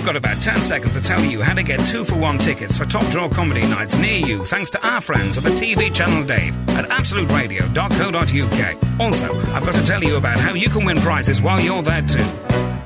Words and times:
I've 0.00 0.06
got 0.06 0.16
about 0.16 0.40
10 0.40 0.62
seconds 0.62 0.94
to 0.94 1.02
tell 1.02 1.22
you 1.22 1.42
how 1.42 1.52
to 1.52 1.62
get 1.62 1.84
two 1.84 2.06
for 2.06 2.14
one 2.14 2.38
tickets 2.38 2.74
for 2.74 2.86
top 2.86 3.04
draw 3.10 3.28
comedy 3.28 3.60
nights 3.60 3.98
near 3.98 4.16
you 4.16 4.46
thanks 4.46 4.70
to 4.70 4.86
our 4.86 5.02
friends 5.02 5.36
at 5.36 5.44
the 5.44 5.50
TV 5.50 5.94
channel 5.94 6.26
Dave 6.26 6.56
at 6.70 6.88
absoluteradio.co.uk. 6.88 8.98
Also, 8.98 9.38
I've 9.52 9.66
got 9.66 9.74
to 9.74 9.84
tell 9.84 10.02
you 10.02 10.16
about 10.16 10.38
how 10.38 10.54
you 10.54 10.70
can 10.70 10.86
win 10.86 10.96
prizes 10.96 11.42
while 11.42 11.60
you're 11.60 11.82
there 11.82 12.00
too. 12.00 12.24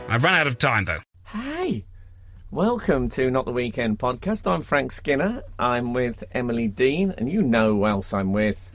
I've 0.08 0.24
run 0.24 0.34
out 0.34 0.48
of 0.48 0.58
time 0.58 0.86
though. 0.86 0.98
Hey, 1.26 1.84
welcome 2.50 3.08
to 3.10 3.30
Not 3.30 3.44
the 3.44 3.52
Weekend 3.52 4.00
podcast. 4.00 4.50
I'm 4.50 4.62
Frank 4.62 4.90
Skinner. 4.90 5.44
I'm 5.56 5.94
with 5.94 6.24
Emily 6.32 6.66
Dean, 6.66 7.14
and 7.16 7.30
you 7.30 7.42
know 7.42 7.74
who 7.74 7.86
else 7.86 8.12
I'm 8.12 8.32
with. 8.32 8.72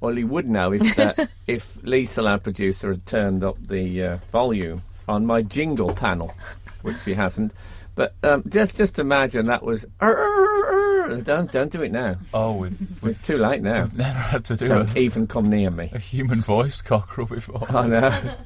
Well, 0.00 0.18
you 0.18 0.26
would 0.28 0.48
know 0.48 0.72
if 0.72 0.98
uh, 0.98 1.12
if 1.46 1.76
Lisa, 1.82 2.26
our 2.26 2.38
producer, 2.38 2.92
had 2.92 3.04
turned 3.04 3.44
up 3.44 3.58
the 3.66 4.02
uh, 4.02 4.16
volume 4.32 4.80
on 5.10 5.26
my 5.26 5.42
jingle 5.42 5.92
panel, 5.92 6.32
which 6.82 7.02
he 7.04 7.14
hasn't. 7.14 7.52
But 7.94 8.14
um, 8.22 8.44
just 8.48 8.76
just 8.76 8.98
imagine 8.98 9.46
that 9.46 9.62
was. 9.62 9.84
Don't 11.24 11.50
don't 11.50 11.72
do 11.72 11.82
it 11.82 11.90
now. 11.90 12.16
Oh, 12.32 12.54
we've, 12.56 13.04
It's 13.04 13.26
too 13.26 13.36
late 13.38 13.62
now. 13.62 13.82
we've 13.84 13.96
never 13.96 14.18
had 14.18 14.44
to 14.46 14.56
do 14.56 14.66
a, 14.66 14.68
Don't 14.68 14.96
even 14.96 15.26
come 15.26 15.50
near 15.50 15.70
me. 15.70 15.90
a 15.92 15.98
human 15.98 16.40
voiced 16.40 16.84
cockerel 16.84 17.26
before. 17.26 17.66
I 17.68 17.86
know. 17.86 18.34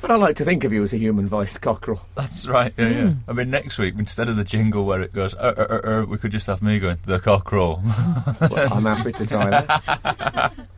But 0.00 0.12
I 0.12 0.14
like 0.14 0.36
to 0.36 0.44
think 0.44 0.62
of 0.62 0.72
you 0.72 0.80
as 0.84 0.94
a 0.94 0.96
human 0.96 1.26
voiced 1.26 1.60
cockerel. 1.60 2.00
That's 2.14 2.46
right. 2.46 2.72
Yeah, 2.78 2.88
yeah. 2.88 3.12
I 3.26 3.32
mean, 3.32 3.50
next 3.50 3.78
week 3.78 3.96
instead 3.98 4.28
of 4.28 4.36
the 4.36 4.44
jingle 4.44 4.84
where 4.84 5.00
it 5.02 5.12
goes, 5.12 5.34
uh, 5.34 5.54
uh, 5.58 5.62
uh, 5.84 5.90
uh, 6.02 6.04
we 6.06 6.18
could 6.18 6.30
just 6.30 6.46
have 6.46 6.62
me 6.62 6.78
going 6.78 6.98
the 7.04 7.18
cockerel 7.18 7.82
Well, 8.40 8.72
I'm 8.72 8.84
happy 8.84 9.10
to 9.10 9.26
try 9.26 9.50
that. 9.50 10.52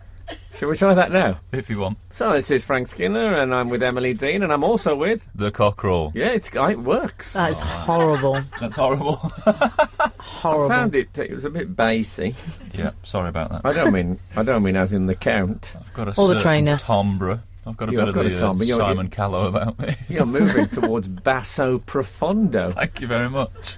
Shall 0.54 0.68
we 0.68 0.76
try 0.76 0.92
that 0.94 1.10
now? 1.10 1.40
if 1.52 1.70
you 1.70 1.78
want 1.80 1.96
So 2.12 2.32
this 2.32 2.50
is 2.50 2.64
Frank 2.64 2.88
Skinner, 2.88 3.38
and 3.38 3.54
I'm 3.54 3.68
with 3.70 3.82
Emily 3.82 4.12
Dean, 4.14 4.42
and 4.42 4.52
I'm 4.52 4.62
also 4.64 4.94
with. 4.94 5.26
the 5.34 5.50
cockerel. 5.50 6.12
Yeah, 6.14 6.32
it's 6.32 6.50
it 6.54 6.78
works. 6.80 7.32
That 7.32 7.50
is 7.50 7.60
horrible. 7.60 8.42
That's 8.60 8.76
horrible. 8.76 9.16
Horrible. 10.18 10.64
I 10.66 10.68
found 10.68 10.94
it. 10.94 11.16
It 11.18 11.30
was 11.32 11.44
a 11.44 11.50
bit 11.50 11.74
bassy. 11.74 12.34
yeah, 12.74 12.90
sorry 13.02 13.28
about 13.30 13.50
that. 13.52 13.62
I 13.64 13.72
don't 13.72 13.92
mean. 13.92 14.18
I 14.36 14.42
don't 14.42 14.62
mean 14.62 14.76
as 14.76 14.92
in 14.92 15.06
the 15.06 15.14
count. 15.14 15.74
I've 15.78 15.92
got 15.94 16.08
a 16.08 16.20
Or 16.20 16.28
the 16.28 16.40
trainer. 16.40 16.76
timbre. 16.76 17.42
I've 17.66 17.76
got 17.76 17.88
a 17.88 17.92
Yeah, 17.92 18.04
bit 18.06 18.14
got 18.14 18.26
of 18.26 18.32
a 18.32 18.34
the 18.34 18.36
uh, 18.44 18.48
timbre. 18.48 18.64
You're- 18.64 18.80
Simon 18.80 19.08
Callow 19.10 19.46
about 19.48 19.78
me. 19.78 19.94
You're 20.08 20.26
moving 20.26 20.66
towards 20.80 21.08
basso 21.08 21.78
profondo. 21.78 22.70
Thank 22.72 23.00
you 23.00 23.06
very 23.06 23.28
much. 23.30 23.76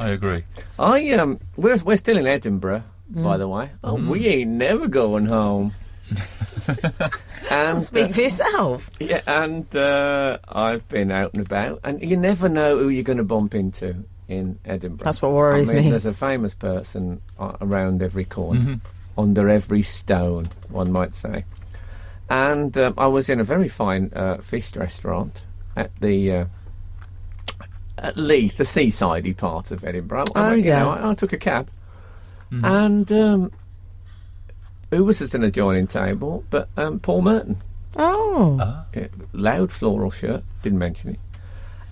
I 0.00 0.08
agree. 0.10 0.44
I 0.78 1.10
um, 1.10 1.38
we're 1.56 1.78
we're 1.78 1.96
still 1.96 2.16
in 2.18 2.26
Edinburgh, 2.26 2.82
by 3.10 3.36
the 3.36 3.48
way. 3.48 3.70
Oh, 3.82 3.94
we 3.94 4.26
ain't 4.26 4.50
never 4.50 4.86
going 4.88 5.26
home. 5.26 5.72
and 7.50 7.80
Speak 7.82 8.10
uh, 8.10 8.12
for 8.12 8.20
yourself. 8.22 8.90
yeah, 9.00 9.20
and 9.26 9.74
uh, 9.76 10.38
I've 10.48 10.86
been 10.88 11.10
out 11.10 11.34
and 11.34 11.44
about, 11.46 11.80
and 11.84 12.02
you 12.02 12.16
never 12.16 12.48
know 12.48 12.78
who 12.78 12.88
you're 12.88 13.02
going 13.04 13.18
to 13.18 13.24
bump 13.24 13.54
into 13.54 14.04
in 14.28 14.58
Edinburgh. 14.64 15.04
That's 15.04 15.20
what 15.22 15.32
worries 15.32 15.70
I 15.70 15.74
mean, 15.74 15.84
me. 15.84 15.90
There's 15.90 16.06
a 16.06 16.12
famous 16.14 16.54
person 16.54 17.20
uh, 17.38 17.52
around 17.60 18.02
every 18.02 18.24
corner, 18.24 18.60
Mhm. 18.60 18.80
under 19.18 19.48
every 19.48 19.82
stone, 19.82 20.48
one 20.70 20.90
might 20.92 21.14
say. 21.14 21.44
And 22.30 22.76
um, 22.78 22.94
I 22.96 23.06
was 23.06 23.28
in 23.28 23.38
a 23.40 23.44
very 23.44 23.68
fine 23.68 24.10
uh, 24.14 24.38
fish 24.38 24.74
restaurant 24.76 25.44
at 25.76 25.94
the 26.00 26.32
uh, 26.32 26.44
at 27.98 28.16
Leith, 28.16 28.56
the 28.56 28.64
seasidey 28.64 29.36
part 29.36 29.70
of 29.70 29.84
Edinburgh. 29.84 30.24
I, 30.34 30.40
Oh, 30.40 30.48
went- 30.50 30.64
you 30.64 30.70
yeah. 30.70 30.80
know, 30.80 30.90
I, 30.90 31.10
I 31.10 31.14
took 31.14 31.32
a 31.32 31.38
cab, 31.38 31.68
Mhm. 32.60 32.64
and 32.64 33.12
um, 33.12 33.50
who 34.90 35.04
was 35.04 35.20
at 35.22 35.34
an 35.34 35.42
adjoining 35.42 35.86
table? 35.86 36.44
But 36.50 36.68
um, 36.76 37.00
Paul 37.00 37.22
Merton. 37.22 37.56
Oh. 37.96 38.58
Ah, 38.60 38.84
Yeah, 38.94 39.06
loud 39.32 39.70
floral 39.72 40.10
shirt. 40.10 40.42
Didn't 40.62 40.78
mention 40.78 41.10
it. 41.10 41.20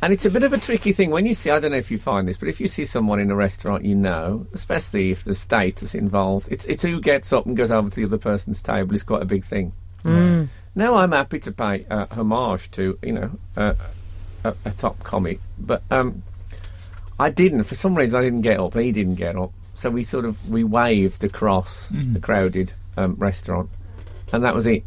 And 0.01 0.13
it's 0.13 0.25
a 0.25 0.31
bit 0.31 0.43
of 0.43 0.53
a 0.53 0.59
tricky 0.59 0.91
thing 0.93 1.11
when 1.11 1.27
you 1.27 1.35
see. 1.35 1.49
I 1.51 1.61
don't 1.61 1.71
know 1.71 1.77
if 1.77 1.91
you 1.93 1.99
find 1.99 2.27
this, 2.27 2.37
but 2.37 2.49
if 2.49 2.61
you 2.61 2.67
see 2.67 2.85
someone 2.85 3.21
in 3.21 3.31
a 3.31 3.37
restaurant, 3.37 3.85
you 3.85 3.95
know, 3.95 4.47
especially 4.53 5.13
if 5.13 5.23
there's 5.23 5.39
status 5.39 5.95
involved, 5.95 6.49
it's 6.51 6.65
it's 6.65 6.83
who 6.83 7.01
gets 7.01 7.33
up 7.33 7.47
and 7.47 7.57
goes 7.57 7.71
over 7.71 7.89
to 7.89 7.95
the 7.97 8.05
other 8.05 8.19
person's 8.19 8.61
table 8.63 8.97
is 8.97 9.05
quite 9.05 9.23
a 9.23 9.27
big 9.27 9.45
thing. 9.45 9.73
Mm. 10.05 10.49
Now 10.75 10.97
I'm 10.97 11.13
happy 11.13 11.39
to 11.39 11.53
pay 11.53 11.87
uh, 11.89 12.07
homage 12.11 12.69
to 12.73 12.99
you 13.01 13.13
know 13.13 13.31
uh, 13.57 13.75
a, 14.43 14.55
a 14.65 14.71
top 14.73 14.99
comic, 15.05 15.39
but 15.57 15.83
um, 15.93 16.25
I 17.21 17.31
didn't. 17.31 17.63
For 17.63 17.77
some 17.77 17.95
reason, 17.95 18.19
I 18.19 18.23
didn't 18.25 18.41
get 18.43 18.59
up. 18.59 18.75
He 18.75 18.91
didn't 18.91 19.15
get 19.15 19.37
up, 19.37 19.53
so 19.83 19.91
we 19.91 20.05
sort 20.05 20.25
of 20.25 20.37
we 20.49 20.63
waved 20.65 21.25
across 21.25 21.89
Mhm. 21.91 22.15
the 22.15 22.21
crowded 22.21 22.73
um, 22.97 23.15
restaurant, 23.19 23.69
and 24.33 24.45
that 24.45 24.55
was 24.55 24.67
it. 24.67 24.85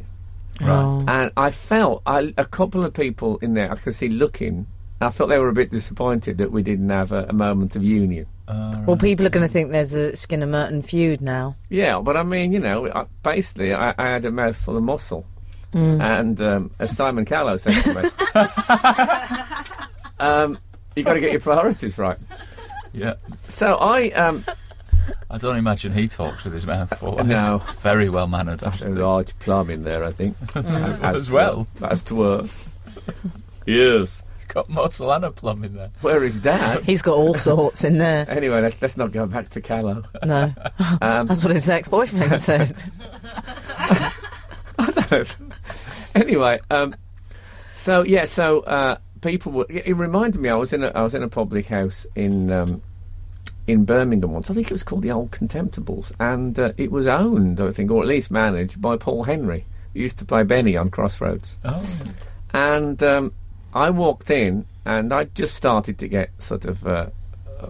Right. 0.62 0.70
Oh. 0.70 1.04
And 1.08 1.32
I 1.36 1.50
felt 1.52 2.02
I, 2.06 2.34
a 2.38 2.46
couple 2.46 2.86
of 2.86 2.94
people 2.94 3.38
in 3.40 3.54
there 3.56 3.70
I 3.72 3.76
could 3.76 3.94
see 3.94 4.08
looking. 4.10 4.68
I 5.02 5.10
felt 5.10 5.30
they 5.30 5.38
were 5.40 5.50
a 5.50 5.54
bit 5.54 5.72
disappointed 5.72 6.38
that 6.38 6.52
we 6.54 6.64
didn't 6.64 6.90
have 6.90 7.12
a, 7.12 7.26
a 7.28 7.34
moment 7.34 7.76
of 7.76 7.84
union. 7.84 8.28
ah, 8.48 8.70
Well, 8.88 8.96
right. 8.96 9.02
people 9.02 9.26
are 9.26 9.30
going 9.30 9.46
to 9.46 9.52
think 9.52 9.72
there's 9.72 9.94
a 9.94 10.16
Skinner 10.16 10.48
Merton 10.48 10.82
feud 10.82 11.20
now. 11.20 11.58
Yeah, 11.70 12.00
but 12.00 12.16
I 12.16 12.24
mean, 12.24 12.54
you 12.54 12.62
know, 12.62 12.90
I, 12.90 13.06
basically, 13.22 13.74
I, 13.74 13.94
I 13.98 14.08
had 14.08 14.24
a 14.24 14.32
mouthful 14.32 14.78
of 14.78 14.84
mussel, 14.84 15.26
Mm. 15.74 16.00
and 16.02 16.42
um, 16.42 16.72
as 16.80 16.96
Simon 16.96 17.26
Callow 17.26 17.58
said 17.58 17.74
to 17.84 18.02
me, 18.02 18.10
um, 20.20 20.58
you 20.96 21.04
got 21.04 21.16
to 21.16 21.20
get 21.20 21.32
your 21.32 21.42
priorities 21.42 21.98
right. 21.98 22.18
yeah. 22.94 23.16
So 23.50 23.76
I, 23.76 24.12
um, 24.12 24.46
I 25.30 25.38
don't 25.38 25.56
imagine 25.58 25.94
he 25.94 26.08
talks 26.08 26.44
with 26.44 26.54
his 26.54 26.66
mouth 26.66 26.98
full. 26.98 27.24
no, 27.24 27.60
Very 27.80 28.10
well 28.10 28.28
mannered. 28.28 28.64
I 28.64 28.70
a 28.70 28.72
should 28.74 28.88
think. 28.88 28.98
large 28.98 29.38
plum 29.40 29.70
in 29.70 29.84
there, 29.84 30.04
I 30.04 30.12
think, 30.12 30.36
As 30.56 31.30
well. 31.30 31.68
As 31.82 32.04
to 32.04 32.16
work. 32.16 32.46
yes. 33.66 34.24
He's 34.36 34.46
got 34.48 34.70
muscle 34.70 35.12
and 35.12 35.26
a 35.26 35.32
plum 35.32 35.64
in 35.64 35.76
there. 35.76 35.92
Where 36.02 36.24
is 36.24 36.40
Dad? 36.40 36.84
He's 36.86 37.02
got 37.02 37.16
all 37.16 37.34
sorts 37.34 37.84
in 37.84 37.98
there. 37.98 38.30
Anyway, 38.30 38.62
let's, 38.62 38.82
let's 38.82 38.96
not 38.98 39.12
go 39.12 39.26
back 39.26 39.50
to 39.52 39.62
Callow. 39.62 40.04
No. 40.24 40.54
Um, 41.02 41.28
That's 41.28 41.44
what 41.44 41.54
his 41.54 41.68
ex 41.70 41.88
boyfriend 41.88 42.40
said. 42.40 42.82
I 43.80 44.12
don't 44.78 45.12
know. 45.12 45.24
anyway, 46.16 46.60
um, 46.70 46.96
so 47.74 48.04
yeah, 48.04 48.26
so 48.26 48.62
uh, 48.62 48.98
people 49.22 49.52
were. 49.52 49.66
It 49.70 49.96
reminded 49.96 50.40
me. 50.42 50.50
I 50.50 50.56
was 50.56 50.74
in 50.74 50.84
a 50.84 50.88
I 50.94 51.02
was 51.02 51.16
in 51.16 51.24
a 51.24 51.30
public 51.30 51.66
house 51.68 52.06
in 52.16 52.52
um, 52.52 52.82
in 53.68 53.86
Birmingham 53.86 54.32
once. 54.32 54.50
I 54.50 54.54
think 54.54 54.68
it 54.68 54.74
was 54.74 54.84
called 54.84 55.02
the 55.02 55.12
Old 55.12 55.32
Contemptibles, 55.32 56.12
and 56.20 56.58
uh, 56.60 56.72
it 56.78 56.92
was 56.92 57.08
owned, 57.08 57.60
I 57.60 57.72
think, 57.72 57.92
or 57.92 58.02
at 58.02 58.08
least 58.08 58.30
managed 58.32 58.82
by 58.82 58.98
Paul 58.98 59.24
Henry, 59.24 59.66
who 59.94 60.00
used 60.02 60.20
to 60.20 60.26
play 60.26 60.44
Benny 60.44 60.78
on 60.78 60.90
Crossroads. 60.92 61.58
Oh, 61.66 61.84
And 62.54 63.02
um, 63.04 63.34
I 63.74 63.90
walked 63.90 64.30
in, 64.30 64.66
and 64.86 65.12
I 65.12 65.26
just 65.26 65.56
started 65.56 65.98
to 66.00 66.08
get 66.08 66.30
sort 66.42 66.66
of. 66.66 66.86
Uh, 66.86 67.08
uh, 67.60 67.70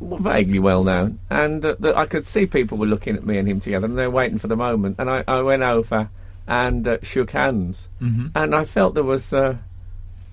vaguely 0.00 0.58
well 0.58 0.82
known, 0.84 1.18
and 1.30 1.64
uh, 1.64 1.76
I 1.94 2.06
could 2.06 2.26
see 2.26 2.46
people 2.46 2.76
were 2.78 2.86
looking 2.86 3.14
at 3.14 3.24
me 3.24 3.38
and 3.38 3.46
him 3.46 3.60
together, 3.60 3.86
and 3.86 3.96
they 3.96 4.06
were 4.06 4.14
waiting 4.14 4.38
for 4.38 4.48
the 4.48 4.56
moment. 4.56 4.96
And 4.98 5.08
I, 5.08 5.22
I 5.28 5.42
went 5.42 5.62
over 5.62 6.08
and 6.46 6.88
uh, 6.88 6.98
shook 7.02 7.30
hands, 7.32 7.88
hmm 8.00 8.26
and 8.34 8.54
I 8.54 8.64
felt 8.64 8.94
there 8.94 9.04
was 9.04 9.32
uh, 9.32 9.58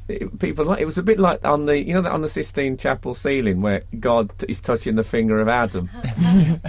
it, 0.09 0.40
people 0.40 0.66
like 0.66 0.80
it 0.80 0.86
was 0.86 0.97
a 0.97 1.03
bit 1.03 1.20
like 1.20 1.46
on 1.46 1.66
the 1.66 1.84
you 1.84 1.94
know 1.94 2.02
that 2.02 2.12
on 2.12 2.22
the 2.22 2.30
Sistine 2.30 2.78
Chapel 2.78 3.14
ceiling 3.14 3.62
where 3.62 3.84
God 4.00 4.31
is 4.47 4.62
touching 4.62 4.96
the 4.96 5.03
finger 5.03 5.40
of 5.40 5.47
Adam. 5.47 5.90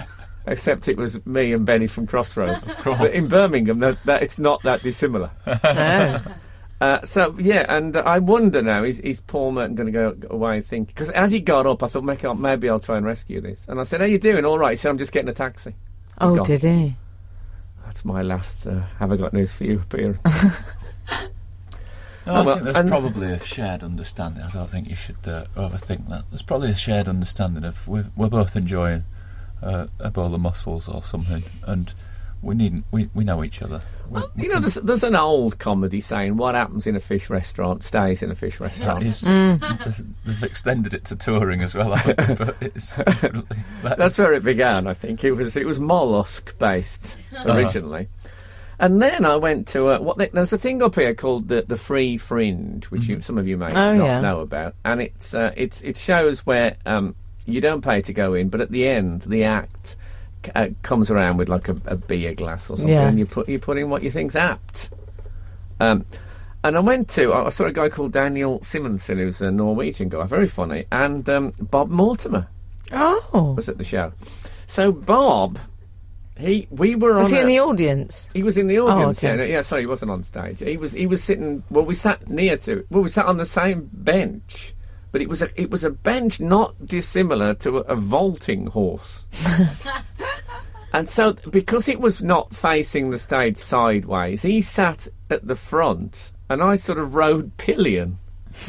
Except 0.47 0.87
it 0.87 0.97
was 0.97 1.23
me 1.25 1.53
and 1.53 1.67
Benny 1.67 1.85
from 1.85 2.07
Crossroads. 2.07 2.67
But 2.83 3.13
in 3.13 3.27
Birmingham, 3.27 3.77
that, 3.79 4.03
that 4.05 4.23
it's 4.23 4.39
not 4.39 4.63
that 4.63 4.81
dissimilar. 4.81 5.29
Uh, 6.81 6.99
so 7.03 7.37
yeah, 7.37 7.63
and 7.69 7.95
uh, 7.95 7.99
I 7.99 8.17
wonder 8.17 8.59
now 8.59 8.83
is, 8.83 8.99
is 9.01 9.21
Paul 9.21 9.51
Merton 9.51 9.75
going 9.75 9.85
to 9.85 9.91
go 9.91 10.15
away 10.31 10.57
and 10.57 10.65
think? 10.65 10.87
Because 10.87 11.11
as 11.11 11.29
he 11.29 11.39
got 11.39 11.67
up, 11.67 11.83
I 11.83 11.87
thought 11.87 12.03
maybe 12.03 12.25
I'll, 12.25 12.33
maybe 12.33 12.67
I'll 12.67 12.79
try 12.79 12.97
and 12.97 13.05
rescue 13.05 13.39
this. 13.39 13.67
And 13.67 13.79
I 13.79 13.83
said, 13.83 14.01
"How 14.01 14.07
you 14.07 14.17
doing? 14.17 14.45
All 14.45 14.57
right." 14.57 14.71
He 14.71 14.75
said, 14.77 14.89
"I'm 14.89 14.97
just 14.97 15.11
getting 15.11 15.29
a 15.29 15.33
taxi." 15.33 15.75
Oh, 16.19 16.37
gone. 16.37 16.43
did 16.43 16.63
he? 16.63 16.95
That's 17.85 18.03
my 18.03 18.23
last. 18.23 18.65
Uh, 18.65 18.81
have 18.97 19.11
I 19.11 19.15
got 19.15 19.31
news 19.31 19.53
for 19.53 19.63
you 19.63 19.75
appearance? 19.79 20.21
No, 22.33 22.37
Oh, 22.47 22.51
I 22.51 22.53
think 22.59 22.73
there's 22.73 22.89
probably 22.89 23.27
a 23.31 23.43
shared 23.43 23.83
understanding. 23.83 24.43
I 24.43 24.49
don't 24.49 24.69
think 24.69 24.89
you 24.89 24.95
should 24.95 25.17
uh, 25.25 25.45
overthink 25.55 26.07
that. 26.09 26.23
There's 26.29 26.41
probably 26.41 26.69
a 26.71 26.75
shared 26.75 27.07
understanding 27.07 27.63
of 27.63 27.87
we're, 27.87 28.07
we're 28.15 28.29
both 28.29 28.55
enjoying 28.55 29.03
uh, 29.61 29.87
a 29.99 30.09
bowl 30.11 30.33
of 30.33 30.41
mussels 30.41 30.87
or 30.87 31.03
something, 31.03 31.43
and 31.67 31.93
we 32.41 32.55
needn't. 32.55 32.85
We, 32.91 33.09
we 33.13 33.23
know 33.23 33.43
each 33.43 33.61
other. 33.61 33.81
We, 34.09 34.13
Well, 34.19 34.31
we 34.35 34.43
you 34.43 34.49
know, 34.49 34.59
there's, 34.59 34.73
there's 34.75 35.03
an 35.03 35.15
old 35.15 35.59
comedy 35.59 35.99
saying, 35.99 36.37
"What 36.37 36.55
happens 36.55 36.87
in 36.87 36.95
a 36.95 36.99
fish 36.99 37.29
restaurant 37.29 37.83
stays 37.83 38.23
in 38.23 38.31
a 38.31 38.35
fish 38.35 38.59
restaurant." 38.59 39.03
is, 39.03 39.21
Mm. 39.23 40.13
they've 40.25 40.43
extended 40.43 40.93
it 40.95 41.05
to 41.05 41.15
touring 41.15 41.61
as 41.61 41.75
well, 41.75 41.93
haven't 41.95 42.37
but 42.39 42.55
it's 42.61 42.95
that 42.97 43.95
That's 43.97 44.17
where 44.17 44.33
it 44.33 44.43
began. 44.43 44.87
I 44.87 44.93
think 44.95 45.23
it 45.23 45.33
was 45.33 45.55
it 45.55 45.67
was 45.67 45.79
mollusk 45.79 46.57
based 46.57 47.15
originally, 47.45 48.07
and 48.81 49.01
then 49.01 49.23
I 49.25 49.37
went 49.37 49.67
to 49.69 49.87
uh, 49.91 49.99
what 49.99 50.17
they, 50.17 50.27
there's 50.27 50.51
a 50.51 50.57
thing 50.57 50.81
up 50.83 50.95
here 50.95 51.15
called 51.15 51.47
the 51.47 51.61
the 51.61 51.77
Free 51.77 52.17
Fringe, 52.17 52.83
which 52.91 53.07
you, 53.07 53.21
some 53.21 53.37
of 53.37 53.47
you 53.47 53.55
may 53.57 53.67
Oh, 53.67 53.95
not 53.95 54.05
yeah. 54.05 54.19
know 54.19 54.41
about, 54.41 54.75
and 54.83 55.01
it's 55.01 55.33
uh, 55.33 55.53
it's 55.55 55.81
it 55.81 55.95
shows 55.95 56.45
where 56.45 56.75
um, 56.85 57.15
you 57.45 57.61
don't 57.61 57.81
pay 57.81 58.01
to 58.01 58.11
go 58.13 58.33
in, 58.33 58.49
but 58.49 58.59
at 58.59 58.71
the 58.71 58.85
end 58.87 59.21
the 59.21 59.45
act. 59.45 59.95
Uh, 60.55 60.69
comes 60.81 61.11
around 61.11 61.37
with 61.37 61.47
like 61.49 61.69
a, 61.69 61.77
a 61.85 61.95
beer 61.95 62.33
glass 62.33 62.67
or 62.67 62.75
something, 62.75 62.87
Yeah. 62.95 63.07
and 63.07 63.19
you 63.19 63.27
put 63.27 63.47
you 63.47 63.59
put 63.59 63.77
in 63.77 63.91
what 63.91 64.01
you 64.01 64.09
think's 64.09 64.35
apt. 64.35 64.89
Um, 65.79 66.03
and 66.63 66.75
I 66.75 66.79
went 66.79 67.09
to, 67.09 67.31
I 67.31 67.49
saw 67.49 67.65
a 67.65 67.71
guy 67.71 67.89
called 67.89 68.11
Daniel 68.13 68.59
Simonsen, 68.61 69.17
who's 69.17 69.39
a 69.41 69.51
Norwegian 69.51 70.09
guy, 70.09 70.25
very 70.25 70.47
funny, 70.47 70.85
and 70.91 71.29
um, 71.29 71.53
Bob 71.59 71.89
Mortimer 71.91 72.47
Oh. 72.91 73.53
was 73.55 73.69
at 73.69 73.77
the 73.77 73.83
show. 73.83 74.13
So 74.65 74.91
Bob, 74.91 75.59
he, 76.41 76.67
we 76.69 76.95
were 76.95 77.13
on. 77.13 77.19
Was 77.19 77.31
he 77.31 77.37
a- 77.37 77.41
in 77.41 77.47
the 77.47 77.59
audience? 77.59 78.29
He 78.33 78.43
was 78.43 78.57
in 78.57 78.67
the 78.67 78.79
oh, 78.79 78.87
audience. 78.87 79.23
Oh, 79.23 79.29
okay. 79.29 79.47
yeah, 79.47 79.55
yeah. 79.55 79.61
Sorry, 79.61 79.83
he 79.83 79.87
wasn't 79.87 80.11
on 80.11 80.23
stage. 80.23 80.59
He 80.59 80.77
was. 80.77 80.93
He 80.93 81.07
was 81.07 81.23
sitting. 81.23 81.63
Well, 81.69 81.85
we 81.85 81.93
sat 81.93 82.27
near 82.27 82.57
to. 82.57 82.85
Well, 82.89 83.03
we 83.03 83.09
sat 83.09 83.25
on 83.25 83.37
the 83.37 83.45
same 83.45 83.89
bench, 83.93 84.73
but 85.11 85.21
it 85.21 85.29
was 85.29 85.41
a. 85.41 85.49
It 85.59 85.69
was 85.69 85.83
a 85.83 85.89
bench 85.89 86.39
not 86.39 86.85
dissimilar 86.85 87.53
to 87.55 87.77
a, 87.77 87.81
a 87.81 87.95
vaulting 87.95 88.67
horse. 88.67 89.27
and 90.93 91.07
so, 91.07 91.33
because 91.51 91.87
it 91.87 91.99
was 91.99 92.21
not 92.23 92.55
facing 92.55 93.09
the 93.09 93.19
stage 93.19 93.57
sideways, 93.57 94.41
he 94.41 94.61
sat 94.61 95.07
at 95.29 95.47
the 95.47 95.55
front, 95.55 96.31
and 96.49 96.61
I 96.61 96.75
sort 96.75 96.99
of 96.99 97.15
rode 97.15 97.55
pillion. 97.57 98.17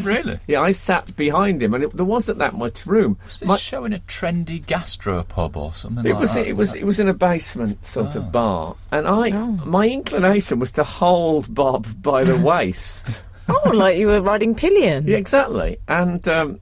Really? 0.02 0.38
Yeah, 0.46 0.60
I 0.60 0.72
sat 0.72 1.14
behind 1.16 1.62
him, 1.62 1.74
and 1.74 1.84
it, 1.84 1.96
there 1.96 2.04
wasn't 2.06 2.38
that 2.38 2.54
much 2.54 2.86
room. 2.86 3.18
Was 3.26 3.40
this 3.40 3.46
My- 3.48 3.56
showing 3.56 3.92
a 3.92 3.98
trendy 4.00 4.62
gastropub 4.64 5.56
or 5.56 5.74
something 5.74 6.04
It 6.06 6.10
like 6.12 6.20
was 6.20 6.34
that? 6.34 6.46
it 6.46 6.56
was 6.56 6.74
it 6.74 6.84
was 6.84 6.98
in 7.00 7.08
a 7.08 7.14
basement 7.14 7.84
sort 7.86 8.16
Oh. 8.16 8.20
of 8.20 8.32
bar, 8.32 8.76
and 8.90 9.06
I 9.06 9.30
my 9.64 9.88
inclination 9.88 10.58
was 10.58 10.72
to 10.72 10.84
hold 10.84 11.54
Bob 11.54 11.86
by 12.02 12.24
the 12.24 12.36
waist. 12.44 13.22
Oh, 13.48 13.70
like 13.74 13.98
you 13.98 14.06
were 14.06 14.20
riding 14.20 14.54
pillion. 14.54 15.06
yeah, 15.06 15.16
exactly. 15.16 15.78
And 15.88 16.26
um, 16.28 16.60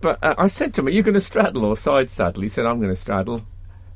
but 0.00 0.18
uh, 0.22 0.34
I 0.38 0.46
said 0.48 0.74
to 0.74 0.80
him, 0.80 0.86
"Are 0.88 0.90
you 0.90 1.02
going 1.02 1.14
to 1.14 1.20
straddle 1.20 1.64
or 1.64 1.76
side 1.76 2.10
saddle?" 2.10 2.42
He 2.42 2.48
said, 2.48 2.66
"I'm 2.66 2.78
going 2.80 2.92
to 2.92 2.96
straddle." 3.00 3.42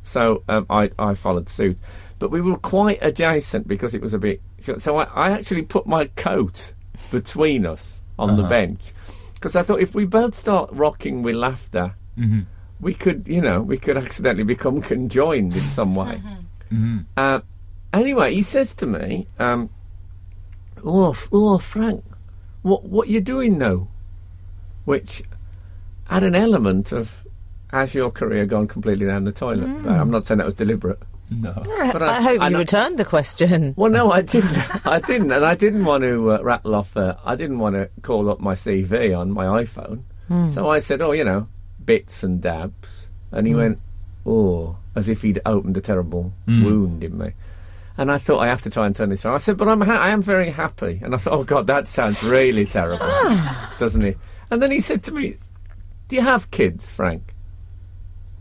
So 0.02 0.42
um, 0.48 0.66
I 0.70 0.90
I 0.98 1.14
followed 1.14 1.48
suit, 1.48 1.78
but 2.18 2.30
we 2.30 2.40
were 2.40 2.58
quite 2.58 2.98
adjacent 3.02 3.66
because 3.66 3.94
it 3.94 4.00
was 4.02 4.12
a 4.14 4.18
bit. 4.18 4.40
So 4.60 4.96
I, 4.98 5.04
I 5.04 5.30
actually 5.32 5.62
put 5.62 5.86
my 5.86 6.04
coat 6.16 6.72
between 7.10 7.66
us 7.66 8.00
on 8.18 8.36
the 8.36 8.42
Uh-huh. 8.42 8.48
bench 8.48 8.92
because 9.34 9.56
I 9.56 9.62
thought 9.62 9.80
if 9.80 9.94
we 9.94 10.04
both 10.06 10.34
start 10.34 10.70
rocking 10.72 11.22
with 11.22 11.34
laughter 11.36 11.94
Mhm. 12.18 12.46
we 12.80 12.94
could, 12.94 13.26
you 13.28 13.40
know, 13.40 13.60
we 13.62 13.76
could 13.78 13.96
accidentally 13.96 14.44
become 14.44 14.80
conjoined 14.80 15.54
in 15.54 15.62
some 15.62 15.94
way. 15.94 16.20
Mhm. 16.72 17.04
Uh, 17.16 17.40
anyway, 17.92 18.34
he 18.34 18.42
says 18.42 18.74
to 18.76 18.86
me, 18.86 19.26
um, 19.38 19.68
"Oh, 20.84 21.14
oh, 21.32 21.58
Frank, 21.58 22.02
what 22.62 22.84
what 22.84 23.08
you 23.08 23.20
doing 23.20 23.58
now?" 23.58 23.88
Which 24.84 25.22
had 26.04 26.24
an 26.24 26.34
element 26.34 26.92
of, 26.92 27.26
"Has 27.68 27.94
your 27.94 28.10
career 28.10 28.44
gone 28.46 28.66
completely 28.68 29.06
down 29.06 29.24
the 29.24 29.32
toilet?" 29.32 29.82
But 29.82 29.98
I'm 29.98 30.10
not 30.10 30.24
saying 30.26 30.38
that 30.38 30.46
was 30.46 30.54
deliberate. 30.54 30.98
No. 31.30 31.52
But 31.64 32.02
I, 32.02 32.08
I- 32.18 32.20
hope 32.22 32.42
you 32.42 32.50
know- 32.50 32.58
returned 32.58 32.98
the 32.98 33.04
question. 33.04 33.74
Well, 33.76 33.90
no, 33.90 34.10
I 34.12 34.20
didn't. 34.34 34.86
I 34.86 35.00
didn't, 35.00 35.32
and 35.32 35.44
I 35.44 35.54
didn't 35.54 35.84
want 35.84 36.02
to 36.04 36.32
uh, 36.32 36.42
rattle 36.42 36.74
off. 36.74 36.96
Uh, 36.96 37.16
I 37.24 37.34
didn't 37.36 37.58
want 37.58 37.74
to 37.76 37.88
call 38.02 38.28
up 38.30 38.40
my 38.40 38.54
CV 38.54 39.16
on 39.18 39.30
my 39.32 39.46
iPhone. 39.62 40.02
So 40.50 40.68
I 40.70 40.78
said, 40.78 41.02
"Oh, 41.02 41.12
you 41.12 41.24
know, 41.24 41.48
bits 41.84 42.22
and 42.22 42.40
dabs," 42.40 43.08
and 43.30 43.46
he 43.46 43.54
went, 43.54 43.78
"Oh," 44.24 44.76
as 44.96 45.08
if 45.08 45.22
he'd 45.22 45.40
opened 45.44 45.76
a 45.76 45.80
terrible 45.82 46.32
wound 46.46 47.04
in 47.04 47.18
me. 47.18 47.32
And 47.96 48.10
I 48.10 48.18
thought 48.18 48.40
I 48.40 48.46
have 48.48 48.62
to 48.62 48.70
try 48.70 48.86
and 48.86 48.96
turn 48.96 49.10
this 49.10 49.24
around. 49.24 49.34
I 49.34 49.38
said, 49.38 49.56
"But 49.56 49.68
I'm 49.68 49.80
ha- 49.82 49.98
I 50.00 50.08
am 50.08 50.22
very 50.22 50.50
happy." 50.50 51.00
And 51.02 51.14
I 51.14 51.18
thought, 51.18 51.34
"Oh 51.34 51.44
God, 51.44 51.66
that 51.68 51.86
sounds 51.88 52.22
really 52.24 52.64
terrible, 52.78 53.06
doesn't 53.78 54.02
it?" 54.04 54.18
And 54.50 54.60
then 54.62 54.70
he 54.70 54.80
said 54.80 55.02
to 55.04 55.12
me, 55.12 55.36
"Do 56.08 56.16
you 56.16 56.22
have 56.22 56.50
kids, 56.50 56.90
Frank?" 56.90 57.33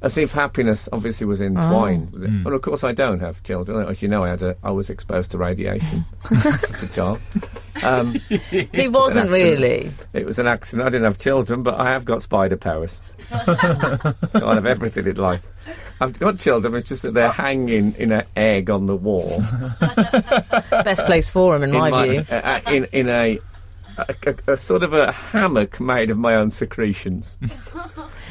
As 0.04 0.18
if 0.18 0.34
happiness 0.34 0.90
obviously 0.92 1.26
was 1.26 1.42
entwined 1.42 2.12
with 2.12 2.24
it. 2.26 2.30
Well, 2.44 2.54
of 2.54 2.62
course, 2.62 2.84
I 2.84 2.92
don't 2.92 3.20
have 3.22 3.42
children. 3.44 3.88
As 3.88 4.02
you 4.02 4.10
know, 4.10 4.26
I 4.26 4.30
had 4.30 4.44
a, 4.44 4.58
I 4.62 4.70
was 4.72 4.90
exposed 4.90 5.32
to 5.32 5.38
radiation 5.38 6.04
as 6.30 6.84
a 6.84 6.88
child. 6.88 7.20
Um, 7.82 8.14
He 8.30 8.88
wasn't 8.90 9.30
accident. 9.30 9.32
really. 9.32 9.92
it 10.12 10.26
was 10.26 10.40
an 10.40 10.48
accident. 10.48 10.86
I 10.86 10.90
didn't 10.92 11.06
have 11.06 11.18
children, 11.20 11.64
but 11.64 11.80
I 11.80 11.92
have 11.92 12.04
got 12.04 12.22
spider 12.22 12.58
powers. 12.58 13.00
so 13.30 13.38
I 14.46 14.56
have 14.56 14.66
everything 14.66 15.08
in 15.08 15.16
life. 15.16 15.42
I've 16.02 16.20
got 16.20 16.38
children. 16.38 16.76
It's 16.76 16.90
just 16.90 17.04
that 17.04 17.14
they're 17.14 17.32
hanging 17.32 17.94
in 17.98 18.12
an 18.12 18.24
egg 18.36 18.70
on 18.70 18.88
the 18.88 18.98
wall. 18.98 19.42
Best 20.70 21.06
place 21.06 21.30
for 21.30 21.58
them, 21.58 21.64
in, 21.70 21.76
in 21.76 21.92
my, 21.92 22.08
view. 22.10 22.26
uh, 22.30 22.34
uh, 22.34 22.60
in 22.72 22.84
in 22.92 23.08
a, 23.10 23.40
a, 23.98 24.16
a, 24.26 24.54
a 24.54 24.58
sort 24.58 24.84
of 24.84 24.94
a 24.94 25.12
hammock 25.12 25.80
made 25.80 26.10
of 26.10 26.18
my 26.18 26.36
own 26.36 26.52
secretions. 26.52 27.38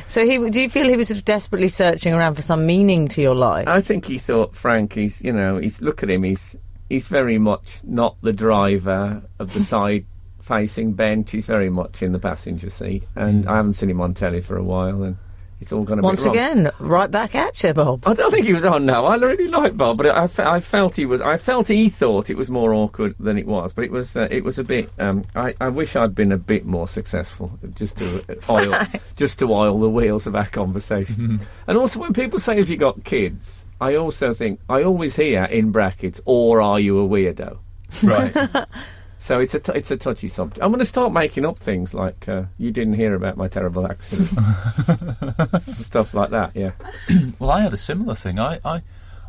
So, 0.08 0.26
he, 0.26 0.50
do 0.50 0.60
you 0.60 0.68
feel 0.68 0.90
he 0.90 0.96
was 0.98 1.08
sort 1.08 1.20
of 1.20 1.24
desperately 1.24 1.68
searching 1.68 2.12
around 2.12 2.34
for 2.34 2.42
some 2.42 2.66
meaning 2.66 3.08
to 3.08 3.22
your 3.22 3.34
life? 3.34 3.66
I 3.66 3.80
think 3.80 4.04
he 4.04 4.18
thought 4.18 4.54
Frank. 4.54 4.92
He's 4.92 5.22
you 5.22 5.32
know 5.32 5.56
he's 5.56 5.80
look 5.80 6.02
at 6.02 6.10
him. 6.10 6.22
He's 6.22 6.54
he's 6.90 7.08
very 7.08 7.38
much 7.38 7.80
not 7.82 8.16
the 8.20 8.34
driver 8.34 9.22
of 9.38 9.54
the 9.54 9.60
side 9.72 10.04
facing 10.42 10.92
bench. 10.92 11.30
He's 11.30 11.46
very 11.46 11.70
much 11.70 12.02
in 12.02 12.12
the 12.12 12.18
passenger 12.18 12.68
seat, 12.68 13.04
and 13.16 13.46
mm. 13.46 13.48
I 13.48 13.56
haven't 13.56 13.72
seen 13.72 13.88
him 13.88 14.02
on 14.02 14.12
telly 14.12 14.42
for 14.42 14.58
a 14.58 14.62
while, 14.62 15.02
and 15.02 15.16
it's 15.62 15.72
all 15.72 15.84
gone 15.84 15.98
a 16.00 16.02
Once 16.02 16.26
again, 16.26 16.70
right 16.78 17.10
back 17.10 17.34
at 17.34 17.62
you, 17.62 17.72
Bob. 17.72 18.06
I 18.06 18.14
don't 18.14 18.30
think 18.30 18.44
he 18.44 18.52
was 18.52 18.64
on. 18.64 18.84
No, 18.84 19.06
I 19.06 19.16
really 19.16 19.48
like 19.48 19.76
Bob, 19.76 19.96
but 19.96 20.06
I, 20.06 20.26
fe- 20.26 20.44
I 20.44 20.60
felt 20.60 20.96
he 20.96 21.06
was. 21.06 21.20
I 21.20 21.36
felt 21.38 21.68
he 21.68 21.88
thought 21.88 22.28
it 22.28 22.36
was 22.36 22.50
more 22.50 22.74
awkward 22.74 23.14
than 23.18 23.38
it 23.38 23.46
was, 23.46 23.72
but 23.72 23.84
it 23.84 23.90
was. 23.90 24.16
Uh, 24.16 24.28
it 24.30 24.44
was 24.44 24.58
a 24.58 24.64
bit. 24.64 24.90
Um, 24.98 25.24
I, 25.34 25.54
I 25.60 25.68
wish 25.68 25.96
I'd 25.96 26.14
been 26.14 26.32
a 26.32 26.36
bit 26.36 26.66
more 26.66 26.86
successful, 26.88 27.58
just 27.74 27.96
to 27.98 28.24
uh, 28.28 28.52
oil, 28.52 28.86
just 29.16 29.38
to 29.38 29.52
oil 29.52 29.78
the 29.78 29.88
wheels 29.88 30.26
of 30.26 30.34
our 30.34 30.46
conversation. 30.46 31.40
and 31.66 31.78
also, 31.78 32.00
when 32.00 32.12
people 32.12 32.38
say 32.38 32.58
if 32.58 32.68
you 32.68 32.76
got 32.76 33.04
kids, 33.04 33.64
I 33.80 33.94
also 33.94 34.34
think 34.34 34.60
I 34.68 34.82
always 34.82 35.16
hear 35.16 35.44
in 35.44 35.70
brackets, 35.70 36.20
or 36.24 36.60
are 36.60 36.80
you 36.80 36.98
a 37.00 37.08
weirdo? 37.08 37.58
Right. 38.02 38.66
So 39.22 39.38
it's 39.38 39.54
a 39.54 39.60
t- 39.60 39.70
it's 39.76 39.92
a 39.92 39.96
touchy 39.96 40.26
subject. 40.26 40.60
I'm 40.60 40.70
going 40.72 40.80
to 40.80 40.84
start 40.84 41.12
making 41.12 41.46
up 41.46 41.56
things 41.56 41.94
like 41.94 42.28
uh, 42.28 42.42
you 42.58 42.72
didn't 42.72 42.94
hear 42.94 43.14
about 43.14 43.36
my 43.36 43.46
terrible 43.46 43.86
accident, 43.86 44.26
stuff 45.80 46.12
like 46.12 46.30
that. 46.30 46.50
Yeah. 46.54 46.72
Well, 47.38 47.50
I 47.50 47.60
had 47.60 47.72
a 47.72 47.76
similar 47.76 48.16
thing. 48.16 48.40
I 48.40 48.58
I 48.64 48.82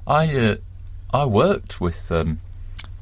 I, 0.07 0.35
uh, 0.35 0.55
I 1.13 1.25
worked 1.25 1.79
with 1.79 2.11
um, 2.11 2.39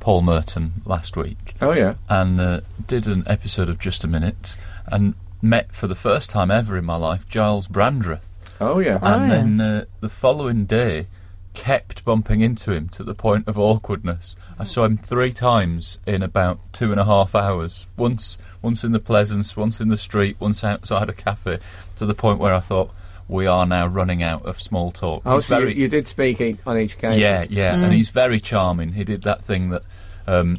Paul 0.01 0.21
Merton 0.21 0.73
last 0.85 1.15
week 1.15 1.55
Oh 1.61 1.71
yeah. 1.71 1.95
and 2.09 2.39
uh, 2.41 2.61
did 2.87 3.07
an 3.07 3.23
episode 3.25 3.69
of 3.69 3.79
Just 3.79 4.03
a 4.03 4.07
Minute 4.07 4.57
and 4.87 5.13
met 5.41 5.71
for 5.71 5.87
the 5.87 5.95
first 5.95 6.29
time 6.29 6.51
ever 6.51 6.77
in 6.77 6.83
my 6.83 6.97
life 6.97 7.25
Giles 7.29 7.67
Brandreth. 7.67 8.37
Oh 8.59 8.79
yeah. 8.79 8.99
Oh, 9.01 9.07
and 9.07 9.21
yeah. 9.23 9.29
then 9.37 9.61
uh, 9.61 9.85
the 10.01 10.09
following 10.09 10.65
day 10.65 11.07
kept 11.53 12.05
bumping 12.05 12.39
into 12.41 12.71
him 12.71 12.87
to 12.89 13.03
the 13.03 13.13
point 13.13 13.47
of 13.47 13.57
awkwardness. 13.59 14.35
I 14.57 14.63
saw 14.63 14.85
him 14.85 14.97
three 14.97 15.31
times 15.33 15.99
in 16.07 16.23
about 16.23 16.59
two 16.73 16.91
and 16.91 16.99
a 16.99 17.05
half 17.05 17.35
hours. 17.35 17.87
Once 17.97 18.37
once 18.61 18.83
in 18.83 18.91
the 18.91 18.99
Pleasance, 18.99 19.57
once 19.57 19.81
in 19.81 19.89
the 19.89 19.97
street, 19.97 20.37
once 20.39 20.63
outside 20.63 21.09
a 21.09 21.13
cafe, 21.13 21.59
to 21.95 22.05
the 22.05 22.13
point 22.13 22.39
where 22.39 22.53
I 22.53 22.59
thought 22.59 22.91
we 23.27 23.45
are 23.47 23.65
now 23.65 23.87
running 23.87 24.21
out 24.21 24.45
of 24.45 24.61
small 24.61 24.91
talk. 24.91 25.23
Oh, 25.25 25.35
He's 25.37 25.45
so 25.47 25.59
very- 25.59 25.73
you, 25.75 25.81
you 25.83 25.87
did 25.87 26.07
speak 26.07 26.39
e- 26.41 26.57
on 26.65 26.77
each 26.77 26.93
occasion? 26.93 27.19
yeah, 27.19 27.45
yeah, 27.49 27.75
and 27.75 27.91
he's 27.93 28.09
very 28.09 28.39
charming. 28.39 28.93
He 28.93 29.03
did 29.03 29.23
that 29.23 29.41
thing 29.41 29.69
that 29.71 29.81
um, 30.27 30.57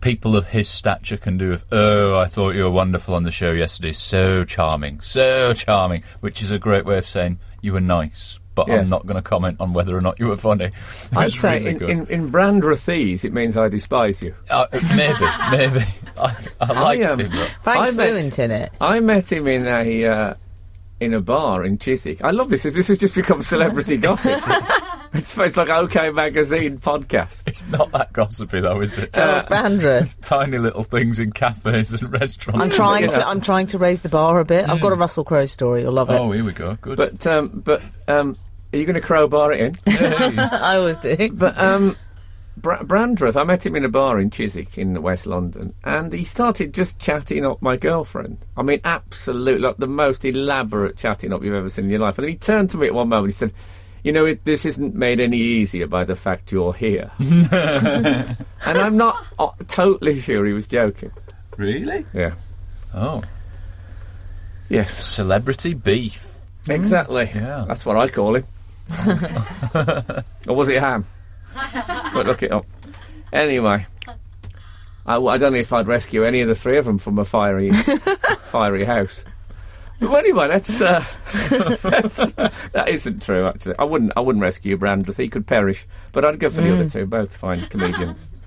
people 0.00 0.36
of 0.36 0.48
his 0.48 0.68
stature 0.68 1.16
can 1.16 1.36
do. 1.38 1.52
Of 1.52 1.64
oh, 1.70 2.18
I 2.18 2.26
thought 2.26 2.54
you 2.54 2.62
were 2.64 2.70
wonderful 2.70 3.14
on 3.14 3.24
the 3.24 3.30
show 3.30 3.52
yesterday. 3.52 3.92
So 3.92 4.44
charming, 4.44 5.00
so 5.00 5.52
charming. 5.54 6.02
Which 6.20 6.42
is 6.42 6.50
a 6.50 6.58
great 6.58 6.84
way 6.86 6.98
of 6.98 7.06
saying 7.06 7.38
you 7.60 7.72
were 7.72 7.80
nice. 7.80 8.38
But 8.54 8.68
Yes. 8.68 8.82
I'm 8.82 8.90
not 8.90 9.06
going 9.06 9.16
to 9.16 9.22
comment 9.22 9.56
on 9.60 9.72
whether 9.72 9.96
or 9.96 10.00
not 10.02 10.20
you 10.20 10.28
were 10.28 10.36
funny. 10.36 10.70
I'd 11.16 11.24
was 11.24 11.40
say 11.40 11.58
really 11.58 11.70
in, 11.70 11.78
good. 11.78 11.90
in, 11.90 12.06
in 12.08 12.30
Brandrethese 12.32 13.24
it 13.24 13.32
means 13.32 13.56
I 13.56 13.68
despise 13.68 14.22
you. 14.22 14.34
Uh, 14.50 14.66
maybe, 14.94 15.24
maybe. 15.50 15.86
I, 16.18 16.36
I 16.60 16.80
liked 16.82 17.02
um, 17.04 17.18
him. 17.20 17.30
But 17.30 17.50
Frank's 17.62 17.94
I 17.94 17.96
met- 17.96 18.10
fluent 18.10 18.38
in 18.38 18.50
it. 18.50 18.70
I 18.80 19.00
met 19.00 19.32
him 19.32 19.46
in 19.48 19.66
a 19.66 20.04
uh, 20.04 20.34
in 21.00 21.14
a 21.14 21.20
bar 21.20 21.64
in 21.64 21.78
Chiswick. 21.78 22.22
I 22.22 22.30
love 22.30 22.50
this. 22.50 22.62
This 22.64 22.88
has 22.88 22.98
just 22.98 23.14
become 23.14 23.42
celebrity 23.42 23.96
gossip. 23.98 24.38
it's, 25.14 25.36
it's 25.36 25.56
like 25.56 25.68
OK 25.68 26.10
Magazine 26.10 26.78
podcast. 26.78 27.46
it's 27.46 27.66
not 27.68 27.92
that 27.92 28.12
gossipy, 28.12 28.60
though, 28.60 28.80
is 28.80 28.96
it? 28.96 29.12
Giles 29.12 29.44
Brandreth. 29.44 30.18
Tiny 30.22 30.58
little 30.58 30.84
things 30.84 31.18
in 31.18 31.32
cafes 31.32 31.92
and 31.92 32.10
restaurants. 32.12 32.62
I'm 32.62 32.70
trying 32.70 33.10
to. 33.10 33.26
I'm 33.26 33.40
trying 33.40 33.66
to 33.68 33.78
raise 33.78 34.02
the 34.02 34.08
bar 34.08 34.40
a 34.40 34.44
bit. 34.44 34.68
I've 34.68 34.80
got 34.80 34.92
a 34.92 34.96
Russell 34.96 35.24
Crowe 35.24 35.44
story. 35.44 35.82
You'll 35.82 35.92
love 35.92 36.08
it. 36.08 36.14
Oh, 36.14 36.30
here 36.30 36.44
we 36.44 36.52
go. 36.52 36.76
Good. 36.80 36.96
But 36.96 37.26
um, 37.26 37.62
but 37.64 37.82
um, 38.08 38.36
are 38.72 38.78
you 38.78 38.86
going 38.86 38.94
to 38.94 39.02
crowbar 39.02 39.52
it 39.52 39.60
in? 39.60 39.92
Hey. 39.92 40.36
I 40.38 40.76
always 40.76 40.98
do. 40.98 41.30
But 41.30 41.58
um, 41.58 41.94
Bra- 42.56 42.82
Brandreth, 42.82 43.38
I 43.38 43.44
met 43.44 43.66
him 43.66 43.76
in 43.76 43.84
a 43.84 43.90
bar 43.90 44.18
in 44.18 44.30
Chiswick 44.30 44.78
in 44.78 45.02
West 45.02 45.26
London, 45.26 45.74
and 45.84 46.12
he 46.12 46.24
started 46.24 46.72
just 46.72 46.98
chatting 46.98 47.44
up 47.44 47.60
my 47.60 47.76
girlfriend. 47.76 48.46
I 48.56 48.62
mean, 48.62 48.80
absolute, 48.84 49.60
like 49.60 49.76
the 49.76 49.86
most 49.86 50.24
elaborate 50.24 50.96
chatting 50.96 51.34
up 51.34 51.42
you've 51.42 51.54
ever 51.54 51.68
seen 51.68 51.84
in 51.86 51.90
your 51.90 52.00
life. 52.00 52.16
And 52.16 52.24
then 52.24 52.32
he 52.32 52.38
turned 52.38 52.70
to 52.70 52.78
me 52.78 52.86
at 52.86 52.94
one 52.94 53.10
moment. 53.10 53.32
He 53.32 53.36
said, 53.36 53.52
"You 54.02 54.12
know, 54.12 54.26
it, 54.26 54.44
this 54.44 54.64
isn't 54.66 54.94
made 54.94 55.20
any 55.20 55.38
easier 55.38 55.86
by 55.86 56.04
the 56.04 56.14
fact 56.14 56.52
you're 56.52 56.72
here." 56.72 57.10
and 57.20 58.36
I'm 58.66 58.96
not 58.96 59.24
uh, 59.38 59.50
totally 59.68 60.18
sure 60.20 60.44
he 60.46 60.52
was 60.52 60.68
joking. 60.68 61.10
really? 61.56 62.04
Yeah. 62.12 62.32
Oh. 62.94 63.22
Yes. 64.68 65.04
Celebrity 65.04 65.74
beef. 65.74 66.26
Exactly. 66.68 67.30
Yeah. 67.34 67.64
That's 67.68 67.84
what 67.84 67.96
I 67.96 68.08
call 68.08 68.36
it. 68.36 68.46
or 70.48 70.54
was 70.56 70.68
it 70.68 70.80
ham? 70.80 71.04
but 72.14 72.26
look 72.26 72.42
it 72.42 72.52
up. 72.52 72.66
Anyway. 73.32 73.86
I, 75.04 75.16
I 75.16 75.38
don't 75.38 75.52
know 75.52 75.58
if 75.58 75.72
I'd 75.72 75.88
rescue 75.88 76.24
any 76.24 76.40
of 76.42 76.48
the 76.48 76.54
three 76.54 76.78
of 76.78 76.84
them 76.84 76.98
from 76.98 77.18
a 77.18 77.24
fiery, 77.24 77.72
fiery 77.72 78.84
house. 78.84 79.24
But 80.02 80.14
anyway, 80.14 80.48
that's, 80.48 80.80
uh, 80.80 81.04
that's 81.82 82.16
that 82.72 82.88
isn't 82.88 83.22
true. 83.22 83.46
Actually, 83.46 83.76
I 83.78 83.84
wouldn't. 83.84 84.12
I 84.16 84.20
wouldn't 84.20 84.42
rescue 84.42 84.76
Brandreth. 84.76 85.16
He 85.16 85.28
could 85.28 85.46
perish. 85.46 85.86
But 86.10 86.24
I'd 86.24 86.40
go 86.40 86.50
for 86.50 86.60
the 86.60 86.72
other 86.72 86.90
two. 86.90 87.06
Both 87.06 87.36
fine 87.36 87.66
comedians. 87.66 88.28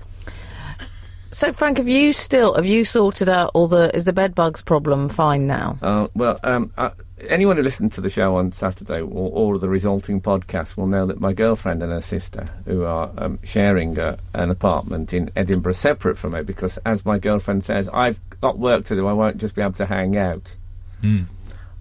So, 1.31 1.51
Frank, 1.51 1.79
have 1.79 1.87
you 1.89 2.13
still 2.13 2.53
have 2.53 2.65
you 2.65 2.85
sorted 2.85 3.27
out 3.27 3.51
all 3.53 3.67
the 3.67 3.93
is 3.93 4.05
the 4.05 4.13
bed 4.13 4.35
bugs 4.35 4.63
problem 4.63 5.09
fine 5.09 5.47
now? 5.47 5.77
Uh, 5.81 6.07
well, 6.15 6.39
um, 6.45 6.71
uh, 6.77 6.91
anyone 7.27 7.57
who 7.57 7.63
listened 7.63 7.91
to 7.91 7.99
the 7.99 8.09
show 8.09 8.37
on 8.37 8.53
Saturday 8.53 9.01
or, 9.01 9.31
or 9.33 9.57
the 9.57 9.67
resulting 9.67 10.21
podcast 10.21 10.77
will 10.77 10.87
know 10.87 11.05
that 11.05 11.19
my 11.19 11.33
girlfriend 11.33 11.83
and 11.83 11.91
her 11.91 11.99
sister, 11.99 12.47
who 12.63 12.85
are 12.85 13.11
um, 13.17 13.37
sharing 13.43 13.99
uh, 13.99 14.15
an 14.33 14.49
apartment 14.49 15.13
in 15.13 15.29
Edinburgh, 15.35 15.73
separate 15.73 16.17
from 16.17 16.31
me, 16.31 16.41
because 16.41 16.77
as 16.85 17.05
my 17.05 17.19
girlfriend 17.19 17.65
says, 17.65 17.89
I've 17.89 18.17
got 18.39 18.57
work 18.57 18.85
to 18.85 18.95
do. 18.95 19.05
I 19.05 19.11
won't 19.11 19.35
just 19.35 19.55
be 19.55 19.61
able 19.61 19.73
to 19.73 19.87
hang 19.87 20.15
out. 20.15 20.55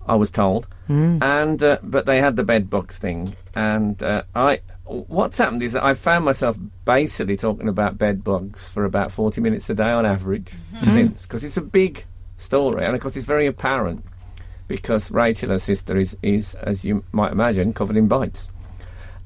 I 0.07 0.17
was 0.17 0.31
told, 0.31 0.69
and 0.89 1.63
uh, 1.63 1.79
but 1.83 2.05
they 2.07 2.21
had 2.21 2.37
the 2.37 2.45
bed 2.45 2.69
bugs 2.69 2.99
thing, 2.99 3.35
and 3.55 4.03
uh, 4.03 4.23
I. 4.35 4.61
What's 4.87 5.39
happened 5.39 5.63
is 5.63 5.73
that 5.73 5.83
I 5.83 5.95
found 5.95 6.27
myself 6.27 6.59
basically 6.85 7.39
talking 7.39 7.69
about 7.69 7.97
bed 7.97 8.23
bugs 8.23 8.69
for 8.69 8.85
about 8.85 9.11
forty 9.11 9.41
minutes 9.41 9.71
a 9.71 9.75
day 9.75 9.89
on 9.89 10.05
average 10.05 10.53
since, 10.83 11.23
because 11.23 11.43
it's 11.43 11.57
a 11.57 11.63
big 11.63 12.05
story, 12.37 12.85
and 12.85 12.95
of 12.95 13.01
course 13.01 13.17
it's 13.17 13.25
very 13.27 13.47
apparent 13.47 14.05
because 14.69 15.11
Rachel, 15.11 15.49
her 15.49 15.59
sister, 15.59 15.97
is 15.97 16.19
is 16.23 16.55
as 16.57 16.85
you 16.85 17.03
might 17.13 17.33
imagine 17.33 17.73
covered 17.73 17.97
in 17.97 18.09
bites, 18.09 18.51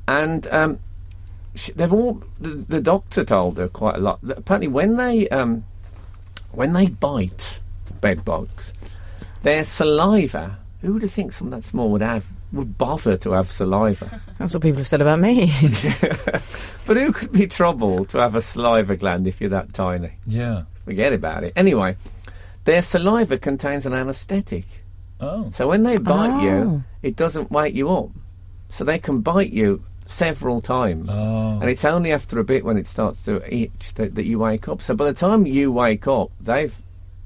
and 0.06 0.46
um, 0.48 0.78
sh- 1.56 1.70
they've 1.74 1.92
all 1.92 2.22
the, 2.38 2.50
the 2.50 2.80
doctor 2.80 3.24
told 3.24 3.58
her 3.58 3.66
quite 3.66 3.96
a 3.96 3.98
lot. 3.98 4.20
That 4.22 4.38
apparently, 4.38 4.68
when 4.68 4.96
they 4.96 5.28
um, 5.30 5.64
when 6.52 6.72
they 6.72 6.86
bite 6.86 7.60
bed 8.00 8.24
bugs, 8.24 8.72
their 9.42 9.64
saliva. 9.64 10.60
Who 10.80 10.92
would 10.92 11.02
have 11.02 11.10
think 11.10 11.32
something 11.32 11.58
that 11.58 11.64
small 11.64 11.90
would 11.90 12.02
have 12.02 12.26
would 12.52 12.78
bother 12.78 13.16
to 13.18 13.32
have 13.32 13.50
saliva? 13.50 14.20
That's 14.38 14.54
what 14.54 14.62
people 14.62 14.78
have 14.78 14.86
said 14.86 15.00
about 15.00 15.18
me. 15.18 15.46
but 16.86 16.96
who 16.96 17.12
could 17.12 17.32
be 17.32 17.46
troubled 17.46 18.08
to 18.10 18.18
have 18.18 18.34
a 18.34 18.40
saliva 18.40 18.96
gland 18.96 19.26
if 19.26 19.40
you're 19.40 19.50
that 19.50 19.74
tiny? 19.74 20.12
Yeah. 20.24 20.62
Forget 20.84 21.12
about 21.12 21.44
it. 21.44 21.52
Anyway, 21.56 21.96
their 22.64 22.80
saliva 22.80 23.38
contains 23.38 23.86
an 23.86 23.92
anaesthetic. 23.92 24.64
Oh. 25.20 25.50
So 25.50 25.66
when 25.68 25.82
they 25.82 25.96
bite 25.96 26.30
Oh. 26.30 26.42
you, 26.42 26.84
it 27.02 27.16
doesn't 27.16 27.50
wake 27.50 27.74
you 27.74 27.90
up. 27.90 28.10
So 28.68 28.84
they 28.84 28.98
can 28.98 29.20
bite 29.20 29.50
you 29.52 29.82
several 30.06 30.60
times. 30.60 31.08
Oh. 31.10 31.58
And 31.60 31.68
it's 31.68 31.84
only 31.84 32.12
after 32.12 32.38
a 32.38 32.44
bit 32.44 32.64
when 32.64 32.76
it 32.78 32.86
starts 32.86 33.24
to 33.24 33.42
itch 33.52 33.94
that, 33.94 34.14
that 34.14 34.26
you 34.26 34.38
wake 34.38 34.68
up. 34.68 34.80
So 34.80 34.94
by 34.94 35.06
the 35.06 35.12
time 35.12 35.44
you 35.44 35.72
wake 35.72 36.06
up, 36.06 36.30
they've 36.40 36.74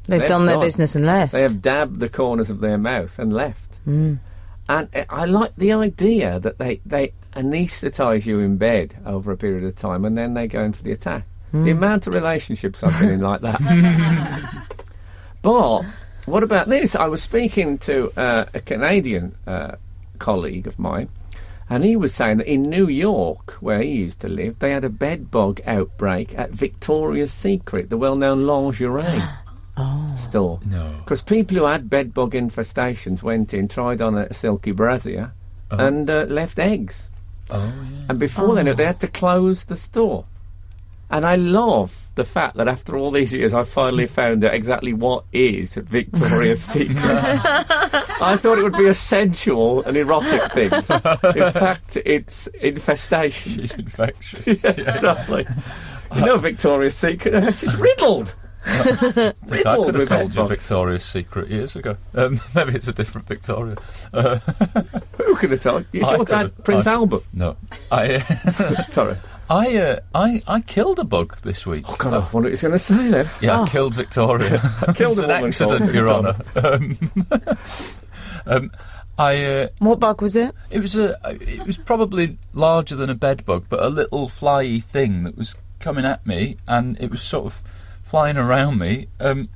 They've 0.07 0.21
They've 0.21 0.29
done 0.29 0.47
their 0.47 0.57
gone. 0.57 0.65
business 0.65 0.97
and 0.97 1.07
left. 1.07 1.33
they 1.33 1.43
have 1.43 1.63
dabbed 1.63 2.01
the 2.01 2.09
corners 2.09 2.51
of 2.51 2.61
their 2.61 2.79
mouth 2.79 3.19
and 3.19 3.33
left. 3.33 3.79
Mm. 3.87 4.19
And 4.69 4.89
uh, 4.95 5.05
I 5.09 5.25
like 5.27 5.55
the 5.57 5.73
idea 5.73 6.41
that 6.41 6.59
they, 6.59 6.81
they 6.85 7.13
anaesthetise 7.35 8.27
you 8.27 8.41
in 8.41 8.57
bed 8.57 8.97
over 9.07 9.31
a 9.31 9.37
period 9.37 9.65
of 9.65 9.77
time 9.77 10.05
and 10.05 10.19
then 10.19 10.35
they 10.35 10.47
go 10.47 10.63
in 10.63 10.73
for 10.73 10.83
the 10.83 10.93
attack. 10.93 11.25
The 11.53 11.71
amount 11.71 12.07
of 12.07 12.15
relationships 12.15 12.83
I've 12.83 12.99
been 12.99 13.11
in 13.11 13.21
like 13.21 13.43
that. 13.43 14.67
but 15.43 15.83
what 16.25 16.43
about 16.43 16.69
this? 16.69 16.95
I 16.95 17.07
was 17.09 17.23
speaking 17.23 17.77
to 17.79 18.11
uh, 18.19 18.47
a 18.55 18.61
Canadian 18.61 19.37
uh, 19.47 19.73
colleague 20.19 20.67
of 20.67 20.79
mine, 20.79 21.11
and 21.69 21.85
he 21.85 21.95
was 21.95 22.15
saying 22.15 22.39
that 22.39 22.47
in 22.47 22.63
New 22.63 22.89
York, 22.89 23.59
where 23.61 23.83
he 23.83 23.91
used 23.91 24.21
to 24.23 24.29
live, 24.29 24.61
they 24.61 24.71
had 24.73 24.83
a 24.83 24.89
bed 24.89 25.31
bug 25.31 25.61
outbreak 25.67 26.35
at 26.39 26.53
Victoria's 26.53 27.35
Secret, 27.35 27.91
the 27.91 27.99
well 27.99 28.17
known 28.17 28.47
lingerie 28.47 29.23
store. 30.17 30.61
No. 30.67 30.95
Because 30.99 31.23
people 31.23 31.57
who 31.57 31.65
had 31.65 31.89
bed 31.91 32.13
bug 32.15 32.33
infestations 32.33 33.23
went 33.23 33.55
in, 33.55 33.69
tried 33.69 34.03
on 34.03 34.17
a 34.17 34.33
silky 34.33 34.73
brassiere, 34.73 35.33
Oh. 35.71 35.77
and 35.87 36.09
uh, 36.11 36.25
left 36.29 36.59
eggs. 36.59 37.11
Oh, 37.51 37.65
yeah. 37.65 38.07
And 38.11 38.19
before 38.19 38.55
then, 38.55 38.75
they 38.77 38.85
had 38.85 39.01
to 39.01 39.09
close 39.09 39.65
the 39.65 39.77
store. 39.77 40.27
And 41.11 41.25
I 41.27 41.37
love 41.37 42.09
the 42.15 42.25
fact 42.25 42.57
that 42.57 42.69
after 42.69 42.97
all 42.97 43.11
these 43.11 43.33
years, 43.35 43.53
I 43.55 43.65
finally 43.65 44.07
found 44.21 44.45
out 44.45 44.55
exactly 44.55 44.93
what 44.93 45.25
is 45.33 45.75
Victoria's 45.77 46.63
Secret. 46.75 46.99
I 46.99 48.37
thought 48.39 48.59
it 48.59 48.63
would 48.65 48.77
be 48.77 48.87
a 48.89 48.95
sensual 48.95 49.83
and 49.85 49.97
erotic 49.97 50.53
thing. 50.53 50.73
In 50.73 50.83
fact, 51.53 51.99
it's 52.05 52.47
infestation. 52.49 53.53
She's 53.61 53.75
infectious. 53.75 54.47
exactly. 54.65 55.47
You 56.15 56.25
know 56.27 56.37
Victoria's 56.37 56.95
Secret? 56.97 57.55
She's 57.55 57.77
riddled. 57.77 58.35
I 58.65 59.33
think 59.47 59.67
I 59.67 59.77
could 59.77 59.95
have 59.95 60.09
told 60.09 60.35
you. 60.35 60.47
Victoria's 60.47 61.05
secret 61.05 61.49
years 61.49 61.75
ago. 61.77 61.97
Um, 62.15 62.41
maybe 62.55 62.75
it's 62.75 62.89
a 62.89 62.93
different 62.93 63.27
Victoria. 63.29 63.77
Uh, 64.13 64.37
Who 65.25 65.35
could 65.37 65.51
have 65.51 65.61
told? 65.63 65.87
You 65.93 66.03
I 66.05 66.09
sure 66.09 66.19
could 66.19 66.29
that 66.29 66.39
have. 66.39 66.65
Prince 66.65 66.87
I- 66.87 66.93
Albert? 66.93 67.23
no, 67.33 67.57
I, 67.91 68.19
Sorry. 68.89 69.17
I, 69.51 69.77
uh, 69.77 70.01
I, 70.15 70.43
I 70.47 70.61
killed 70.61 70.99
a 71.01 71.05
bug 71.05 71.37
this 71.43 71.67
week. 71.67 71.85
Oh, 71.89 71.97
God, 71.99 72.15
I 72.15 72.19
wonder 72.19 72.47
what 72.47 72.51
he's 72.51 72.63
going 72.63 72.73
to 72.73 72.79
say 72.79 73.09
then. 73.09 73.29
Yeah, 73.41 73.63
I 73.63 73.67
killed 73.67 73.95
Victoria. 73.95 74.61
Killed 74.95 75.19
It's 75.19 75.19
a 75.19 75.23
an 75.25 75.29
woman 75.29 75.47
accident, 75.49 75.93
Your 75.93 76.09
Honour. 76.09 76.37
Um, 76.55 76.99
um, 78.47 78.71
I, 79.19 79.45
uh, 79.45 79.69
What 79.81 80.01
bug 80.01 80.23
was 80.23 80.37
it? 80.37 80.55
it 80.71 80.81
was 80.81 80.97
a, 80.97 81.19
it 81.41 81.67
was 81.67 81.77
probably 81.77 82.39
larger 82.55 82.97
than 82.97 83.11
a 83.11 83.15
bed 83.15 83.45
bug, 83.45 83.67
but 83.69 83.83
a 83.83 83.89
little 83.89 84.29
flyy 84.29 84.83
thing 84.83 85.25
that 85.25 85.37
was 85.37 85.55
coming 85.81 86.05
at 86.07 86.27
me, 86.27 86.57
and 86.67 86.99
it 86.99 87.11
was 87.11 87.21
sort 87.21 87.47
of 87.47 87.63
flying 88.13 88.37
around 88.37 88.79
me. 88.79 89.07
Um, 89.21 89.49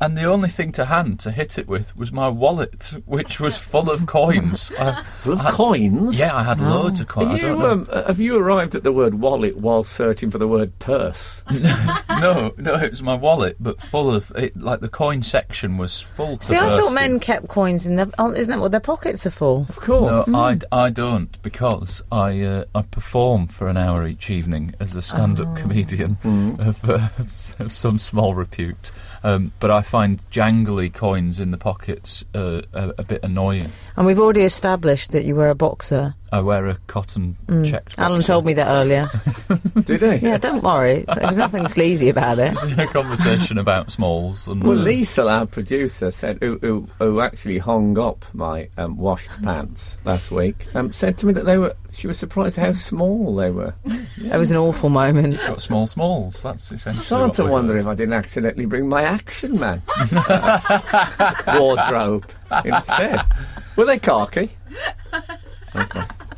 and 0.00 0.16
the 0.16 0.24
only 0.24 0.48
thing 0.48 0.72
to 0.72 0.86
hand 0.86 1.20
to 1.20 1.30
hit 1.30 1.58
it 1.58 1.68
with 1.68 1.96
was 1.96 2.10
my 2.12 2.28
wallet, 2.28 2.92
which 3.06 3.38
was 3.40 3.56
full 3.56 3.90
of 3.90 4.06
coins. 4.06 4.72
I, 4.78 5.02
Full 5.18 5.34
of 5.34 5.40
I- 5.40 5.50
coins? 5.50 6.18
Yeah, 6.18 6.34
I 6.34 6.42
had 6.42 6.58
loads 6.60 7.00
of 7.00 7.08
coins. 7.08 7.42
I 7.42 7.46
you, 7.48 7.60
um, 7.62 7.86
uh, 7.90 8.04
have 8.06 8.20
you 8.20 8.36
arrived 8.38 8.74
at 8.74 8.82
the 8.82 8.92
word 8.92 9.14
wallet 9.14 9.56
while 9.58 9.82
searching 9.82 10.30
for 10.30 10.38
the 10.38 10.48
word 10.48 10.78
purse? 10.78 11.42
no, 11.50 12.52
no, 12.56 12.74
it 12.76 12.90
was 12.90 13.02
my 13.02 13.14
wallet, 13.14 13.56
but 13.60 13.80
full 13.80 14.12
of 14.12 14.30
it. 14.36 14.56
Like 14.56 14.80
the 14.80 14.88
coin 14.88 15.22
section 15.22 15.76
was 15.76 16.00
full. 16.00 16.36
To 16.38 16.46
See, 16.46 16.56
I 16.56 16.60
thought 16.78 16.92
men 16.92 17.20
kept 17.20 17.48
coins 17.48 17.86
in 17.86 17.96
their. 17.96 18.08
Oh, 18.18 18.32
isn't 18.32 18.50
that 18.50 18.60
what 18.60 18.70
their 18.72 18.80
pockets 18.80 19.26
are 19.26 19.30
for? 19.30 19.66
Of 19.68 19.76
course. 19.80 20.26
No, 20.26 20.38
I, 20.38 20.58
I 20.72 20.90
don't 20.90 21.40
because 21.42 22.02
I 22.10 22.40
uh, 22.40 22.64
I 22.74 22.82
perform 22.82 23.46
for 23.48 23.68
an 23.68 23.76
hour 23.76 24.06
each 24.06 24.30
evening 24.30 24.74
as 24.80 24.94
a 24.96 25.02
stand-up 25.02 25.48
Oh. 25.50 25.54
comedian 25.54 26.16
of, 26.60 26.88
uh, 26.88 27.08
of 27.18 27.72
some 27.72 27.98
small 27.98 28.34
repute. 28.34 28.92
Um, 29.22 29.52
but 29.60 29.70
I 29.70 29.82
find 29.82 30.18
jangly 30.30 30.92
coins 30.92 31.40
in 31.40 31.50
the 31.50 31.58
pockets 31.58 32.24
uh, 32.34 32.62
a, 32.72 32.94
a 32.98 33.04
bit 33.04 33.22
annoying. 33.22 33.72
And 34.00 34.06
we've 34.06 34.18
already 34.18 34.44
established 34.44 35.10
that 35.10 35.26
you 35.26 35.34
were 35.34 35.50
a 35.50 35.54
boxer. 35.54 36.14
I 36.32 36.40
wear 36.40 36.66
a 36.68 36.76
cotton 36.86 37.36
checked. 37.66 37.98
Mm. 37.98 38.06
Alun 38.08 38.24
told 38.24 38.46
me 38.46 38.54
that 38.54 38.66
earlier. 38.68 39.10
Did 39.84 40.00
he? 40.00 40.26
yeah, 40.26 40.38
don't 40.38 40.62
worry. 40.62 41.04
There 41.16 41.26
was 41.28 41.36
nothing 41.36 41.66
sleazy 41.66 42.08
about 42.08 42.38
it. 42.38 42.56
a 42.78 42.86
conversation 42.86 43.58
about 43.58 43.90
smalls 43.90 44.48
and 44.48 44.62
Well, 44.64 44.78
uh, 44.78 44.82
Lisa, 44.84 45.28
our 45.28 45.44
producer, 45.44 46.10
said 46.10 46.38
who, 46.40 46.56
who, 46.62 46.88
who 46.98 47.20
actually 47.20 47.58
hung 47.58 47.98
up 47.98 48.24
my 48.32 48.70
um, 48.78 48.96
washed 48.96 49.32
pants 49.42 49.98
last 50.06 50.30
week, 50.30 50.64
um, 50.74 50.92
said 50.92 51.18
to 51.18 51.26
me 51.26 51.34
that 51.34 51.44
they 51.44 51.58
were. 51.58 51.74
She 51.92 52.06
was 52.06 52.18
surprised 52.18 52.56
how 52.56 52.72
small 52.72 53.34
they 53.36 53.50
were. 53.50 53.74
It 53.84 54.38
was 54.38 54.50
an 54.50 54.56
awful 54.56 54.88
moment. 54.88 55.36
got 55.38 55.60
small 55.60 55.86
smalls. 55.86 56.40
That's 56.42 56.72
essentially. 56.72 57.04
Started 57.04 57.26
what 57.26 57.34
to 57.34 57.42
we've- 57.42 57.52
wonder 57.52 57.76
if 57.76 57.86
I 57.86 57.94
didn't 57.96 58.14
accidentally 58.14 58.64
bring 58.64 58.88
my 58.88 59.02
Action 59.02 59.58
Man 59.58 59.82
wardrobe 61.58 62.30
instead. 62.64 63.24
Were 63.76 63.84
they 63.84 63.98
khaki? 63.98 64.50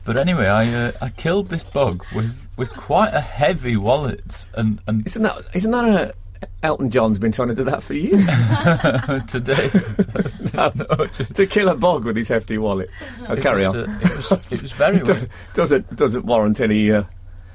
But 0.04 0.16
anyway, 0.16 0.46
I 0.46 0.72
uh, 0.72 0.92
I 1.00 1.10
killed 1.10 1.48
this 1.48 1.62
bug 1.62 2.04
with, 2.14 2.48
with 2.56 2.76
quite 2.76 3.14
a 3.14 3.20
heavy 3.20 3.76
wallet, 3.76 4.48
and 4.54 4.80
and 4.86 5.06
Isn't 5.06 5.22
that 5.22 5.44
isn't 5.54 5.70
that 5.70 5.84
a 5.84 6.14
Elton 6.62 6.90
John's 6.90 7.18
been 7.18 7.32
trying 7.32 7.48
to 7.48 7.54
do 7.54 7.64
that 7.64 7.82
for 7.82 7.94
years 7.94 8.24
today 9.26 9.68
to 11.34 11.46
kill 11.46 11.68
a 11.68 11.74
bog 11.74 12.04
with 12.04 12.16
his 12.16 12.28
hefty 12.28 12.58
wallet. 12.58 12.90
Oh, 13.28 13.36
carry 13.36 13.64
was, 13.64 13.76
on. 13.76 13.90
uh, 13.90 13.98
it 14.00 14.16
was 14.16 14.52
it 14.52 14.62
was 14.62 14.72
very 14.72 15.02
weird. 15.02 15.28
doesn't 15.54 15.96
doesn't 15.96 16.24
warrant 16.24 16.60
any 16.60 16.90
uh, 16.90 17.04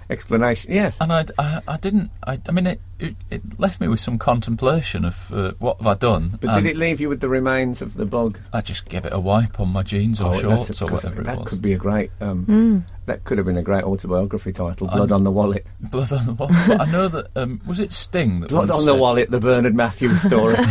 explanation. 0.09 0.71
Yes. 0.71 0.97
and 1.01 1.11
I, 1.11 1.25
I, 1.37 1.61
I 1.67 1.77
didn't. 1.77 2.11
I, 2.25 2.37
I 2.47 2.51
mean, 2.51 2.65
it, 2.67 2.79
it, 2.99 3.15
it 3.29 3.59
left 3.59 3.79
me 3.81 3.87
with 3.87 3.99
some 3.99 4.17
contemplation 4.17 5.03
of 5.05 5.31
uh, 5.33 5.51
what 5.59 5.77
have 5.77 5.87
I 5.87 5.93
done. 5.95 6.37
But 6.41 6.55
did 6.55 6.65
it 6.65 6.77
leave 6.77 6.99
you 7.01 7.09
with 7.09 7.19
the 7.21 7.29
remains 7.29 7.81
of 7.81 7.95
the 7.95 8.05
bug? 8.05 8.39
I 8.53 8.61
just 8.61 8.87
gave 8.89 9.05
it 9.05 9.13
a 9.13 9.19
wipe 9.19 9.59
on 9.59 9.69
my 9.69 9.83
jeans 9.83 10.21
or 10.21 10.33
Oh, 10.33 10.39
that's- 10.41 10.65
shorts 10.67 10.81
or 10.81 10.87
whatever 10.91 11.21
that 11.23 11.33
it 11.35 11.39
was. 11.39 11.49
could 11.49 11.61
be 11.61 11.73
a 11.73 11.77
great. 11.77 12.11
Um, 12.21 12.45
Mm. 12.45 12.83
That 13.07 13.23
could 13.23 13.37
have 13.37 13.45
been 13.47 13.55
a 13.55 13.61
great 13.63 13.85
autobiography 13.85 14.51
title. 14.51 14.87
I'm- 14.89 14.97
Blood 14.97 15.11
on 15.13 15.23
the 15.23 15.31
wallet. 15.31 15.65
Blood 15.79 16.11
on 16.11 16.25
the 16.25 16.33
wall. 16.33 16.49
But 16.67 16.81
I 16.81 16.85
know 16.91 17.07
that 17.07 17.27
um, 17.37 17.61
was 17.65 17.79
it 17.79 17.93
Sting 17.93 18.41
that 18.41 18.49
Blood 18.49 18.69
on 18.69 18.85
the 18.85 18.91
said- 18.93 18.99
wallet. 18.99 19.31
The 19.31 19.39
Bernard 19.39 19.75
Matthews 19.75 20.21
story. 20.21 20.55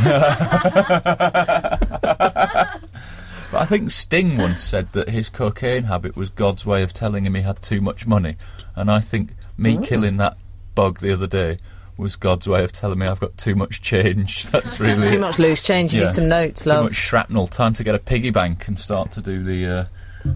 But 3.53 3.63
I 3.63 3.65
think 3.67 3.93
Sting 3.93 4.37
once 4.39 4.61
said 4.61 4.93
that 4.93 5.09
his 5.09 5.29
cocaine 5.29 5.85
habit 5.85 6.17
was 6.17 6.31
God's 6.31 6.67
way 6.67 6.83
of 6.83 6.93
telling 6.93 7.25
him 7.25 7.37
he 7.37 7.43
had 7.43 7.63
too 7.63 7.81
much 7.81 8.05
money, 8.05 8.37
and 8.77 8.91
I 8.91 9.01
think 9.01 9.31
me 9.59 9.77
Oh. 9.79 9.81
killing 9.81 10.19
that 10.19 10.37
bug 10.75 11.01
the 11.01 11.13
other 11.13 11.27
day 11.27 11.59
was 11.97 12.15
God's 12.15 12.47
way 12.47 12.63
of 12.63 12.73
telling 12.73 12.99
me 12.99 13.07
I've 13.07 13.21
got 13.21 13.37
too 13.39 13.55
much 13.55 13.81
change. 13.81 14.47
That's 14.51 14.79
really 14.79 15.09
Too 15.09 15.19
much 15.19 15.39
loose 15.39 15.63
change. 15.63 15.95
You 15.95 16.03
Yeah. 16.03 16.07
need 16.09 16.15
some 16.15 16.29
notes, 16.29 16.65
too 16.65 16.71
love. 16.71 16.85
much 16.85 16.95
shrapnel. 16.95 17.47
Time 17.47 17.73
to 17.75 17.83
get 17.85 17.95
a 17.95 17.99
piggy 17.99 18.31
bank 18.31 18.69
and 18.69 18.79
start 18.79 19.13
to 19.13 19.21
do 19.23 19.43
the 19.43 19.67
uh, 19.67 19.85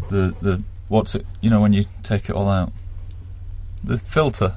the 0.08 0.34
the 0.40 0.62
what's 0.88 1.14
it? 1.14 1.26
You 1.42 1.50
know 1.50 1.60
when 1.60 1.72
you 1.74 1.84
take 2.02 2.30
it 2.30 2.34
all 2.34 2.48
out, 2.48 2.72
the 3.84 3.96
filter, 3.98 4.54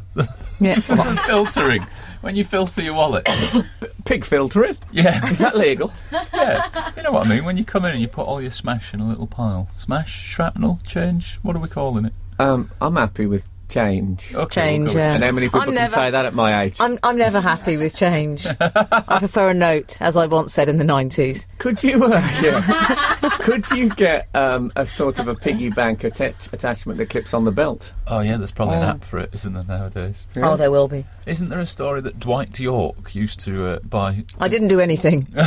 Yeah. 0.60 0.80
filtering. 1.28 1.86
When 2.22 2.38
you 2.38 2.46
filter 2.46 2.82
your 2.82 2.94
wallet, 2.94 3.28
Pig 4.06 4.24
filtering. 4.24 4.78
yeah, 4.94 5.26
Is 5.30 5.40
that 5.40 5.58
legal? 5.58 5.92
yeah. 6.34 6.92
You 6.96 7.04
know 7.04 7.12
what 7.12 7.26
I 7.28 7.30
mean? 7.30 7.44
When 7.44 7.58
you 7.58 7.66
come 7.66 7.84
in 7.84 7.92
and 7.92 8.00
you 8.02 8.08
put 8.08 8.26
all 8.26 8.42
your 8.42 8.52
smash 8.52 8.94
in 8.94 9.02
a 9.02 9.08
little 9.10 9.28
pile, 9.28 9.68
smash, 9.76 10.14
shrapnel, 10.22 10.80
change. 10.86 11.40
What 11.42 11.58
are 11.58 11.60
we 11.60 11.68
calling 11.68 12.06
it? 12.06 12.14
Um, 12.40 12.72
I'm 12.80 12.96
happy 12.96 13.26
with 13.26 13.50
change. 13.74 14.34
Okay, 14.36 14.62
Change, 14.62 14.90
we'll 14.96 15.04
yeah. 15.04 15.16
And 15.16 15.24
how 15.24 15.32
many 15.32 15.48
people 15.48 15.62
I'm 15.62 15.66
can 15.68 15.76
never- 15.76 15.94
say 15.96 16.10
that 16.12 16.26
at 16.26 16.34
my 16.34 16.64
age? 16.64 16.78
I'm, 16.80 17.00
I'm 17.04 17.18
never 17.18 17.42
happy 17.42 17.78
with 17.78 17.96
change. 17.96 18.46
I 18.60 19.18
prefer 19.20 19.50
a 19.50 19.54
note, 19.54 20.00
as 20.02 20.16
I 20.16 20.28
once 20.28 20.54
said 20.54 20.70
in 20.70 20.78
the 20.78 20.84
90s. 20.86 21.48
Could 21.58 21.84
you, 21.84 22.04
uh, 22.04 22.10
yeah. 22.42 23.30
could 23.40 23.70
you 23.72 23.90
get 23.90 24.28
um, 24.36 24.72
a 24.76 24.86
sort 24.86 25.20
of 25.20 25.28
a 25.28 25.36
piggy 25.36 25.70
bank 25.70 26.04
attach- 26.04 26.52
attachment 26.54 26.98
that 27.00 27.10
clips 27.10 27.34
on 27.34 27.44
the 27.44 27.52
belt? 27.52 27.92
Oh 28.08 28.20
yeah, 28.20 28.38
there's 28.38 28.52
probably 28.52 28.76
an 28.76 28.84
Oh. 28.84 28.88
app 28.90 29.04
for 29.04 29.18
it, 29.20 29.30
isn't 29.34 29.54
there 29.54 29.64
nowadays? 29.64 30.28
Yeah. 30.36 30.50
Oh, 30.52 30.56
there 30.58 30.70
will 30.72 30.88
be. 30.88 31.06
Isn't 31.26 31.50
there 31.50 31.60
a 31.62 31.66
story 31.68 32.02
that 32.02 32.20
Dwight 32.20 32.60
Yorke 32.60 33.16
used 33.16 33.40
to 33.42 33.66
uh, 33.68 33.80
buy? 33.80 34.24
I 34.40 34.48
didn't 34.50 34.68
do 34.70 34.80
anything. 34.80 35.28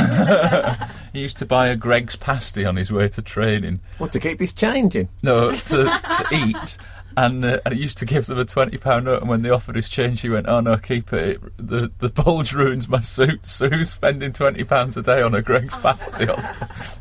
He 1.13 1.21
used 1.23 1.37
to 1.37 1.45
buy 1.47 1.67
a 1.69 1.75
Greggs 1.75 2.15
pasty 2.15 2.63
on 2.63 2.75
his 2.75 2.91
way 2.91 3.07
to 3.09 3.21
training. 3.23 3.79
What 3.97 4.11
to 4.11 4.19
keep 4.19 4.39
his 4.39 4.53
change 4.53 4.95
in? 4.95 5.09
No, 5.23 5.51
to, 5.51 5.83
to 5.85 6.25
eat. 6.31 6.77
And, 7.17 7.43
uh, 7.43 7.59
and 7.65 7.73
he 7.73 7.81
used 7.81 7.97
to 7.97 8.05
give 8.05 8.27
them 8.27 8.37
a 8.37 8.45
twenty 8.45 8.77
pound 8.77 9.05
note, 9.05 9.21
and 9.21 9.29
when 9.29 9.41
they 9.41 9.49
offered 9.49 9.75
his 9.75 9.89
change, 9.89 10.21
he 10.21 10.29
went, 10.29 10.47
"Oh 10.47 10.59
no, 10.59 10.77
keep 10.77 11.11
it. 11.11 11.41
it 11.43 11.57
the 11.57 11.91
the 11.97 12.09
bulge 12.09 12.53
ruins 12.53 12.87
my 12.87 13.01
suit. 13.01 13.43
Sue's 13.43 13.89
spending 13.89 14.33
twenty 14.33 14.63
pounds 14.63 14.95
a 14.97 15.01
day 15.01 15.23
on 15.23 15.33
a 15.33 15.41
Greggs 15.41 15.75
pasty." 15.81 16.25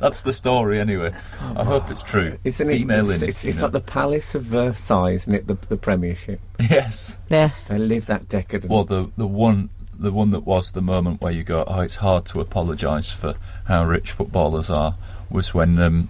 That's 0.01 0.23
the 0.23 0.33
story, 0.33 0.81
anyway. 0.81 1.15
I 1.55 1.65
hope 1.65 1.91
it's 1.91 2.01
true. 2.01 2.39
Isn't 2.45 2.71
it? 2.71 2.81
Email 2.81 3.11
it's 3.11 3.23
in. 3.23 3.29
it's, 3.29 3.45
it's 3.45 3.61
like 3.61 3.73
the 3.73 3.81
Palace 3.81 4.35
of 4.35 4.45
Versailles, 4.45 5.13
isn't 5.13 5.35
it? 5.35 5.47
The, 5.49 5.59
the 5.69 5.77
Premiership. 5.77 6.41
yes. 6.61 7.19
Yes. 7.29 7.69
They 7.69 7.77
live 7.77 8.07
that 8.07 8.31
decadent. 8.31 8.73
Well, 8.73 8.85
the 8.85 9.11
the 9.19 9.27
one 9.27 9.69
the 9.99 10.13
one 10.13 10.31
that 10.31 10.47
was 10.47 10.71
the 10.71 10.81
moment 10.83 11.21
where 11.21 11.33
you 11.33 11.43
go, 11.43 11.63
oh, 11.67 11.81
it's 11.81 11.97
hard 11.97 12.25
to 12.27 12.41
apologise 12.41 13.13
for 13.13 13.35
how 13.67 13.85
rich 13.85 14.13
footballers 14.13 14.71
are, 14.71 14.95
was 15.31 15.53
when 15.53 15.79
um, 15.79 16.09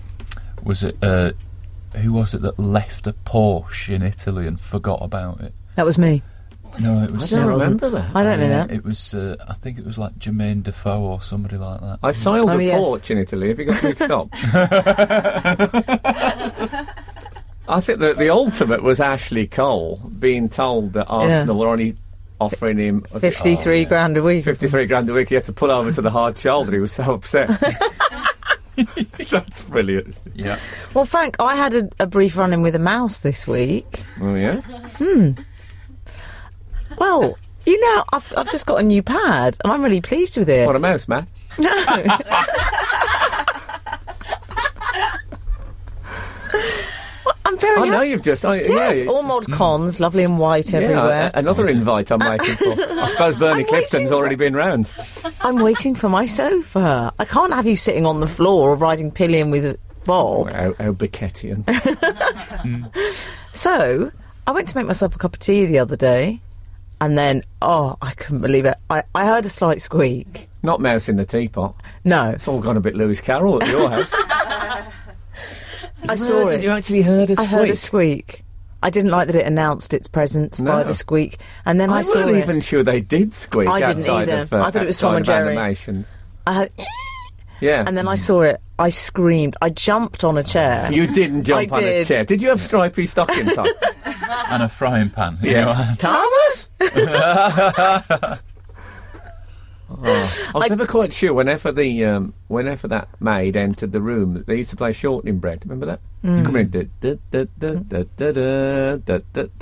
was 0.63 0.85
it 0.85 0.97
uh, 1.03 1.33
who 1.97 2.13
was 2.13 2.35
it 2.35 2.43
that 2.43 2.59
left 2.59 3.07
a 3.07 3.13
Porsche 3.13 3.95
in 3.95 4.03
Italy 4.03 4.47
and 4.47 4.61
forgot 4.61 5.01
about 5.03 5.41
it? 5.41 5.53
That 5.77 5.85
was 5.87 5.99
me. 5.99 6.23
No, 6.81 7.03
it 7.03 7.11
was. 7.11 7.33
I 7.33 7.37
don't 7.37 7.47
No, 7.49 7.55
wasn't. 7.55 7.83
remember 7.83 7.99
that. 8.01 8.15
I 8.17 8.23
don't 8.23 8.41
know 8.41 8.47
yeah, 8.49 8.67
that. 8.67 8.71
It 8.75 8.85
was. 8.85 9.15
Uh, 9.15 9.37
I 9.49 9.55
think 9.55 9.79
it 9.79 9.87
was 9.87 9.97
like 9.97 10.15
Jermain 10.19 10.63
Defoe 10.63 11.01
or 11.01 11.23
somebody 11.23 11.57
like 11.57 11.81
that. 11.81 11.99
I 12.03 12.13
sailed 12.13 12.51
Oh, 12.51 12.59
a 12.59 12.63
yes. 12.63 12.79
porch 12.79 13.11
in 13.11 13.19
Italy. 13.19 13.49
Have 13.49 13.59
you 13.59 13.65
got 13.67 13.83
mixed 13.83 14.11
up? 14.11 14.29
I 17.69 17.81
think 17.81 17.99
that 18.01 18.17
the 18.19 18.31
ultimate 18.31 18.83
was 18.83 19.01
Ashley 19.01 19.47
Cole 19.47 19.97
being 20.19 20.49
told 20.49 20.93
that 20.93 21.07
Arsenal 21.07 21.59
were 21.59 21.69
only 21.69 21.97
offering 22.39 22.77
him 22.79 23.05
was 23.13 23.25
it 23.25 23.33
53 23.35 23.79
yeah. 23.81 23.89
grand 23.89 24.17
a 24.19 24.23
week. 24.23 24.45
53 24.45 24.87
grand 24.87 25.09
a 25.09 25.15
week. 25.15 25.29
He 25.31 25.35
had 25.35 25.45
to 25.45 25.53
pull 25.53 25.71
over 25.71 25.91
to 25.91 26.03
the 26.03 26.11
hard 26.11 26.37
shoulder. 26.39 26.73
He 26.73 26.79
was 26.79 26.93
so 26.93 27.15
upset. 27.15 27.49
That's 29.31 29.63
brilliant. 29.63 30.21
Yeah. 30.35 30.59
Well, 30.95 31.05
Frank, 31.05 31.37
I 31.41 31.57
had 31.57 31.75
a, 31.75 31.89
a 31.99 32.07
brief 32.07 32.37
run 32.37 32.53
in 32.53 32.63
with 32.63 32.75
a 32.75 32.81
mouse 32.81 33.21
this 33.21 33.47
week. 33.47 34.03
Oh, 34.21 34.35
yeah? 34.35 34.61
Hmm. 34.61 35.33
Well, 36.99 37.39
you 37.65 37.81
know, 37.81 38.05
I've, 38.13 38.33
I've 38.37 38.51
just 38.51 38.67
got 38.67 38.81
a 38.81 38.83
new 38.83 39.03
pad 39.03 39.57
and 39.65 39.73
I'm 39.73 39.83
really 39.83 40.01
pleased 40.01 40.37
with 40.37 40.49
it. 40.49 40.67
What 40.67 40.77
a 40.77 40.81
mouse, 40.81 41.09
Matt. 41.09 41.29
No. 41.59 41.71
Well, 47.25 47.35
I'm 47.45 47.55
very 47.67 47.79
oh, 47.79 47.83
I 47.83 47.87
know 47.89 47.93
happy. 47.99 48.09
you've 48.11 48.23
just. 48.23 48.45
Oh, 48.45 48.51
I, 48.51 48.63
Yes, 48.63 49.03
yeah, 49.03 49.11
all 49.11 49.23
mod 49.23 49.45
mm. 49.45 49.55
cons, 49.55 50.01
lovely 50.01 50.25
and 50.25 50.39
white 50.39 50.73
everywhere. 50.73 51.31
a- 51.35 51.39
another 51.39 51.69
invite 51.69 52.11
I'm 52.11 52.21
waiting 52.21 52.57
for. 52.57 52.71
I 52.81 53.07
suppose 53.09 53.37
Bernie 53.37 53.61
I'm 53.63 53.67
Clifton's 53.67 54.03
waiting 54.05 54.13
already 54.13 54.35
been 54.37 54.55
round. 54.55 54.91
I'm 55.43 55.57
waiting 55.57 55.95
for 55.95 56.09
my 56.09 56.27
sofa. 56.27 57.13
I 57.19 57.25
can't 57.25 57.53
have 57.53 57.67
you 57.67 57.77
sitting 57.77 58.07
on 58.07 58.21
the 58.21 58.29
floor 58.29 58.71
or 58.71 58.77
riding 58.77 59.11
pillion 59.11 59.51
with 59.51 59.79
Bob. 60.05 60.53
How, 60.53 60.75
how 60.75 60.93
Beckettian. 60.93 61.65
Mm. 62.67 62.91
So 63.53 64.11
I 64.47 64.51
went 64.53 64.69
to 64.69 64.77
make 64.77 64.87
myself 64.87 65.15
a 65.15 65.19
cup 65.19 65.35
of 65.35 65.39
tea 65.39 65.67
the 65.67 65.79
other 65.79 65.97
day, 65.97 66.41
and 67.01 67.17
then 67.17 67.43
oh, 67.63 67.97
I 68.03 68.13
couldn't 68.15 68.41
believe 68.43 68.65
it. 68.65 68.77
I, 68.91 69.03
I 69.15 69.27
heard 69.27 69.45
a 69.47 69.49
slight 69.49 69.81
squeak. 69.83 70.49
Not 70.63 70.81
mouse 70.81 71.09
in 71.09 71.15
the 71.17 71.25
teapot. 71.25 71.77
No, 72.05 72.31
It's 72.31 72.49
all 72.49 72.61
gone 72.61 72.77
a 72.77 72.81
bit 72.81 72.95
Lewis 72.97 73.21
Carroll 73.21 73.63
at 73.63 73.69
your 73.69 73.89
house. 73.91 74.13
I 76.09 76.15
saw 76.15 76.45
Did 76.47 76.61
it. 76.61 76.65
you 76.65 76.71
actually 76.71 77.03
heard 77.03 77.31
a 77.31 77.33
I 77.33 77.35
squeak? 77.35 77.49
I 77.49 77.51
heard 77.51 77.71
a 77.71 77.77
squeak. 77.77 78.43
I 78.83 78.91
didn't 78.91 79.11
like 79.11 79.27
that 79.29 79.37
it 79.37 79.47
announced 79.47 79.95
its 79.95 80.07
presence 80.09 80.61
by 80.61 80.83
the 80.85 80.95
squeak, 80.95 81.39
and 81.65 81.81
then 81.81 81.91
I, 81.91 81.99
I 81.99 82.03
saw 82.03 82.19
wasn't 82.21 82.37
it. 82.37 82.43
even 82.43 82.61
sure 82.61 82.83
they 82.85 83.01
did 83.01 83.33
squeak 83.35 83.69
I 83.69 83.81
didn't 83.81 84.01
outside 84.01 84.29
either. 84.29 84.43
of. 84.43 84.53
Uh, 84.53 84.63
I 84.63 84.71
thought 84.71 84.83
it 84.83 84.87
was 84.87 84.99
Tom 84.99 85.09
outside 85.15 85.17
and 85.17 85.27
Jerry. 85.27 85.49
Animations. 85.57 86.07
I 86.47 86.53
heard, 86.55 86.73
Yeah. 87.61 87.85
and 87.87 87.97
then 87.97 88.07
I 88.07 88.15
saw 88.17 88.43
it. 88.43 88.61
I 88.79 88.91
screamed. 88.91 89.57
I 89.63 89.71
jumped 89.71 90.23
on 90.25 90.37
a 90.37 90.43
chair. 90.43 90.93
You 90.93 91.07
didn't 91.07 91.45
jump 91.45 91.73
I 91.73 91.77
on 91.77 91.83
a 91.83 91.87
did. 91.87 92.07
chair. 92.07 92.25
Did 92.25 92.43
you 92.43 92.51
have 92.51 92.61
stripy 92.61 93.07
stockings 93.07 93.57
on? 93.59 93.67
And 94.49 94.63
a 94.63 94.69
frying 94.69 95.11
pan. 95.11 95.39
you 95.43 95.51
Yeah. 95.53 95.65
know. 95.65 95.95
Thomas? 95.99 96.71
Oh, 100.03 100.05
I 100.05 100.59
was 100.59 100.65
I, 100.65 100.69
never 100.69 100.87
quite 100.87 101.13
sure. 101.13 101.33
Whenever 101.33 101.73
the 101.73 102.05
um, 102.05 102.35
whenever 102.49 102.89
that 102.89 103.09
maid 103.21 103.57
entered 103.57 103.93
the 103.93 104.01
room, 104.01 104.45
they 104.47 104.57
used 104.57 104.71
to 104.71 104.77
play 104.77 104.93
shortening 104.93 105.39
bread. 105.39 105.63
Remember 105.65 105.87
that? 105.87 106.01
Mm. 106.25 106.45
Come 106.45 106.57
in. 106.57 106.91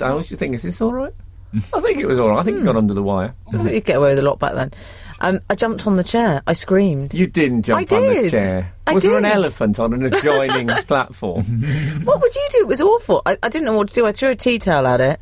I 0.01 0.09
always 0.09 0.25
used 0.25 0.29
to 0.29 0.37
think, 0.37 0.55
is 0.55 0.63
this 0.63 0.81
all 0.81 0.93
right? 0.93 1.13
I 1.73 1.79
think 1.79 1.99
it 1.99 2.05
was 2.05 2.19
all 2.19 2.29
right. 2.29 2.39
I 2.39 2.43
think 2.43 2.57
mm. 2.57 2.59
it 2.59 2.63
hmm. 2.63 2.67
got 2.67 2.75
under 2.75 2.93
the 2.93 3.03
wire. 3.03 3.33
Well, 3.51 3.67
you 3.67 3.79
get 3.79 3.97
away 3.97 4.09
with 4.09 4.19
a 4.19 4.23
lot 4.23 4.39
back 4.39 4.53
then. 4.55 4.71
Um, 5.21 5.39
I 5.49 5.55
jumped 5.55 5.87
on 5.87 5.95
the 5.95 6.03
chair. 6.03 6.41
I 6.45 6.53
screamed. 6.53 7.13
You 7.13 7.27
didn't 7.27 7.63
jump 7.63 7.79
I 7.79 7.83
did. 7.85 8.17
on 8.17 8.23
the 8.23 8.29
chair. 8.29 8.73
I 8.85 8.93
was 8.93 9.03
did. 9.03 9.11
there 9.11 9.17
an 9.19 9.25
elephant 9.25 9.79
on 9.79 9.93
an 9.93 10.03
adjoining 10.13 10.67
platform? 10.83 11.43
what 12.03 12.21
would 12.21 12.35
you 12.35 12.47
do? 12.51 12.59
It 12.59 12.67
was 12.67 12.81
awful. 12.81 13.21
I, 13.25 13.37
I 13.41 13.49
didn't 13.49 13.65
know 13.65 13.77
what 13.77 13.87
to 13.89 13.93
do. 13.93 14.05
I 14.05 14.11
threw 14.11 14.29
a 14.29 14.35
tea 14.35 14.59
towel 14.59 14.85
at 14.87 14.99
it. 14.99 15.19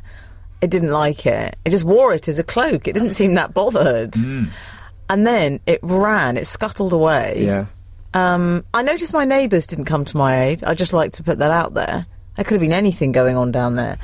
It 0.60 0.70
didn't 0.70 0.90
like 0.90 1.26
it. 1.26 1.56
It 1.64 1.70
just 1.70 1.84
wore 1.84 2.12
it 2.12 2.26
as 2.26 2.38
a 2.38 2.44
cloak. 2.44 2.88
It 2.88 2.94
didn't 2.94 3.12
seem 3.12 3.34
that 3.34 3.54
bothered. 3.54 4.12
Mm. 4.12 4.48
And 5.08 5.26
then 5.26 5.60
it 5.66 5.80
ran. 5.82 6.36
It 6.36 6.46
scuttled 6.46 6.92
away. 6.92 7.44
yeah. 7.44 7.66
Um, 8.14 8.64
I 8.72 8.82
noticed 8.82 9.12
my 9.12 9.24
neighbours 9.24 9.66
didn't 9.66 9.86
come 9.86 10.04
to 10.04 10.16
my 10.16 10.44
aid. 10.44 10.62
I 10.62 10.74
just 10.74 10.92
like 10.92 11.12
to 11.14 11.22
put 11.24 11.38
that 11.40 11.50
out 11.50 11.74
there. 11.74 12.06
There 12.36 12.44
could 12.44 12.54
have 12.54 12.60
been 12.60 12.72
anything 12.72 13.10
going 13.12 13.36
on 13.36 13.50
down 13.50 13.74
there 13.74 13.98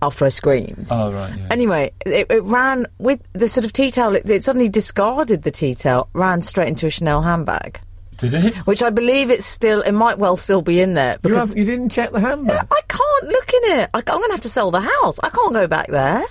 after 0.00 0.24
I 0.24 0.30
screamed. 0.30 0.88
Oh 0.90 1.12
right. 1.12 1.36
Yeah. 1.36 1.46
Anyway, 1.50 1.92
it, 2.06 2.26
it 2.30 2.42
ran 2.44 2.86
with 2.98 3.20
the 3.34 3.48
sort 3.48 3.64
of 3.66 3.72
tea 3.74 3.90
towel. 3.90 4.16
It, 4.16 4.28
it 4.28 4.42
suddenly 4.42 4.70
discarded 4.70 5.42
the 5.42 5.50
tea 5.50 5.74
towel, 5.74 6.08
ran 6.14 6.40
straight 6.42 6.68
into 6.68 6.86
a 6.86 6.90
Chanel 6.90 7.20
handbag, 7.20 7.78
Did 8.16 8.32
it? 8.34 8.54
which 8.66 8.82
I 8.82 8.88
believe 8.90 9.30
it's 9.30 9.44
still. 9.46 9.82
It 9.82 9.92
might 9.92 10.18
well 10.18 10.36
still 10.36 10.62
be 10.62 10.80
in 10.80 10.94
there 10.94 11.12
You, 11.14 11.18
because 11.28 11.48
have, 11.50 11.58
you 11.58 11.64
didn't 11.64 11.90
check 11.90 12.10
the 12.10 12.20
handbag. 12.20 12.66
I 12.70 12.80
can't 12.88 13.24
look 13.28 13.52
in 13.52 13.80
it. 13.80 13.90
I, 13.92 13.98
I'm 13.98 14.04
going 14.04 14.28
to 14.30 14.32
have 14.32 14.40
to 14.42 14.48
sell 14.48 14.70
the 14.70 14.80
house. 14.80 15.18
I 15.22 15.28
can't 15.28 15.52
go 15.52 15.66
back 15.66 15.88
there. 15.88 16.24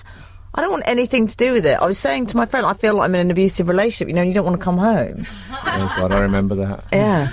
I 0.54 0.60
don't 0.60 0.70
want 0.70 0.82
anything 0.86 1.26
to 1.28 1.36
do 1.36 1.52
with 1.52 1.64
it. 1.66 1.78
I 1.80 1.86
was 1.86 1.98
saying 1.98 2.26
to 2.26 2.36
my 2.36 2.44
friend, 2.46 2.66
I 2.66 2.74
feel 2.74 2.94
like 2.96 3.08
I'm 3.08 3.14
in 3.14 3.22
an 3.22 3.30
abusive 3.30 3.68
relationship. 3.68 4.08
You 4.08 4.14
know, 4.14 4.22
you 4.22 4.34
don't 4.34 4.44
want 4.44 4.58
to 4.58 4.62
come 4.62 4.76
home. 4.78 5.26
oh 5.50 5.94
God, 5.98 6.12
I 6.12 6.20
remember 6.20 6.54
that. 6.56 6.84
Yeah, 6.92 7.30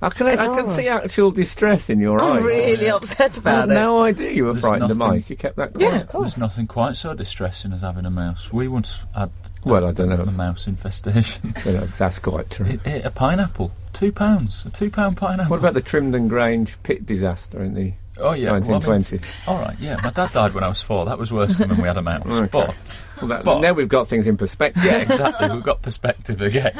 I 0.00 0.08
can, 0.08 0.26
I 0.28 0.32
It's 0.32 0.42
can 0.42 0.66
see 0.66 0.88
actual 0.88 1.30
distress 1.30 1.90
in 1.90 2.00
your 2.00 2.22
eyes. 2.22 2.38
I'm 2.38 2.44
really 2.44 2.88
upset 2.90 3.36
I 3.36 3.40
about 3.40 3.68
had 3.68 3.70
it. 3.72 3.74
no 3.74 4.00
idea 4.02 4.30
you 4.30 4.46
were 4.46 4.54
There's 4.54 4.64
frightened 4.64 4.90
of 4.90 4.96
nothing- 4.96 5.12
mice. 5.14 5.28
You 5.28 5.36
kept 5.36 5.56
that 5.56 5.72
Yeah, 5.78 6.00
of 6.00 6.08
course. 6.08 6.22
There's 6.34 6.38
nothing 6.38 6.66
quite 6.66 6.96
so 6.96 7.12
distressing 7.12 7.74
as 7.74 7.82
having 7.82 8.06
a 8.06 8.10
mouse. 8.10 8.50
We 8.50 8.68
once 8.68 9.00
had 9.14 9.30
Well, 9.66 9.84
I 9.86 9.92
don't 9.92 10.08
know. 10.08 10.22
a 10.22 10.26
mouse 10.30 10.66
infestation. 10.66 11.54
You 11.66 11.72
know, 11.72 11.84
that's 11.84 12.18
quite 12.18 12.48
true. 12.50 12.64
it 12.66 12.80
ate 12.86 13.04
a 13.04 13.10
pineapple. 13.10 13.72
Two 13.92 14.12
pounds. 14.12 14.64
A 14.64 14.70
two 14.70 14.88
pound 14.90 15.18
pineapple. 15.18 15.50
What 15.50 15.58
about 15.60 15.74
the 15.74 15.82
Trimdon 15.82 16.28
Grange 16.28 16.82
pit 16.84 17.04
disaster 17.04 17.62
in 17.62 17.74
the 17.74 17.92
Oh 18.20 18.32
yeah. 18.32 18.52
well, 18.52 18.56
I 18.56 18.60
mean, 18.60 18.80
1920s? 18.80 19.48
all 19.48 19.58
right. 19.60 19.76
Yeah. 19.80 19.96
My 20.02 20.10
dad 20.10 20.32
died 20.32 20.52
when 20.54 20.64
I 20.64 20.68
was 20.68 20.80
four. 20.80 21.04
That 21.06 21.18
was 21.18 21.32
worse 21.32 21.58
than 21.58 21.70
when 21.70 21.80
we 21.82 21.88
had 21.88 21.96
a 21.96 22.02
mouse. 22.02 22.22
Okay. 22.26 22.48
But 22.52 23.08
Well, 23.20 23.28
that, 23.28 23.44
But- 23.44 23.60
now 23.60 23.72
we've 23.72 23.88
got 23.88 24.06
things 24.08 24.26
in 24.26 24.36
perspective. 24.36 24.84
yeah, 24.84 24.98
exactly. 24.98 25.50
We've 25.50 25.62
got 25.62 25.82
perspective 25.82 26.40
again. 26.40 26.72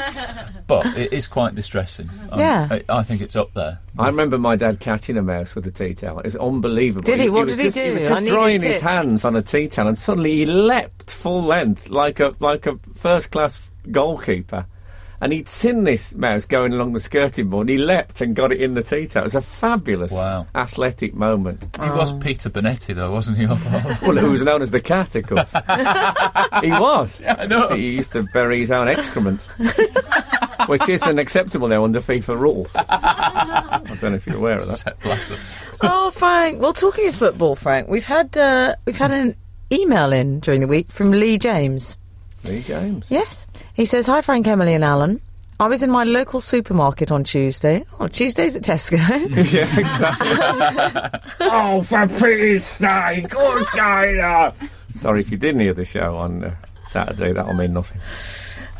But 0.66 0.86
it 0.96 1.12
is 1.12 1.26
quite 1.28 1.54
distressing. 1.54 2.08
Yeah. 2.36 2.68
I, 2.70 2.84
I 2.88 3.02
think 3.02 3.20
it's 3.20 3.36
up 3.36 3.52
there. 3.54 3.80
I 3.98 4.06
remember 4.08 4.38
my 4.38 4.56
dad 4.56 4.80
catching 4.80 5.16
a 5.18 5.22
mouse 5.22 5.54
with 5.54 5.66
a 5.66 5.70
tea 5.70 5.94
towel. 5.94 6.20
It's 6.20 6.36
unbelievable. 6.36 7.02
Did 7.04 7.20
he? 7.20 7.28
What 7.28 7.46
was 7.46 7.56
did 7.56 7.62
he 7.62 7.68
just, 7.68 7.78
He 7.78 7.84
do? 7.86 7.92
was 7.94 8.02
just 8.02 8.20
need 8.22 8.26
his 8.28 8.34
drying 8.34 8.62
his 8.62 8.80
hands 8.80 9.24
on 9.24 9.36
a 9.36 9.42
tea 9.42 9.68
towel, 9.68 9.88
and 9.88 9.98
suddenly 9.98 10.36
he 10.36 10.46
leapt 10.46 11.10
full 11.10 11.42
length 11.42 11.88
like 11.90 12.20
a 12.20 12.34
like 12.40 12.66
a 12.66 12.78
first 12.94 13.30
class 13.30 13.60
goalkeeper, 13.90 14.66
and 15.20 15.32
he'd 15.32 15.48
seen 15.48 15.84
this 15.84 16.14
mouse 16.14 16.46
going 16.46 16.72
along 16.72 16.92
the 16.92 17.00
skirting 17.00 17.48
board. 17.48 17.68
And 17.68 17.78
he 17.78 17.84
leapt 17.84 18.20
and 18.20 18.34
got 18.34 18.52
it 18.52 18.60
in 18.60 18.74
the 18.74 18.82
tea 18.82 19.06
towel. 19.06 19.22
It 19.22 19.24
was 19.24 19.34
a 19.34 19.40
fabulous, 19.42 20.10
Wow. 20.12 20.46
athletic 20.54 21.14
moment. 21.14 21.76
He 21.80 21.88
was 21.90 22.12
Peter 22.14 22.48
Bonetti, 22.50 22.94
though, 22.94 23.12
wasn't 23.12 23.38
he? 23.38 23.46
Well, 24.06 24.16
who 24.16 24.30
was 24.30 24.42
known 24.42 24.62
as 24.62 24.70
the 24.70 24.80
cat, 24.80 25.14
of 25.16 25.26
course. 25.26 25.50
he 26.62 26.70
was. 26.70 27.20
I 27.26 27.46
know. 27.46 27.66
So 27.68 27.74
he 27.76 27.90
used 27.96 28.12
to 28.12 28.22
bury 28.32 28.58
his 28.60 28.70
own 28.72 28.88
excrement, 28.88 29.42
which 30.66 30.88
isn't 30.88 31.18
acceptable 31.18 31.68
now 31.68 31.84
under 31.84 32.00
FIFA 32.00 32.38
rules. 32.38 32.74
I 32.76 33.80
don't 34.00 34.02
know 34.12 34.14
if 34.14 34.26
you're 34.26 34.36
aware 34.36 34.56
of 34.58 34.66
that. 34.68 34.94
Oh, 35.82 36.10
Frank. 36.10 36.60
Well, 36.60 36.72
talking 36.72 37.08
of 37.08 37.14
football, 37.14 37.56
Frank, 37.56 37.88
we've 37.88 38.04
had 38.06 38.36
uh, 38.36 38.74
we've 38.86 38.98
had 38.98 39.10
an 39.10 39.36
email 39.72 40.12
in 40.12 40.40
during 40.40 40.60
the 40.60 40.66
week 40.66 40.90
from 40.90 41.10
Lee 41.12 41.38
James. 41.38 41.96
Lee 42.44 42.62
James. 42.62 43.10
Yes, 43.10 43.46
he 43.74 43.84
says, 43.84 44.06
"Hi, 44.06 44.22
Frank, 44.22 44.46
Emily, 44.46 44.74
and 44.74 44.84
Alun. 44.84 45.20
I 45.60 45.68
was 45.68 45.82
in 45.82 45.90
my 45.90 46.04
local 46.04 46.40
supermarket 46.40 47.12
on 47.12 47.22
Tuesday. 47.22 47.84
Oh, 48.00 48.08
Tuesdays 48.08 48.56
at 48.56 48.62
Tesco. 48.62 48.96
yeah, 49.52 49.78
exactly. 49.78 51.20
oh, 51.40 51.82
for 51.82 52.08
pity's 52.08 52.64
sake, 52.64 53.28
good 53.28 53.66
guy. 53.74 54.54
Sorry 54.94 55.20
if 55.20 55.30
you 55.30 55.36
didn't 55.36 55.60
hear 55.60 55.74
the 55.74 55.84
show 55.84 56.16
on 56.16 56.44
uh, 56.44 56.54
Saturday. 56.88 57.34
That'll 57.34 57.52
mean 57.52 57.74
nothing. 57.74 58.00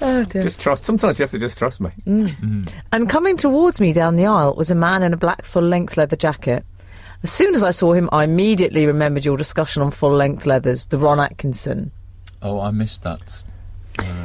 oh 0.00 0.24
dear. 0.24 0.40
Just 0.40 0.58
trust. 0.58 0.86
Sometimes 0.86 1.18
you 1.18 1.24
have 1.24 1.30
to 1.32 1.38
just 1.38 1.58
trust 1.58 1.82
me. 1.82 1.90
And 2.06 3.10
coming 3.10 3.36
towards 3.36 3.78
me 3.78 3.92
down 3.92 4.16
the 4.16 4.24
aisle 4.24 4.54
was 4.54 4.70
a 4.70 4.74
man 4.74 5.02
in 5.02 5.12
a 5.12 5.18
black 5.18 5.44
full-length 5.44 5.98
leather 5.98 6.16
jacket. 6.16 6.64
As 7.22 7.30
soon 7.30 7.54
as 7.54 7.62
I 7.62 7.72
saw 7.72 7.92
him, 7.92 8.08
I 8.10 8.24
immediately 8.24 8.86
remembered 8.86 9.26
your 9.26 9.36
discussion 9.36 9.82
on 9.82 9.90
full-length 9.90 10.46
leathers, 10.46 10.86
the 10.86 10.96
Ron 10.96 11.20
Atkinson. 11.20 11.92
Oh, 12.40 12.58
I 12.58 12.70
missed 12.70 13.02
that. 13.02 13.44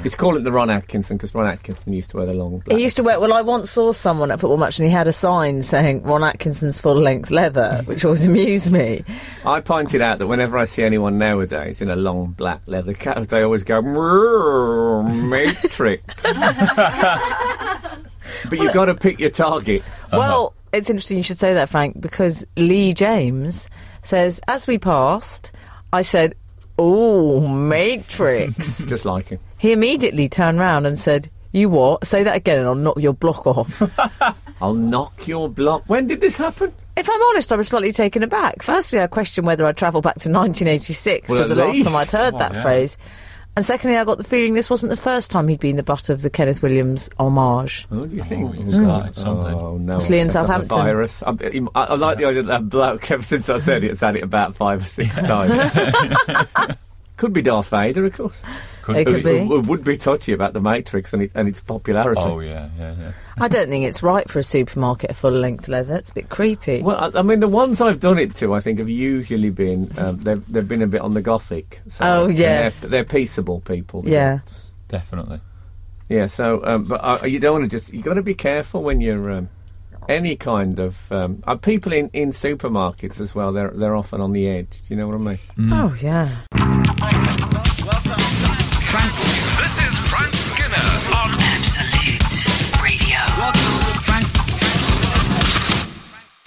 It's 0.04 0.14
call 0.14 0.38
it 0.38 0.44
the 0.44 0.52
Ron 0.52 0.70
Atkinson 0.70 1.18
because 1.18 1.34
Ron 1.34 1.48
Atkinson 1.48 1.92
used 1.92 2.12
to 2.12 2.18
wear 2.18 2.28
the 2.28 2.34
long 2.34 2.60
black. 2.60 2.78
He 2.78 2.84
used 2.84 2.96
to 2.98 3.04
wear. 3.04 3.20
Well, 3.20 3.34
I 3.34 3.42
once 3.42 3.72
saw 3.72 3.92
someone 3.92 4.30
at 4.30 4.40
football 4.40 4.58
match, 4.58 4.78
and 4.78 4.86
he 4.86 4.92
had 4.92 5.08
a 5.08 5.14
sign 5.14 5.64
saying 5.64 6.04
Ron 6.04 6.24
Atkinson's 6.24 6.80
full-length 6.80 7.32
leather, 7.32 7.82
which 7.86 8.06
always 8.06 8.26
amused 8.26 8.72
me. 8.72 9.04
I 9.46 9.62
pointed 9.62 10.02
out 10.02 10.20
that 10.20 10.28
whenever 10.28 10.60
I 10.60 10.66
see 10.66 10.84
anyone 10.84 11.18
nowadays 11.18 11.82
in 11.82 11.90
a 11.90 11.96
long 11.96 12.34
black 12.34 12.62
leather 12.68 12.94
coat, 12.94 13.34
I 13.34 13.42
always 13.42 13.64
go 13.64 13.82
"Mrrr, 13.82 15.28
Matrix. 15.28 16.04
but 18.50 18.60
you've 18.60 18.74
got 18.74 18.86
to 18.86 18.96
pick 18.96 19.20
your 19.20 19.32
target. 19.32 19.82
Well, 20.12 20.54
it's 20.72 20.90
interesting 20.90 21.18
you 21.18 21.24
should 21.24 21.40
say 21.40 21.56
that, 21.56 21.70
Frank, 21.70 22.00
because 22.00 22.46
Lee 22.58 22.94
James 22.94 23.68
says, 24.02 24.40
as 24.48 24.68
we 24.68 24.78
passed, 24.78 25.52
I 25.92 26.04
said, 26.04 26.36
"Oh, 26.78 27.48
Matrix." 27.48 28.84
Just 28.86 29.06
like 29.06 29.30
him. 29.30 29.40
he 29.58 29.72
immediately 29.72 30.28
turned 30.30 30.60
round 30.60 30.86
and 30.88 30.98
said, 30.98 31.30
"You 31.52 31.70
what? 31.70 32.06
Say 32.06 32.24
that 32.24 32.36
again, 32.36 32.60
and 32.60 32.68
I'll 32.68 32.76
knock 32.76 33.00
your 33.00 33.14
block 33.14 33.46
off." 33.48 33.82
I'll 34.62 34.74
knock 34.74 35.28
your 35.28 35.50
block. 35.50 35.84
When 35.88 36.08
did 36.08 36.22
this 36.22 36.38
happen? 36.38 36.74
if 36.98 37.10
I'm 37.10 37.22
honest, 37.24 37.52
I 37.52 37.58
was 37.58 37.68
slightly 37.68 37.92
taken 37.92 38.24
aback. 38.24 38.64
Firstly, 38.64 39.02
I 39.02 39.08
questioned 39.08 39.46
whether 39.46 39.66
I'd 39.66 39.76
travel 39.76 40.00
back 40.00 40.16
to 40.20 40.30
1986 40.32 41.28
Well, 41.28 41.42
at 41.42 41.50
the 41.50 41.56
last 41.56 41.76
least. 41.76 41.90
time 41.90 41.98
I'd 41.98 42.10
heard 42.10 42.36
Oh, 42.36 42.38
that 42.38 42.54
yeah. 42.54 42.62
phrase. 42.62 42.98
And 43.58 43.66
secondly, 43.66 43.96
I 43.96 44.04
got 44.04 44.18
the 44.18 44.26
feeling 44.26 44.54
this 44.54 44.70
wasn't 44.70 44.90
the 44.90 44.98
first 44.98 45.32
time 45.32 45.48
he'd 45.48 45.62
been 45.62 45.78
the 45.78 45.84
butt 45.84 46.10
of 46.10 46.22
the 46.22 46.30
Kenneth 46.30 46.62
Williams 46.62 47.10
homage. 47.18 47.88
Oh, 47.90 48.00
what 48.00 48.10
do 48.10 48.16
you 48.18 48.24
think? 48.24 48.54
you've 48.60 48.74
started 48.76 49.16
something. 49.16 49.54
Oh 49.56 49.78
no! 49.78 49.96
It's 49.96 50.10
Lee 50.10 50.20
in 50.20 50.26
I've 50.28 50.32
set 50.34 50.42
up 50.42 50.50
a 50.50 50.68
Southampton. 50.68 50.78
Virus. 50.78 51.24
I, 51.24 51.30
I, 51.80 51.84
I 51.86 51.96
like 51.96 52.18
the 52.18 52.26
idea 52.26 52.44
that 52.44 52.52
that 52.52 52.70
bloke. 52.70 53.10
Ever 53.12 53.24
since 53.24 53.50
I 53.50 53.58
said 53.58 53.86
it, 53.86 53.92
it's 53.92 54.02
had 54.02 54.18
it 54.18 54.24
about 54.24 54.56
five 54.56 54.82
or 54.82 54.86
six 54.86 55.14
times. 55.22 56.78
Could 57.18 57.32
be 57.32 57.42
Darth 57.42 57.70
Vader, 57.70 58.06
of 58.06 58.14
course. 58.14 58.42
Could 58.86 58.98
It 58.98 59.06
could 59.08 59.24
Who- 59.24 59.40
be. 59.40 59.48
who 59.48 59.60
would 59.62 59.84
be 59.84 59.98
touchy 59.98 60.32
about 60.32 60.54
the 60.54 60.62
Matrix 60.62 61.12
and, 61.12 61.24
it, 61.24 61.32
and 61.34 61.48
its 61.50 61.60
popularity. 61.60 62.22
Oh, 62.24 62.40
yeah, 62.40 62.70
yeah, 62.78 62.94
yeah. 63.00 63.12
I 63.40 63.48
don't 63.48 63.68
think 63.68 63.84
it's 63.84 64.04
right 64.04 64.30
for 64.30 64.38
a 64.38 64.44
supermarket 64.44 65.10
of 65.10 65.18
full 65.18 65.32
length 65.32 65.68
leather. 65.68 65.96
It's 65.96 66.12
a 66.12 66.14
bit 66.14 66.30
creepy. 66.30 66.84
Well, 66.84 67.12
I, 67.16 67.20
I 67.20 67.22
mean, 67.24 67.40
the 67.40 67.48
ones 67.48 67.82
I've 67.82 68.00
done 68.00 68.20
it 68.20 68.36
to, 68.36 68.54
I 68.54 68.60
think, 68.60 68.78
have 68.78 68.88
usually 68.88 69.50
been 69.50 69.90
um, 69.98 70.18
they've 70.18 70.44
they've 70.54 70.68
been 70.68 70.84
a 70.84 70.88
bit 70.88 71.02
on 71.02 71.16
the 71.16 71.24
gothic. 71.24 71.82
side. 71.88 72.08
Oh, 72.16 72.28
yes. 72.28 72.82
they're, 72.82 72.90
they're 72.92 73.04
peaceable 73.06 73.62
people. 73.62 74.04
the 74.04 74.12
Yeah. 74.12 74.38
Goths. 74.38 74.72
Definitely. 74.88 75.42
yeah. 76.08 76.28
So, 76.28 76.64
um, 76.64 76.84
but 76.84 77.02
uh, 77.04 77.26
you 77.26 77.40
don't 77.40 77.54
want 77.60 77.64
to 77.72 77.76
just 77.76 77.92
you 77.92 78.04
got 78.04 78.14
to 78.14 78.22
be 78.22 78.36
careful 78.36 78.84
when 78.84 79.02
you're 79.02 79.32
um, 79.32 79.50
any 80.08 80.36
kind 80.36 80.80
of 80.80 81.12
um, 81.12 81.42
uh, 81.48 81.56
people 81.56 81.92
in, 81.92 82.12
in 82.14 82.30
supermarkets 82.30 83.20
as 83.20 83.34
well. 83.34 83.52
They're 83.52 83.72
they're 83.72 83.96
often 83.96 84.22
on 84.22 84.32
the 84.34 84.48
edge. 84.48 84.84
Do 84.88 84.94
you 84.94 85.00
know 85.00 85.08
what 85.08 85.16
I 85.16 85.20
mean? 85.20 85.40
oh, 85.74 85.96
yeah. 86.00 86.30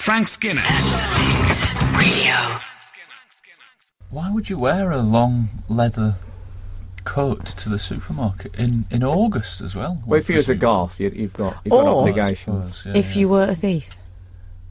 Frank 0.09 0.27
Skinner. 0.27 0.62
Absolute 0.64 2.01
Radio. 2.01 2.33
Why 4.09 4.31
would 4.31 4.49
you 4.49 4.59
wear 4.59 4.90
a 4.90 5.03
long 5.03 5.51
leather 5.68 6.14
coat 7.05 7.44
to 7.44 7.68
the 7.68 7.79
supermarket 7.79 8.55
in, 8.55 8.87
in 8.90 9.05
August 9.05 9.61
as 9.61 9.75
well? 9.75 10.03
Well, 10.07 10.18
if 10.18 10.31
you're 10.31 10.38
a 10.38 10.42
presume? 10.42 10.59
goth, 10.61 10.99
you, 10.99 11.11
you've 11.11 11.35
got 11.35 11.59
you've 11.62 11.73
got 11.73 11.85
Or- 11.85 12.07
I 12.07 12.11
obligations. 12.11 12.79
suppose, 12.79 12.87
yeah, 12.87 12.99
if 12.99 13.14
yeah. 13.14 13.21
you 13.21 13.29
were 13.29 13.44
a 13.44 13.55
thief. 13.55 13.90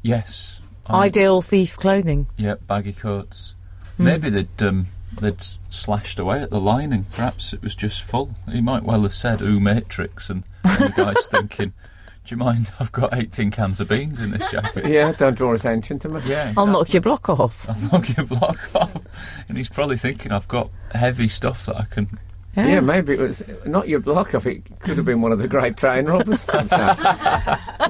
Yes. 0.01 0.59
I- 0.87 1.03
Ideal 1.05 1.43
thief 1.43 1.77
clothing. 1.77 2.25
Yeah, 2.35 2.55
baggy 2.65 2.93
coats. 2.93 3.53
Hmm. 3.97 4.05
Maybe 4.05 4.31
they'd 4.31 4.63
um, 4.63 4.87
they'd 5.21 5.39
s- 5.39 5.59
slashed 5.69 6.17
away 6.17 6.41
at 6.41 6.49
the 6.49 6.59
lining. 6.59 7.05
Perhaps 7.11 7.53
it 7.53 7.61
was 7.61 7.75
just 7.75 8.01
full. 8.01 8.33
He 8.51 8.59
might 8.59 8.81
well 8.81 9.03
have 9.03 9.13
said 9.13 9.43
"Ooh, 9.43 9.59
Matrix," 9.59 10.31
and, 10.31 10.45
and 10.63 10.91
the 10.91 10.93
guy's 10.95 11.27
thinking, 11.31 11.73
"Do 12.27 12.35
you 12.35 12.37
mind? 12.37 12.71
I've 12.79 12.91
got 12.91 13.13
18 13.17 13.51
cans 13.51 13.79
of 13.79 13.87
beans 13.87 14.21
in 14.21 14.31
this 14.31 14.51
jacket." 14.51 14.85
Yeah, 14.87 15.13
don't 15.13 15.35
draw 15.35 15.53
attention 15.53 15.97
to 15.99 16.09
me. 16.09 16.21
Yeah, 16.25 16.53
I'll 16.57 16.67
knock 16.67 16.93
your 16.93 17.01
block 17.01 17.29
off. 17.29 17.69
I'll 17.69 17.79
knock 17.91 18.15
your 18.15 18.25
block 18.25 18.75
off. 18.75 18.95
And 19.47 19.57
he's 19.57 19.69
probably 19.69 19.97
thinking, 19.97 20.31
"I've 20.31 20.47
got 20.47 20.69
heavy 20.93 21.27
stuff 21.29 21.65
that 21.67 21.77
I 21.77 21.83
can." 21.85 22.19
Yeah, 22.55 22.79
maybe 22.79 23.13
it 23.13 23.19
was 23.19 23.43
not 23.67 23.87
your 23.87 23.99
block 23.99 24.33
off. 24.33 24.47
It 24.47 24.63
could 24.79 24.97
have 24.97 25.05
been 25.05 25.21
one 25.21 25.31
of 25.31 25.37
the 25.37 25.47
great 25.47 25.77
train 25.77 26.05
robbers. 26.05 26.43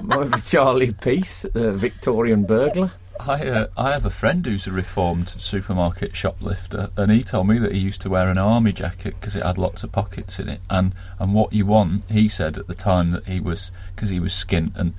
Maybe 0.04 0.42
Charlie 0.42 0.94
Peace, 0.94 1.46
the 1.54 1.72
Victorian 1.72 2.44
burglar. 2.44 2.92
I 3.20 3.48
uh, 3.48 3.68
I 3.78 3.92
have 3.92 4.06
a 4.06 4.10
friend 4.10 4.46
who's 4.46 4.68
a 4.68 4.72
reformed 4.72 5.30
supermarket 5.30 6.16
shoplifter, 6.16 6.90
and 6.98 7.12
he 7.12 7.24
told 7.24 7.48
me 7.48 7.58
that 7.60 7.72
he 7.72 7.80
used 7.80 8.02
to 8.02 8.10
wear 8.10 8.30
an 8.30 8.38
army 8.38 8.72
jacket 8.72 9.16
because 9.20 9.36
it 9.36 9.44
had 9.44 9.58
lots 9.58 9.84
of 9.84 9.92
pockets 9.92 10.40
in 10.40 10.50
it. 10.50 10.62
And 10.70 10.94
and 11.20 11.34
what 11.34 11.54
you 11.54 11.66
want, 11.66 12.04
he 12.10 12.28
said 12.28 12.58
at 12.58 12.68
the 12.68 12.76
time 12.76 13.12
that 13.12 13.26
he 13.26 13.40
was 13.40 13.72
because 13.96 14.10
he 14.10 14.20
was 14.20 14.34
skint 14.34 14.76
and. 14.76 14.94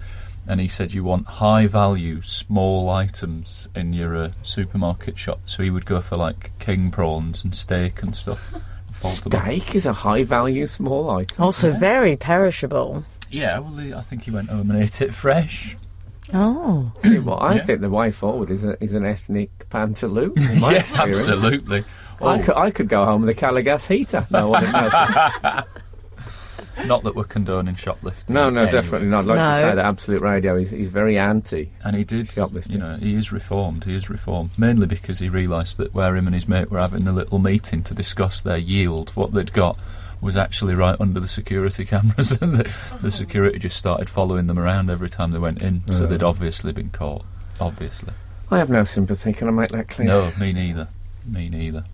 And 0.51 0.63
he 0.63 0.69
said 0.69 0.95
you 0.95 1.05
want 1.05 1.27
high 1.27 1.67
value, 1.67 2.23
small 2.23 2.89
items 2.89 3.69
in 3.75 3.93
your 3.93 4.17
uh, 4.17 4.31
supermarket 4.41 5.19
shop. 5.19 5.41
So 5.45 5.63
he 5.63 5.69
would 5.69 5.85
go 5.85 6.01
for 6.01 6.17
like 6.17 6.59
king 6.59 6.91
prawns 6.91 7.45
and 7.45 7.55
steak 7.55 8.03
and 8.03 8.17
stuff. 8.17 8.55
Fold 8.91 9.25
them 9.25 9.39
up. 9.39 9.45
Steak 9.45 9.75
is 9.75 9.85
a 9.85 9.93
high 9.93 10.23
value 10.23 10.67
small 10.67 11.11
item. 11.11 11.45
Also, 11.45 11.73
very 11.73 12.17
perishable. 12.17 13.05
Yeah, 13.31 13.59
well, 13.59 13.95
I 13.95 14.01
think 14.01 14.23
he 14.23 14.31
went 14.31 14.49
home 14.49 14.71
and 14.71 14.83
ate 14.83 15.03
it 15.03 15.13
fresh. 15.13 15.77
Oh. 16.35 16.93
See, 17.01 17.19
well, 17.19 17.39
I 17.41 17.55
Yeah. 17.55 17.63
think 17.65 17.81
the 17.81 17.91
way 17.91 18.11
forward 18.11 18.51
is, 18.51 18.65
a, 18.65 18.83
is 18.83 18.95
an 18.95 19.05
ethnic 19.07 19.69
pantaloon. 19.71 20.33
Yes, 20.37 20.91
experience. 20.91 21.29
absolutely. 21.29 21.85
Oh, 22.21 22.29
I, 22.29 22.39
could, 22.43 22.57
I 22.57 22.71
could 22.71 22.89
go 22.89 23.05
home 23.05 23.21
with 23.23 23.31
a 23.31 23.35
Calor 23.35 23.63
Gas 23.63 23.87
heater. 23.87 24.27
No, 24.31 24.49
one 24.51 24.63
would. 24.65 24.73
Not 26.87 27.03
that 27.05 27.17
we're 27.17 27.25
condoning 27.25 27.75
shoplifting. 27.75 28.35
no, 28.35 28.51
no, 28.51 28.61
anyway. 28.63 28.73
definitely 28.73 29.09
not. 29.09 29.25
I'd 29.25 29.27
like 29.27 29.39
to 29.39 29.61
say 29.69 29.75
that 29.75 29.85
Absolute 29.85 30.23
Radio 30.23 30.57
is, 30.57 30.73
is 30.73 30.89
very 30.89 31.19
anti. 31.19 31.71
And 31.85 31.97
he 31.97 32.05
did, 32.05 32.29
Shoplifting. 32.29 32.73
you 32.73 32.79
know, 32.79 32.97
he 32.97 33.15
is 33.15 33.33
reformed. 33.33 33.85
He 33.85 33.97
is 33.97 34.09
reformed 34.09 34.51
mainly 34.57 34.87
because 34.87 35.19
he 35.19 35.29
realised 35.29 35.77
that 35.79 35.93
where 35.93 36.15
him 36.15 36.27
and 36.27 36.35
his 36.35 36.47
mate 36.49 36.71
were 36.71 36.79
having 36.79 37.07
a 37.09 37.13
little 37.13 37.41
meeting 37.41 37.83
to 37.85 37.95
discuss 37.95 38.43
their 38.43 38.59
yield, 38.59 39.11
what 39.11 39.33
they'd 39.35 39.53
got 39.53 39.77
was 40.21 40.37
actually 40.37 40.75
right 40.75 41.01
under 41.01 41.21
the 41.21 41.29
security 41.29 41.85
cameras, 41.87 42.41
and 42.43 42.55
the, 42.57 42.99
the 43.03 43.11
security 43.11 43.59
just 43.59 43.77
started 43.77 44.09
following 44.09 44.47
them 44.47 44.59
around 44.59 44.91
every 44.91 45.11
time 45.11 45.31
they 45.33 45.39
went 45.39 45.63
in. 45.63 45.91
So 45.93 46.07
they'd 46.07 46.23
obviously 46.23 46.73
been 46.73 46.91
caught. 46.91 47.25
Obviously, 47.61 48.13
I 48.51 48.59
have 48.59 48.71
no 48.71 48.85
sympathy. 48.85 49.33
Can 49.33 49.49
I 49.49 49.51
make 49.51 49.71
that 49.71 49.89
clear? 49.89 50.09
no, 50.09 50.33
me 50.39 50.53
neither. 50.53 50.89
Me 51.27 51.49
neither. 51.49 51.85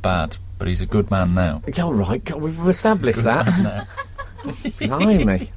Bad, 0.00 0.36
but 0.58 0.66
he's 0.68 0.80
a 0.80 0.86
good 0.86 1.10
man 1.10 1.34
now. 1.34 1.62
Yeah, 1.74 1.84
all 1.84 1.94
right. 1.94 2.24
God, 2.24 2.40
we've 2.42 2.58
established 2.66 3.18
Good 3.18 3.26
that. 3.26 3.46
man 3.46 3.62
now. 3.62 3.86
Blimey. 4.78 5.50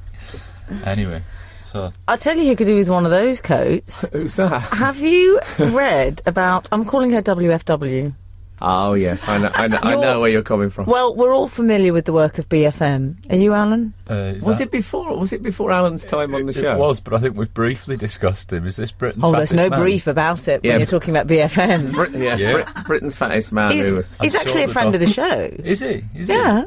Anyway, 0.84 1.22
so 1.64 1.92
I'll 2.06 2.18
tell 2.18 2.36
you 2.36 2.44
who 2.44 2.56
could 2.56 2.66
do 2.66 2.76
with 2.76 2.88
one 2.88 3.04
of 3.04 3.10
those 3.10 3.40
coats. 3.40 4.06
Who's 4.12 4.36
that? 4.36 4.60
Have 4.62 4.98
you 5.00 5.40
read 5.58 6.22
about. 6.26 6.68
I'm 6.70 6.84
calling 6.84 7.10
her 7.12 7.22
WFW. 7.22 8.14
Oh, 8.62 8.94
yes. 8.94 9.28
I 9.28 9.36
know, 9.36 9.50
I 9.54 9.68
know, 9.68 9.78
I 9.82 9.94
know 9.96 10.20
where 10.20 10.30
you're 10.30 10.42
coming 10.42 10.70
from. 10.70 10.86
Well, 10.86 11.14
we're 11.14 11.34
all 11.34 11.46
familiar 11.48 11.92
with 11.92 12.06
the 12.06 12.12
work 12.14 12.38
of 12.38 12.48
BFM. 12.48 13.16
Are 13.30 13.36
you, 13.36 13.50
Alun? 13.50 13.92
uh, 14.08 14.32
Was 14.46 14.56
that- 14.58 14.62
it 14.62 14.70
before? 14.70 15.14
Was 15.18 15.32
it 15.34 15.42
before 15.42 15.68
Alun's 15.70 16.04
time 16.06 16.34
on 16.34 16.46
the 16.46 16.52
It 16.56 16.62
show? 16.62 16.72
It 16.72 16.78
was, 16.78 17.00
but 17.02 17.12
I 17.12 17.18
think 17.18 17.36
we've 17.36 17.52
briefly 17.52 17.98
discussed 17.98 18.50
him. 18.52 18.66
Is 18.66 18.76
this 18.76 18.92
Britain's 18.92 19.24
Oh, 19.24 19.32
there's 19.32 19.52
no 19.52 19.68
man? 19.68 19.78
brief 19.80 20.06
about 20.06 20.48
it 20.48 20.60
Yeah. 20.64 20.70
when 20.72 20.80
you're 20.80 20.86
talking 20.86 21.14
about 21.14 21.26
BFM. 21.26 21.92
Brit- 21.94 22.12
yes, 22.12 22.40
Yeah. 22.40 22.52
Brit- 22.54 22.86
Britain's 22.86 23.16
fattest 23.16 23.52
man. 23.52 23.72
who 23.72 23.76
He's, 23.76 23.84
was, 23.94 24.16
he's 24.22 24.34
actually 24.34 24.64
a 24.64 24.66
the 24.68 24.72
friend 24.72 24.94
of 24.94 25.00
the 25.02 25.06
show. 25.06 25.50
Is 25.62 25.80
he? 25.80 26.02
Is 26.14 26.28
he? 26.28 26.34
Yeah. 26.34 26.64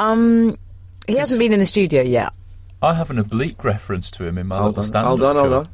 Um, 0.00 0.56
he 1.06 1.16
hasn't 1.16 1.38
been 1.38 1.52
in 1.52 1.60
the 1.60 1.66
studio 1.66 2.02
yet. 2.02 2.32
I 2.82 2.94
have 2.94 3.10
an 3.10 3.18
oblique 3.18 3.64
reference 3.64 4.10
to 4.12 4.24
him 4.24 4.38
in 4.38 4.46
my 4.46 4.58
Hold 4.58 4.76
little 4.76 4.82
on, 4.82 4.86
stand-up 4.86 5.08
hold 5.08 5.22
on, 5.22 5.36
hold 5.36 5.52
on. 5.52 5.68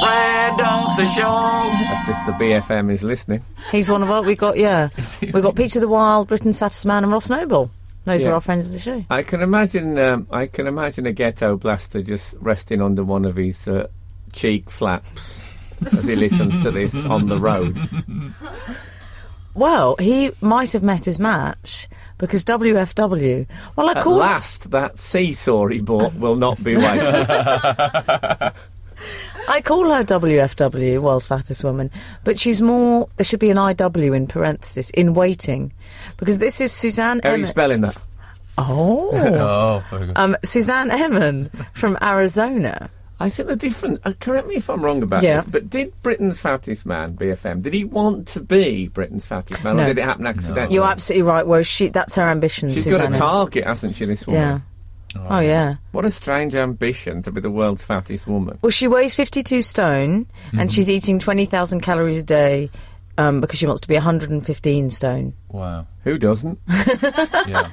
Friend 0.00 0.60
of 0.60 0.96
the 0.96 1.06
show. 1.08 1.22
That's 1.22 2.08
if 2.08 2.26
the 2.26 2.32
BFM 2.32 2.90
is 2.92 3.02
listening. 3.02 3.42
He's 3.72 3.90
one 3.90 4.02
of 4.02 4.10
our. 4.10 4.22
We 4.22 4.34
got 4.36 4.56
yeah. 4.58 4.88
We 5.22 5.40
got 5.40 5.56
Peter 5.56 5.80
the 5.80 5.88
Wild, 5.88 6.28
Britain's 6.28 6.58
Fattest 6.58 6.84
Man, 6.86 7.04
and 7.04 7.12
Ross 7.12 7.28
Noble. 7.30 7.70
Those 8.04 8.24
Yeah. 8.24 8.30
are 8.30 8.34
our 8.34 8.40
friends 8.40 8.66
of 8.66 8.72
the 8.72 8.78
show. 8.78 9.04
I 9.10 9.22
can 9.22 9.40
imagine. 9.42 9.98
Um, 9.98 10.26
I 10.30 10.46
can 10.46 10.66
imagine 10.66 11.06
a 11.06 11.12
ghetto 11.12 11.56
blaster 11.56 12.02
just 12.02 12.34
resting 12.40 12.80
under 12.82 13.02
one 13.04 13.24
of 13.24 13.36
his 13.36 13.66
uh, 13.66 13.88
cheek 14.32 14.70
flaps 14.70 15.72
as 15.84 16.04
he 16.06 16.16
listens 16.16 16.62
to 16.62 16.70
this 16.70 16.94
on 17.06 17.28
the 17.28 17.38
road. 17.38 17.76
Well, 19.58 19.96
he 19.96 20.30
might 20.40 20.72
have 20.72 20.84
met 20.84 21.04
his 21.04 21.18
match 21.18 21.88
because 22.16 22.44
WFW. 22.44 23.44
Well, 23.74 23.88
I 23.88 23.92
At 23.98 24.04
call 24.04 24.18
last, 24.18 24.70
that 24.70 24.98
seesaw 24.98 25.66
he 25.66 25.80
bought 25.80 26.14
will 26.14 26.36
not 26.36 26.62
be 26.62 26.76
wasted. 26.84 27.26
I 29.48 29.60
call 29.64 29.90
her 29.90 30.04
WFW, 30.04 31.00
world's 31.02 31.26
fattest 31.26 31.64
woman, 31.64 31.90
but 32.22 32.38
she's 32.38 32.62
more. 32.62 33.08
There 33.16 33.24
should 33.24 33.40
be 33.40 33.50
an 33.50 33.56
IW 33.56 34.14
in 34.14 34.28
parenthesis 34.28 34.90
in 34.90 35.12
waiting, 35.14 35.72
because 36.18 36.38
this 36.38 36.60
is 36.60 36.70
Susanne. 36.70 37.20
How 37.24 37.30
are 37.30 37.36
you 37.36 37.44
Eman. 37.44 37.48
spelling 37.48 37.80
that? 37.80 37.96
oh, 38.58 39.82
Oh, 39.92 40.12
um, 40.14 40.36
Susanne 40.44 40.90
Eman 40.90 41.50
from 41.74 41.98
Arizona. 42.00 42.90
I 43.20 43.28
think 43.28 43.48
the 43.48 43.56
different. 43.56 44.00
Uh, 44.04 44.12
correct 44.20 44.46
me 44.46 44.54
if 44.56 44.70
I'm 44.70 44.80
wrong 44.84 45.02
about 45.02 45.22
Yeah. 45.22 45.36
this, 45.38 45.46
but 45.46 45.68
did 45.68 45.92
Britain's 46.02 46.38
fattest 46.40 46.86
man 46.86 47.14
BFM? 47.14 47.62
Did 47.62 47.74
he 47.74 47.84
want 47.84 48.28
to 48.28 48.40
be 48.40 48.88
Britain's 48.88 49.26
fattest 49.26 49.64
man, 49.64 49.76
No. 49.76 49.82
or 49.82 49.86
did 49.86 49.98
it 49.98 50.04
happen 50.04 50.26
accidentally? 50.26 50.74
You're 50.74 50.84
absolutely 50.86 51.22
right. 51.24 51.46
Well, 51.46 51.62
she, 51.64 51.88
that's 51.88 52.14
her 52.14 52.28
ambition. 52.28 52.68
She's 52.70 52.84
Susanne 52.84 53.10
got 53.12 53.16
a 53.16 53.18
target, 53.18 53.64
hasn't 53.66 53.96
she? 53.96 54.04
This 54.04 54.26
woman. 54.26 54.42
Yeah. 55.16 55.20
Oh 55.30 55.40
yeah. 55.40 55.76
What 55.92 56.04
a 56.04 56.10
strange 56.10 56.54
ambition 56.54 57.22
to 57.22 57.32
be 57.32 57.40
the 57.40 57.50
world's 57.50 57.82
fattest 57.82 58.26
woman. 58.28 58.58
Well, 58.62 58.70
she 58.70 58.86
weighs 58.86 59.14
52 59.14 59.62
stone, 59.62 60.26
Mm-hmm. 60.48 60.58
and 60.60 60.70
she's 60.72 60.88
eating 60.88 61.18
20,000 61.18 61.80
calories 61.80 62.18
a 62.18 62.22
day 62.22 62.70
um, 63.16 63.40
because 63.40 63.58
she 63.58 63.66
wants 63.66 63.80
to 63.80 63.88
be 63.88 63.94
115 63.94 64.90
stone. 64.90 65.32
Wow. 65.48 65.86
Who 66.04 66.18
doesn't? 66.18 66.58
Yeah. 67.48 67.68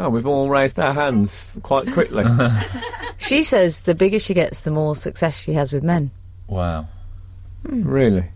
Oh, 0.00 0.08
we've 0.10 0.26
all 0.26 0.48
raised 0.48 0.78
our 0.80 0.94
hands 0.94 1.44
quite 1.62 1.92
quickly. 1.92 2.24
She 3.18 3.42
says 3.42 3.82
the 3.82 3.94
bigger 3.94 4.18
she 4.18 4.32
gets, 4.34 4.64
the 4.64 4.70
more 4.70 4.96
success 4.96 5.38
she 5.40 5.52
has 5.52 5.72
with 5.72 5.82
men. 5.82 6.10
Wow. 6.46 6.88
really? 7.64 8.26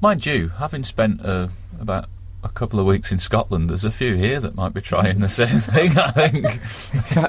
Mind 0.00 0.26
you, 0.26 0.48
having 0.48 0.84
spent 0.84 1.24
uh, 1.24 1.48
about 1.80 2.06
a 2.44 2.48
couple 2.48 2.80
of 2.80 2.86
weeks 2.86 3.12
in 3.12 3.18
Scotland, 3.18 3.70
there's 3.70 3.84
a 3.84 3.90
few 3.90 4.16
here 4.16 4.40
that 4.40 4.54
might 4.54 4.74
be 4.74 4.80
trying 4.80 5.18
the 5.20 5.28
same 5.28 5.60
thing. 5.60 5.96
I 5.96 6.10
think 6.10 6.44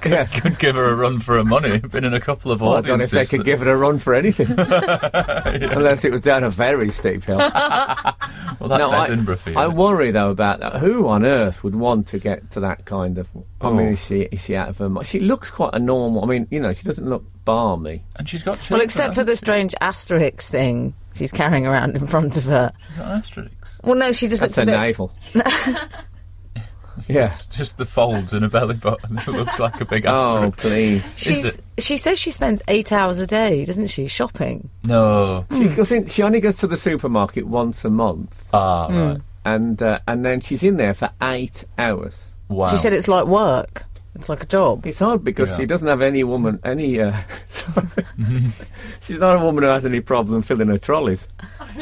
yes. 0.05 0.39
could 0.39 0.57
give 0.59 0.75
her 0.75 0.85
a 0.89 0.95
run 0.95 1.19
for 1.19 1.35
her 1.37 1.43
money. 1.43 1.79
Been 1.79 2.03
in 2.03 2.13
a 2.13 2.19
couple 2.19 2.51
of 2.51 2.61
Well, 2.61 2.73
I 2.73 2.81
don't 2.81 2.97
know 2.99 3.03
if 3.03 3.09
audiences. 3.09 3.11
they 3.11 3.25
could 3.25 3.41
that- 3.41 3.45
give 3.45 3.61
it 3.61 3.67
a 3.67 3.75
run 3.75 3.99
for 3.99 4.13
anything. 4.13 4.47
Unless 4.57 6.05
it 6.05 6.11
was 6.11 6.21
down 6.21 6.43
a 6.43 6.49
very 6.49 6.89
steep 6.89 7.23
hill. 7.25 7.37
well, 7.37 8.69
that's 8.69 8.91
No, 8.91 8.97
I- 8.97 9.03
Edinburgh 9.05 9.35
for 9.37 9.49
you. 9.51 9.57
I 9.57 9.67
worry 9.67 10.11
though 10.11 10.31
about 10.31 10.59
that. 10.61 10.77
Who 10.77 11.07
on 11.07 11.25
earth 11.25 11.63
would 11.63 11.75
want 11.75 12.07
to 12.07 12.19
get 12.19 12.51
to 12.51 12.59
that 12.61 12.85
kind 12.85 13.17
of? 13.17 13.29
I 13.61 13.69
mean, 13.71 13.87
Oh. 13.87 13.91
is 13.91 14.05
she 14.05 14.21
is 14.23 14.43
she 14.43 14.55
out 14.55 14.69
of 14.69 14.77
her 14.79 14.89
mind? 14.89 15.05
She 15.07 15.19
looks 15.19 15.51
quite 15.51 15.71
a 15.73 15.79
normal. 15.79 16.23
I 16.23 16.27
mean, 16.27 16.47
you 16.51 16.59
know, 16.59 16.73
she 16.73 16.83
doesn't 16.85 17.07
look 17.07 17.23
balmy. 17.45 18.01
and 18.15 18.27
she's 18.27 18.43
got 18.43 18.55
children. 18.61 18.77
Well, 18.79 18.83
except 18.85 19.13
for 19.15 19.23
the 19.23 19.35
strange 19.35 19.75
asterisk 19.81 20.41
thing 20.41 20.93
she's 21.13 21.31
carrying 21.31 21.67
around 21.67 21.95
in 21.95 22.07
front 22.07 22.37
of 22.37 22.45
her. 22.45 22.71
She's 22.89 22.97
got 22.97 23.07
asterisks. 23.07 23.62
Well, 23.83 23.95
no, 23.95 24.11
she 24.11 24.27
just 24.27 24.39
That's 24.41 24.57
looks 24.57 24.57
her 24.57 24.63
a 24.63 24.65
bit. 24.65 24.71
navel. 24.79 25.11
yeah. 27.07 27.35
Just 27.51 27.77
the 27.77 27.85
folds 27.85 28.33
in 28.33 28.43
a 28.43 28.49
belly 28.49 28.75
button. 28.75 29.17
It 29.27 29.27
looks 29.27 29.59
like 29.59 29.81
a 29.81 29.85
big 29.85 30.05
Oh, 30.05 30.43
asterisk. 30.45 30.57
please. 30.59 31.13
She's, 31.17 31.61
she 31.77 31.97
says 31.97 32.19
she 32.19 32.31
spends 32.31 32.61
eight 32.67 32.91
hours 32.91 33.19
a 33.19 33.27
day, 33.27 33.65
doesn't 33.65 33.87
she, 33.87 34.07
shopping? 34.07 34.69
No. 34.83 35.45
She 35.57 35.67
goes 35.69 35.91
in, 35.91 36.05
She 36.07 36.21
only 36.23 36.39
goes 36.39 36.55
to 36.57 36.67
the 36.67 36.77
supermarket 36.77 37.47
once 37.47 37.83
a 37.83 37.89
month, 37.89 38.47
Ah, 38.53 38.87
right. 38.87 39.17
and 39.45 39.81
uh, 39.81 39.99
and 40.07 40.23
then 40.23 40.39
she's 40.39 40.63
in 40.63 40.77
there 40.77 40.93
for 40.93 41.09
eight 41.21 41.65
hours. 41.77 42.29
Wow. 42.47 42.67
She 42.67 42.77
said 42.77 42.93
it's 42.93 43.07
like 43.07 43.25
work. 43.25 43.85
It's 44.15 44.29
like 44.29 44.43
a 44.43 44.45
job. 44.47 44.85
It's 44.85 44.99
hard 44.99 45.23
because 45.23 45.49
Yeah. 45.51 45.57
she 45.57 45.65
doesn't 45.65 45.87
have 45.87 46.01
any 46.01 46.23
woman, 46.23 46.59
any. 46.63 46.99
Uh. 47.01 47.15
She's 49.01 49.19
not 49.19 49.35
a 49.35 49.39
woman 49.39 49.63
who 49.63 49.69
has 49.69 49.85
any 49.85 50.01
problem 50.01 50.41
filling 50.41 50.67
her 50.69 50.77
trolleys. 50.77 51.27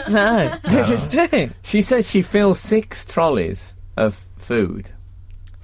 No, 0.08 0.58
this 0.70 0.90
is 0.90 1.12
true. 1.12 1.50
She 1.64 1.82
says 1.82 2.10
she 2.10 2.22
fills 2.22 2.60
six 2.62 3.04
trolleys 3.04 3.74
of 3.98 4.26
food 4.38 4.92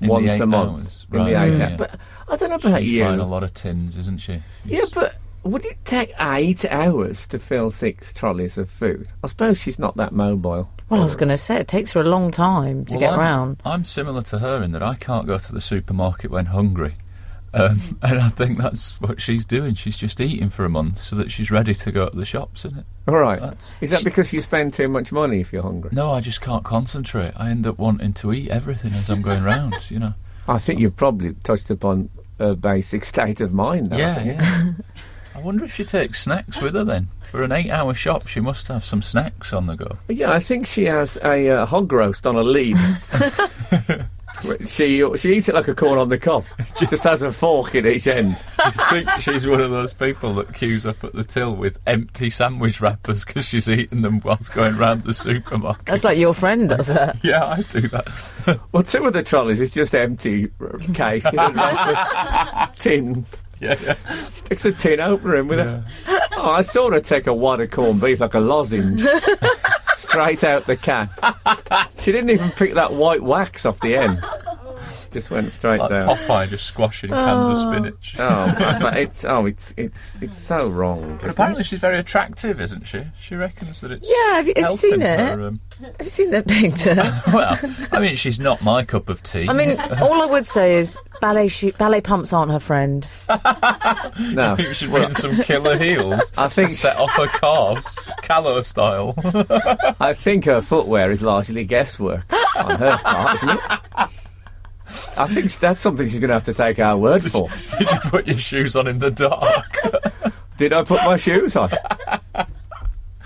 In 0.02 0.08
the 0.08 0.14
once 0.14 0.32
eight 0.34 0.42
a 0.42 0.46
month 0.46 0.82
hours. 0.84 1.06
in 1.14 1.18
the 1.18 1.24
Right, 1.34 1.48
eight 1.52 1.58
yeah. 1.58 1.68
hours. 1.70 1.78
But 1.78 2.00
I 2.28 2.36
don't 2.36 2.50
know 2.50 2.56
about 2.56 2.82
She's 2.82 2.92
you. 2.92 3.04
buying 3.06 3.20
a 3.22 3.26
lot 3.26 3.44
of 3.44 3.54
tins, 3.54 3.96
isn't 3.98 4.20
she? 4.20 4.44
Yeah, 4.66 4.84
but 4.94 5.16
would 5.48 5.66
it 5.66 5.78
take 5.86 6.14
eight 6.20 6.66
hours 6.66 7.28
to 7.28 7.40
fill 7.40 7.70
six 7.72 8.14
trolleys 8.14 8.58
of 8.58 8.70
food? 8.70 9.08
I 9.24 9.28
suppose 9.28 9.60
she's 9.62 9.80
not 9.80 9.98
that 9.98 10.14
mobile. 10.14 10.70
Well, 10.90 11.02
I 11.02 11.04
was 11.04 11.16
going 11.16 11.30
to 11.30 11.38
say 11.38 11.58
it 11.58 11.68
takes 11.68 11.92
her 11.94 12.02
a 12.02 12.04
long 12.06 12.32
time 12.32 12.86
to 12.86 12.94
Well, 12.96 13.00
get 13.00 13.14
I'm, 13.14 13.20
round. 13.20 13.62
I'm 13.66 13.84
similar 13.86 14.22
to 14.24 14.40
her 14.40 14.64
in 14.64 14.72
that 14.72 14.82
I 14.84 14.96
can't 14.96 15.28
go 15.28 15.38
to 15.38 15.52
the 15.54 15.60
supermarket 15.62 16.32
when 16.32 16.48
hungry. 16.48 16.96
Um, 17.54 17.80
and 18.02 18.20
I 18.20 18.30
think 18.30 18.58
that's 18.58 19.00
what 19.02 19.20
she's 19.22 19.46
doing. 19.46 19.74
She's 19.74 19.98
just 19.98 20.22
eating 20.22 20.50
for 20.50 20.64
a 20.66 20.70
month 20.70 20.98
so 21.00 21.16
that 21.18 21.32
she's 21.32 21.50
ready 21.52 21.74
to 21.76 21.92
go 21.92 22.08
to 22.10 22.16
the 22.16 22.26
shops, 22.26 22.66
isn't 22.66 22.80
it? 22.80 22.86
All 23.08 23.16
right. 23.18 23.40
That's- 23.42 23.78
Is 23.82 23.90
that 23.90 24.04
because 24.04 24.32
you 24.34 24.42
spend 24.42 24.74
too 24.74 24.88
much 24.88 25.12
money 25.12 25.40
if 25.42 25.52
you're 25.52 25.64
hungry? 25.64 25.90
No, 25.94 26.12
I 26.12 26.22
just 26.22 26.40
can't 26.42 26.64
concentrate. 26.64 27.34
I 27.36 27.50
end 27.50 27.66
up 27.68 27.78
wanting 27.78 28.14
to 28.14 28.32
eat 28.34 28.50
everything 28.50 28.94
as 28.94 29.10
I'm 29.10 29.22
going 29.22 29.44
round, 29.44 29.76
you 29.92 30.00
know. 30.00 30.14
I 30.48 30.58
think 30.58 30.80
you've 30.80 30.96
probably 30.96 31.34
touched 31.44 31.70
upon 31.70 32.10
a 32.40 32.56
basic 32.56 33.04
state 33.14 33.42
of 33.42 33.54
mind. 33.54 33.88
Though, 33.88 33.98
I 33.98 34.00
yeah, 34.00 34.16
think. 34.16 34.40
yeah. 34.40 34.72
I 35.38 35.40
wonder 35.42 35.66
if 35.66 35.74
she 35.76 35.86
takes 35.86 36.24
snacks 36.24 36.60
with 36.60 36.74
her 36.74 36.84
then. 36.84 37.10
For 37.22 37.44
an 37.44 37.52
eight 37.52 37.70
hour 37.70 37.94
shop, 37.94 38.26
she 38.26 38.40
must 38.40 38.68
have 38.70 38.84
some 38.84 39.04
snacks 39.04 39.54
on 39.54 39.68
the 39.68 39.76
go. 39.76 39.98
Yeah, 40.08 40.32
I 40.32 40.40
think 40.40 40.66
she 40.66 40.86
has 40.86 41.20
a 41.24 41.50
uh, 41.50 41.66
hog 41.68 41.92
roast 41.92 42.26
on 42.26 42.36
a 42.36 42.42
lead. 42.42 42.76
she 44.66 45.04
she 45.16 45.34
eats 45.36 45.48
it 45.48 45.54
like 45.54 45.68
a 45.68 45.76
corn 45.76 46.00
on 46.00 46.10
the 46.10 46.18
cob. 46.18 46.44
Just 46.90 47.04
has 47.04 47.22
a 47.22 47.32
fork 47.32 47.76
in 47.76 47.86
each 47.86 48.08
end. 48.08 48.36
I 48.58 48.72
think 48.90 49.10
she's 49.22 49.46
one 49.46 49.62
of 49.62 49.70
those 49.70 49.94
people 49.94 50.34
that 50.36 50.56
queues 50.56 50.88
up 50.88 51.04
at 51.04 51.14
the 51.14 51.24
till 51.24 51.56
with 51.56 51.78
empty 51.86 52.32
sandwich 52.32 52.82
wrappers 52.82 53.24
because 53.24 53.46
she's 53.46 53.70
eating 53.70 54.02
them 54.02 54.20
whilst 54.24 54.54
going 54.54 54.76
round 54.76 55.04
the 55.04 55.14
supermarket. 55.14 55.86
That's 55.86 56.04
like 56.04 56.18
your 56.18 56.34
friend 56.34 56.70
does 56.70 56.88
that. 56.88 57.18
Yeah, 57.24 57.46
I 57.46 57.62
do 57.62 57.82
that. 57.90 58.60
Well, 58.72 58.84
two 58.84 59.06
of 59.06 59.14
the 59.14 59.22
trolleys 59.22 59.60
is 59.60 59.72
just 59.72 59.94
empty 59.94 60.50
r- 60.60 60.80
case, 60.94 61.26
you 61.26 61.32
know, 61.34 61.52
wrapped 61.52 62.70
with 62.70 62.80
tins. 62.80 63.44
Yeah, 63.60 63.76
yeah. 63.84 63.94
Sticks 64.30 64.66
a 64.66 64.72
tin 64.72 65.00
opener 65.00 65.38
in 65.38 65.48
with 65.48 65.60
a. 65.60 65.84
Oh, 66.40 66.52
I 66.52 66.62
saw 66.62 66.92
her 66.92 67.00
take 67.00 67.26
a 67.26 67.34
wad 67.34 67.62
of 67.62 67.72
corned 67.72 68.00
beef 68.00 68.20
like 68.20 68.36
a 68.36 68.40
lozenge, 68.40 69.02
straight 69.96 70.44
out 70.44 70.68
the 70.68 70.76
can. 70.78 71.10
She 71.98 72.12
didn't 72.12 72.30
even 72.30 72.52
pick 72.52 72.76
that 72.76 72.94
white 72.94 73.24
wax 73.24 73.66
off 73.66 73.80
the 73.80 73.96
end. 73.96 74.24
Just 75.18 75.32
went 75.32 75.52
straight 75.52 75.80
Like 75.80 75.90
down. 75.90 76.16
Popeye 76.16 76.48
just 76.48 76.66
squashing 76.68 77.10
cans 77.10 77.48
of 77.48 77.60
spinach. 77.60 78.16
Oh, 78.20 78.56
but 78.80 78.98
it's 78.98 79.26
oh, 79.26 79.48
it's 79.48 79.74
it's 79.76 80.16
it's 80.22 80.38
so 80.38 80.70
wrong. 80.70 81.18
But 81.20 81.32
apparently 81.32 81.64
she's 81.64 81.80
very 81.80 81.98
attractive, 81.98 82.62
isn't 82.62 82.86
she? 82.86 83.02
She 83.20 83.34
reckons 83.36 83.82
that 83.82 83.92
it's 83.92 84.08
Yeah, 84.08 84.36
have 84.36 84.48
you, 84.48 84.54
have 84.58 84.70
you 84.70 84.78
seen 84.78 85.02
it? 85.02 85.20
her, 85.20 85.48
um, 85.48 85.60
Have 85.82 85.96
you 86.02 86.10
seen 86.12 86.30
that 86.30 86.48
picture? 86.48 86.94
well, 87.34 87.58
I 87.92 88.00
mean, 88.00 88.16
she's 88.16 88.40
not 88.40 88.62
my 88.62 88.84
cup 88.84 89.10
of 89.10 89.24
tea. 89.24 89.50
I 89.50 89.54
mean, 89.54 89.80
all 90.04 90.22
I 90.22 90.28
would 90.28 90.46
say 90.46 90.76
is 90.76 91.00
ballet 91.20 91.50
ballet 91.80 92.02
pumps 92.02 92.32
aren't 92.32 92.52
her 92.52 92.60
friend. 92.60 93.10
No, 94.20 94.56
you 94.58 94.74
should 94.74 94.90
bring 94.92 95.14
some 95.14 95.36
killer 95.44 95.78
heels. 95.78 96.32
I 96.38 96.48
think 96.48 96.70
Set 96.72 96.98
off 96.98 97.12
her 97.14 97.28
calves, 97.28 98.10
callow 98.22 98.62
style. 98.62 99.14
I 100.00 100.14
think 100.14 100.46
her 100.46 100.62
footwear 100.62 101.12
is 101.12 101.24
largely 101.24 101.64
guesswork 101.64 102.26
on 102.56 102.80
her 102.80 102.98
part, 102.98 103.36
isn't 103.36 103.50
it? 103.50 104.10
I 105.18 105.28
think 105.28 105.52
that's 105.54 105.80
something 105.80 106.08
she's 106.08 106.20
going 106.20 106.30
to 106.30 106.34
have 106.36 106.44
to 106.46 106.54
take 106.54 106.80
our 106.80 106.98
word 106.98 107.24
for. 107.24 107.50
Did 107.78 107.92
you 107.92 108.00
put 108.06 108.28
your 108.28 108.38
shoes 108.38 108.76
on 108.76 108.88
in 108.88 109.00
the 109.00 109.12
dark? 109.12 109.78
Did 110.58 110.74
I 110.74 110.84
put 110.84 111.04
my 111.04 111.18
shoes 111.18 111.56
on? 111.56 111.70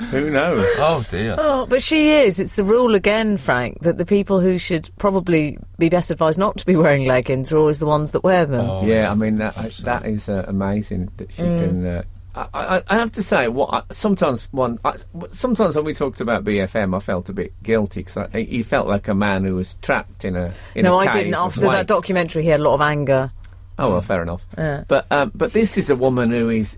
Who 0.09 0.31
knows? 0.31 0.65
Oh 0.77 1.05
dear. 1.11 1.35
Oh, 1.37 1.65
but 1.67 1.81
she 1.81 2.09
is. 2.09 2.39
It's 2.39 2.55
the 2.55 2.63
rule 2.63 2.95
again, 2.95 3.37
Frank, 3.37 3.81
that 3.81 3.99
the 3.99 4.05
people 4.05 4.39
who 4.39 4.57
should 4.57 4.89
probably 4.97 5.59
be 5.77 5.89
best 5.89 6.09
advised 6.09 6.39
not 6.39 6.57
to 6.57 6.65
be 6.65 6.75
wearing 6.75 7.05
leggings 7.05 7.53
are 7.53 7.57
always 7.57 7.79
the 7.79 7.85
ones 7.85 8.11
that 8.11 8.23
wear 8.23 8.45
them. 8.47 8.67
Oh, 8.67 8.83
yeah, 8.85 9.11
I 9.11 9.13
mean 9.13 9.37
that 9.37 9.55
that 9.83 10.05
is 10.07 10.27
uh, 10.27 10.43
amazing 10.47 11.11
that 11.17 11.31
she 11.31 11.43
can. 11.43 11.85
Uh, 11.85 12.03
I, 12.33 12.47
I, 12.53 12.83
I 12.87 12.95
have 12.95 13.11
to 13.13 13.23
say, 13.23 13.47
what 13.47 13.73
I, 13.73 13.93
sometimes 13.93 14.47
one, 14.51 14.79
I, 14.85 14.95
sometimes 15.31 15.75
when 15.75 15.85
we 15.85 15.93
talked 15.93 16.21
about 16.21 16.43
BFM, 16.43 16.95
I 16.95 16.99
felt 16.99 17.29
a 17.29 17.33
bit 17.33 17.51
guilty 17.61 18.03
because 18.03 18.31
he 18.31 18.63
felt 18.63 18.87
like 18.87 19.07
a 19.07 19.13
man 19.13 19.43
who 19.43 19.55
was 19.55 19.73
trapped 19.81 20.23
in 20.23 20.35
a. 20.35 20.53
In 20.75 20.83
no, 20.83 20.95
a 20.95 20.99
I 20.99 21.05
cave 21.07 21.13
didn't. 21.25 21.33
of 21.35 21.47
After 21.47 21.61
that 21.61 21.87
documentary, 21.87 22.43
he 22.43 22.49
had 22.49 22.61
a 22.61 22.63
lot 22.63 22.75
of 22.75 22.81
anger. 22.81 23.31
Oh 23.77 23.91
well, 23.91 24.01
fair 24.01 24.21
enough. 24.21 24.45
Yeah. 24.57 24.83
But 24.87 25.07
um, 25.11 25.31
but 25.35 25.53
this 25.53 25.77
is 25.77 25.89
a 25.89 25.95
woman 25.95 26.31
who 26.31 26.49
is. 26.49 26.77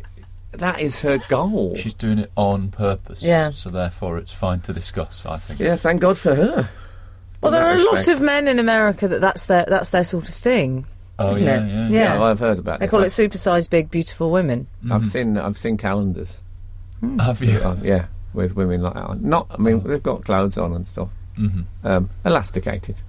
That 0.53 0.79
is 0.79 1.01
her 1.01 1.17
goal. 1.29 1.75
She's 1.75 1.95
doing 1.95 2.19
it 2.19 2.31
on 2.35 2.69
purpose. 2.69 3.23
Yeah. 3.23 3.51
So 3.51 3.69
therefore, 3.69 4.19
it's 4.19 4.33
fine 4.33 4.61
to 4.61 4.73
discuss. 4.73 5.25
I 5.25 5.37
think. 5.37 5.59
yeah, 5.59 5.75
thank 5.75 6.01
God 6.01 6.17
for 6.17 6.35
her. 6.35 6.69
Well, 7.41 7.51
there 7.51 7.63
that 7.63 7.77
are 7.77 7.81
a 7.81 7.91
lot 7.91 8.07
of 8.07 8.21
men 8.21 8.47
in 8.47 8.57
America 8.57 9.07
that 9.07 9.19
that's 9.19 9.47
their 9.47 9.65
that's 9.67 9.91
their 9.91 10.03
sort 10.03 10.29
of 10.29 10.35
thing. 10.35 10.85
Oh 11.19 11.29
isn't 11.29 11.45
yeah, 11.47 11.63
it? 11.63 11.67
yeah, 11.69 11.89
Yeah. 11.89 12.13
well, 12.19 12.23
I've 12.29 12.39
heard 12.39 12.57
about 12.59 12.79
They 12.79 12.85
this. 12.87 12.91
call 12.91 13.01
it 13.01 13.05
I've, 13.05 13.11
supersized 13.11 13.69
big 13.69 13.91
beautiful 13.91 14.31
women. 14.31 14.67
I've 14.89 15.05
seen 15.05 15.37
I've 15.37 15.57
seen 15.57 15.77
calendars. 15.77 16.41
Have 17.19 17.41
you? 17.43 17.57
Uh, 17.59 17.77
yeah, 17.83 18.05
with 18.33 18.55
women 18.55 18.81
like 18.81 18.93
that. 18.93 19.21
Not, 19.21 19.47
I 19.51 19.57
mean, 19.57 19.81
they've 19.83 20.01
got 20.01 20.23
clothes 20.23 20.57
on 20.57 20.73
and 20.73 20.87
stuff. 20.87 21.09
Mhm. 21.37 21.65
Um, 21.83 22.09
elasticated. 22.25 22.99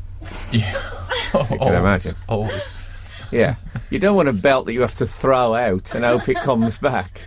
Yeah. 0.53 0.73
You 1.35 1.59
can 1.59 1.75
imagine. 1.75 2.15
Always. 2.29 2.63
Yeah, 3.33 3.57
you 3.91 3.99
don't 3.99 4.15
want 4.15 4.29
a 4.29 4.33
belt 4.33 4.67
that 4.67 4.73
you 4.73 4.83
have 4.83 4.95
to 4.97 5.07
throw 5.07 5.55
out 5.57 5.93
and 5.97 6.05
hope 6.05 6.29
it 6.29 6.37
comes 6.37 6.79
back. 6.79 7.23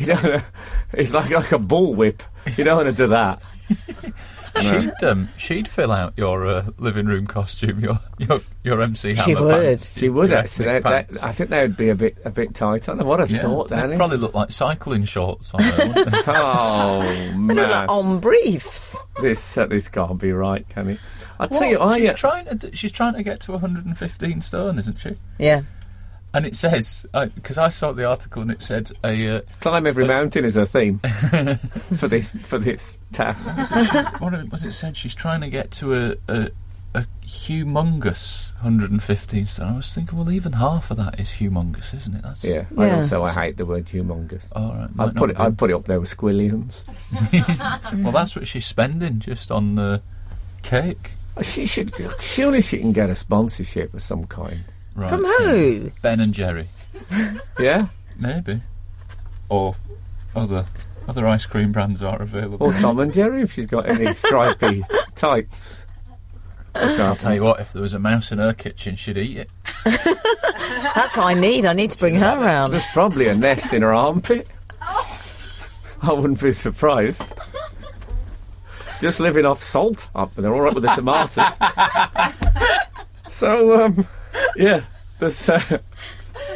You 0.00 0.06
tell 0.06 0.20
don't, 0.22 0.44
it's 0.92 1.14
like 1.14 1.30
like 1.30 1.52
a 1.52 1.58
bullwhip. 1.60 2.22
You 2.56 2.64
don't 2.64 2.84
want 2.84 2.88
to 2.96 3.02
do 3.04 3.06
that. 3.08 3.40
She'd 4.60 5.04
um, 5.04 5.28
she'd 5.36 5.68
fill 5.68 5.92
out 5.92 6.14
your 6.16 6.46
uh, 6.46 6.66
living 6.78 7.06
room 7.06 7.26
costume, 7.26 7.80
your 7.80 7.98
your 8.18 8.40
your 8.62 8.80
MC 8.82 9.14
She 9.14 9.34
would. 9.34 9.48
pants, 9.50 9.98
She 9.98 10.08
would 10.08 10.30
your 10.30 10.38
actually. 10.38 10.66
ethnic 10.66 10.82
They, 10.84 10.90
they, 10.90 10.96
pants. 11.04 11.22
I 11.22 11.32
think 11.32 11.50
they 11.50 11.62
would 11.62 11.76
be 11.76 11.88
a 11.90 11.94
bit 11.94 12.16
a 12.24 12.30
bit 12.30 12.54
tight. 12.54 12.88
I 12.88 12.94
don't 12.94 13.06
what 13.06 13.20
a 13.20 13.32
yeah, 13.32 13.38
thought 13.42 13.68
that 13.70 13.86
they'd 13.88 13.96
probably 13.96 14.16
look 14.18 14.34
like 14.34 14.50
cycling 14.52 15.04
shorts 15.04 15.52
on 15.54 15.62
her. 15.62 15.88
wouldn't 15.88 16.10
they? 16.12 16.22
Oh 16.26 17.00
man, 17.36 17.56
look 17.56 17.70
like 17.70 17.88
on 17.88 18.20
briefs. 18.20 18.96
this 19.22 19.56
uh, 19.58 19.66
this 19.66 19.88
can't 19.88 20.18
be 20.18 20.32
right, 20.32 20.68
can 20.68 20.88
it? 20.90 21.00
I 21.40 21.46
tell 21.46 21.60
What? 21.60 21.70
you, 21.70 21.78
I 21.80 21.98
she's 22.00 22.10
uh, 22.10 22.14
trying 22.14 22.58
to 22.58 22.76
she's 22.76 22.92
trying 22.92 23.14
to 23.14 23.22
get 23.22 23.40
to 23.42 23.52
115 23.52 24.40
stone, 24.42 24.78
isn't 24.78 24.98
she? 24.98 25.14
Yeah. 25.38 25.62
And 26.34 26.44
it 26.44 26.56
says 26.56 27.06
because 27.34 27.56
I 27.58 27.70
saw 27.70 27.92
the 27.92 28.04
article 28.04 28.42
and 28.42 28.50
it 28.50 28.62
said 28.62 28.92
a 29.02 29.38
uh, 29.38 29.40
climb 29.60 29.86
every 29.86 30.06
mountain 30.06 30.44
is 30.44 30.56
her 30.56 30.66
theme 30.66 30.98
for 31.96 32.06
this 32.06 32.32
for 32.42 32.58
this 32.58 32.98
task. 33.12 33.56
was 33.56 33.72
it, 33.72 33.86
she, 33.86 33.96
what 34.22 34.52
was 34.52 34.62
it 34.62 34.72
said? 34.72 34.96
She's 34.96 35.14
trying 35.14 35.40
to 35.40 35.48
get 35.48 35.70
to 35.72 35.94
a, 35.94 36.16
a 36.28 36.50
a 36.94 37.06
humongous 37.24 38.52
115 38.54 39.44
stone. 39.46 39.68
I 39.68 39.76
was 39.76 39.92
thinking, 39.92 40.18
well, 40.18 40.30
even 40.30 40.52
half 40.52 40.90
of 40.90 40.96
that 40.96 41.20
is 41.20 41.28
humongous, 41.28 41.94
isn't 41.94 42.14
it? 42.14 42.22
That's 42.22 42.44
Yeah, 42.44 42.64
I 42.76 42.90
also 42.90 43.22
I 43.22 43.30
hate 43.30 43.56
the 43.56 43.66
word 43.66 43.86
humongous. 43.86 44.44
All 44.52 44.74
right, 44.74 44.88
I'd 44.98 45.16
put 45.16 45.30
it. 45.30 45.36
be. 45.36 45.42
I'd 45.42 45.58
put 45.58 45.70
it 45.70 45.74
up 45.74 45.84
there 45.84 46.00
with 46.00 46.14
squillions. 46.14 46.84
Well, 48.02 48.12
that's 48.12 48.36
what 48.36 48.46
she's 48.46 48.66
spending 48.66 49.18
just 49.18 49.50
on 49.50 49.74
the 49.74 50.02
cake. 50.62 51.12
She 51.42 51.66
should. 51.66 51.92
Surely 52.20 52.60
she 52.60 52.78
can 52.78 52.92
get 52.92 53.10
a 53.10 53.14
sponsorship 53.14 53.94
of 53.94 54.02
some 54.02 54.24
kind. 54.24 54.64
Right. 54.98 55.10
From 55.10 55.22
who? 55.24 55.92
Ben 56.02 56.18
and 56.18 56.34
Jerry, 56.34 56.66
Yeah, 57.60 57.86
maybe, 58.16 58.62
or 59.48 59.76
other 60.34 60.64
other 61.06 61.24
ice 61.28 61.46
cream 61.46 61.70
brands 61.70 62.02
are 62.02 62.20
available. 62.20 62.66
or 62.66 62.72
Tom 62.72 62.98
and 62.98 63.12
Jerry 63.14 63.42
if 63.42 63.52
she's 63.52 63.68
got 63.68 63.88
any 63.88 64.12
stripy 64.14 64.82
tights. 65.14 65.86
Which 66.74 66.98
I'll 66.98 67.14
tell 67.14 67.32
you 67.32 67.44
what, 67.44 67.60
if 67.60 67.72
there 67.72 67.80
was 67.82 67.94
a 67.94 68.00
mouse 68.00 68.32
in 68.32 68.38
her 68.38 68.52
kitchen, 68.52 68.96
she'd 68.96 69.16
eat 69.18 69.36
it. 69.36 69.50
That's 69.84 71.16
what 71.16 71.26
I 71.26 71.34
need. 71.34 71.64
I 71.64 71.72
need 71.74 71.92
to 71.92 71.98
bring 71.98 72.16
her 72.16 72.36
around. 72.36 72.72
There's 72.72 72.86
probably 72.92 73.28
a 73.28 73.34
nest 73.36 73.72
in 73.72 73.82
her 73.82 73.94
armpit. 73.94 74.48
I 74.80 76.12
wouldn't 76.12 76.42
be 76.42 76.50
surprised. 76.52 77.22
Just 79.00 79.20
living 79.20 79.46
off 79.46 79.62
salt. 79.62 80.08
They're 80.36 80.52
all 80.52 80.60
right 80.60 80.74
with 80.74 80.82
the 80.82 80.92
tomatoes. 80.94 81.46
so, 83.28 83.84
um, 83.84 84.06
yeah, 84.56 84.82
there's, 85.18 85.48
uh, 85.48 85.78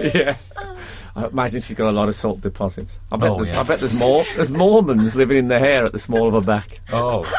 yeah. 0.03 0.37
I 1.15 1.27
imagine 1.27 1.61
she's 1.61 1.77
got 1.77 1.89
a 1.89 1.93
lot 1.93 2.09
of 2.09 2.15
salt 2.15 2.41
deposits. 2.41 2.99
I 3.11 3.17
bet, 3.19 3.31
Oh, 3.31 3.37
there's, 3.43 3.49
yeah. 3.55 3.61
I 3.61 3.63
bet 3.65 3.81
there's 3.81 3.99
more. 3.99 4.25
There's 4.35 4.51
Mormons 4.51 5.15
living 5.15 5.37
in 5.37 5.49
the 5.49 5.59
hair 5.59 5.85
at 5.85 5.93
the 5.93 5.99
small 5.99 6.27
of 6.29 6.35
her 6.35 6.41
back. 6.41 6.81
Oh, 6.93 7.31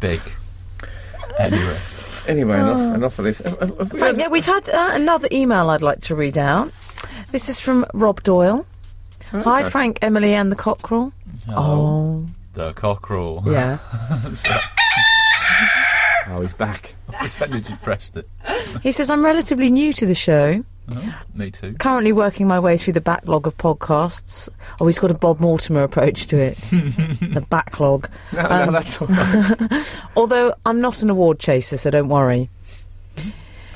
big. 0.00 0.20
Anyway, 1.38 1.76
Anyway, 2.26 2.58
enough, 2.58 2.94
enough 2.94 3.18
of 3.18 3.24
this. 3.24 3.38
Have- 3.38 3.58
have- 3.58 3.78
have 3.78 3.92
we 3.92 3.98
Frank, 3.98 4.16
had- 4.16 4.22
yeah, 4.24 4.28
we've 4.28 4.44
had 4.46 4.68
uh, 4.68 4.90
another 4.92 5.28
email 5.32 5.70
I'd 5.70 5.82
like 5.82 6.00
to 6.02 6.14
read 6.14 6.36
out. 6.38 6.70
This 7.32 7.48
is 7.48 7.58
from 7.60 7.86
Rob 7.94 8.22
Doyle. 8.22 8.66
Hi, 9.30 9.68
Frank, 9.68 9.98
Emily, 10.02 10.34
and 10.34 10.50
the 10.52 10.56
cockerel. 10.56 11.12
hello, 11.46 11.58
Oh, 11.58 12.26
the 12.54 12.72
cockerel. 12.74 13.42
yeah. 13.46 13.78
Oh, 16.30 16.40
he's 16.42 16.54
back. 16.54 16.94
When 17.38 17.50
did 17.50 17.68
you 17.68 17.76
pressed 17.76 18.16
it? 18.16 18.28
He 18.82 18.92
says, 18.92 19.08
I'm 19.10 19.24
relatively 19.24 19.70
new 19.70 19.92
to 19.94 20.06
the 20.06 20.14
show, 20.14 20.62
Oh, 20.90 21.14
me 21.34 21.50
too. 21.50 21.74
currently 21.78 22.12
working 22.12 22.46
my 22.46 22.58
way 22.60 22.76
through 22.76 22.92
the 22.94 23.00
backlog 23.00 23.46
of 23.46 23.56
podcasts. 23.56 24.48
Oh, 24.80 24.86
he's 24.86 24.98
got 24.98 25.10
a 25.10 25.14
Bob 25.14 25.40
Mortimer 25.40 25.82
approach 25.82 26.26
to 26.28 26.36
it. 26.38 26.56
the 26.70 27.44
backlog. 27.50 28.08
No, 28.32 28.42
no, 28.42 28.48
Um, 28.48 28.72
that's 28.72 29.00
all 29.02 29.08
right. 29.08 29.96
Although 30.16 30.54
I'm 30.66 30.80
not 30.80 31.02
an 31.02 31.10
award 31.10 31.38
chaser, 31.40 31.76
so 31.76 31.90
don't 31.90 32.08
worry. 32.08 32.48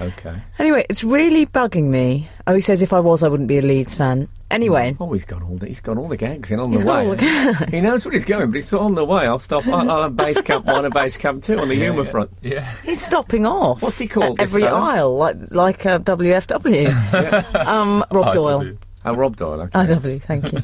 Okay. 0.00 0.34
Anyway, 0.58 0.84
it's 0.88 1.04
really 1.04 1.46
bugging 1.46 1.84
me. 1.88 2.28
Oh, 2.46 2.54
he 2.54 2.60
says 2.60 2.82
if 2.82 2.92
I 2.92 3.00
was, 3.00 3.22
I 3.22 3.28
wouldn't 3.28 3.48
be 3.48 3.58
a 3.58 3.62
Leeds 3.62 3.94
fan. 3.94 4.28
Anyway, 4.52 4.94
Oh, 5.00 5.12
he's 5.12 5.24
got 5.24 5.42
all 5.42 5.56
the 5.56 5.66
he's 5.66 5.80
got 5.80 5.96
all 5.96 6.06
the 6.08 6.16
gags 6.16 6.50
in 6.50 6.60
on 6.60 6.70
He's 6.70 6.82
the 6.84 6.86
got 6.90 6.98
way. 7.04 7.08
all 7.08 7.16
the 7.16 7.68
he 7.70 7.80
knows 7.80 8.04
what 8.04 8.12
he's 8.14 8.24
going, 8.24 8.46
but 8.50 8.54
he's 8.56 8.72
on 8.72 8.94
the 8.94 9.04
way. 9.04 9.26
I'll 9.26 9.38
stop. 9.38 9.66
I'll, 9.66 9.90
I'll 9.90 10.02
have 10.02 10.16
base 10.16 10.40
camp 10.42 10.66
one 10.66 10.84
and 10.84 10.92
base 10.94 11.16
camp 11.16 11.42
two 11.42 11.58
on 11.58 11.68
the 11.68 11.74
humour 11.74 12.04
front. 12.04 12.30
Yeah. 12.42 12.70
he's 12.84 13.00
stopping 13.00 13.46
off. 13.46 13.82
What's 13.82 13.98
he 13.98 14.06
called? 14.06 14.36
this 14.38 14.50
Every 14.50 14.62
fella? 14.62 14.78
aisle, 14.80 15.16
like 15.16 15.36
like 15.50 15.86
uh, 15.86 15.98
WFW. 16.00 17.56
um, 17.66 18.04
Rob 18.10 18.34
Doyle. 18.34 18.60
IW. 18.60 18.78
Oh, 19.04 19.14
Rob 19.14 19.36
Doyle. 19.36 19.60
Okay. 19.62 19.70
IW, 19.78 20.22
thank 20.22 20.52
you. 20.52 20.60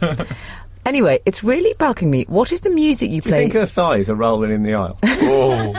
anyway, 0.86 1.18
it's 1.26 1.42
really 1.42 1.74
bugging 1.74 2.08
me. 2.08 2.24
What 2.28 2.52
is 2.52 2.60
the 2.60 2.70
music 2.70 3.10
you 3.10 3.20
Do 3.20 3.28
you 3.30 3.32
play? 3.32 3.40
think 3.44 3.54
her 3.54 3.66
thighs 3.66 4.08
are 4.10 4.14
rolling 4.14 4.50
in 4.52 4.62
the 4.62 4.74
aisle? 4.74 4.98
Oh, 5.30 5.74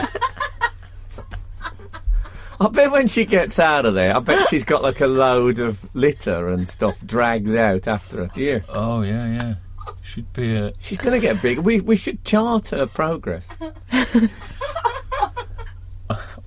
I 2.60 2.68
bet 2.68 2.90
when 2.90 3.06
she 3.06 3.24
gets 3.24 3.58
out 3.58 3.86
of 3.86 3.94
there, 3.94 4.14
I 4.14 4.20
bet 4.20 4.48
she's 4.48 4.64
got 4.64 4.82
like 4.82 5.00
a 5.00 5.06
load 5.06 5.58
of 5.58 5.88
litter 5.94 6.48
and 6.50 6.68
stuff 6.68 6.98
dragged 7.04 7.54
out 7.56 7.88
after 7.88 8.18
her. 8.18 8.30
Do 8.34 8.42
you? 8.42 8.62
oh 8.68 9.00
yeah, 9.02 9.26
yeah. 9.26 9.54
Should 10.02 10.32
be 10.32 10.54
a. 10.56 10.72
She's 10.78 10.98
going 10.98 11.18
to 11.18 11.26
get 11.26 11.42
big. 11.42 11.58
We 11.58 11.80
we 11.80 11.96
should 11.96 12.24
chart 12.24 12.68
her 12.68 12.86
progress. 12.86 13.48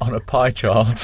on 0.02 0.15
a 0.15 0.19
pie 0.19 0.52
chart. 0.52 0.99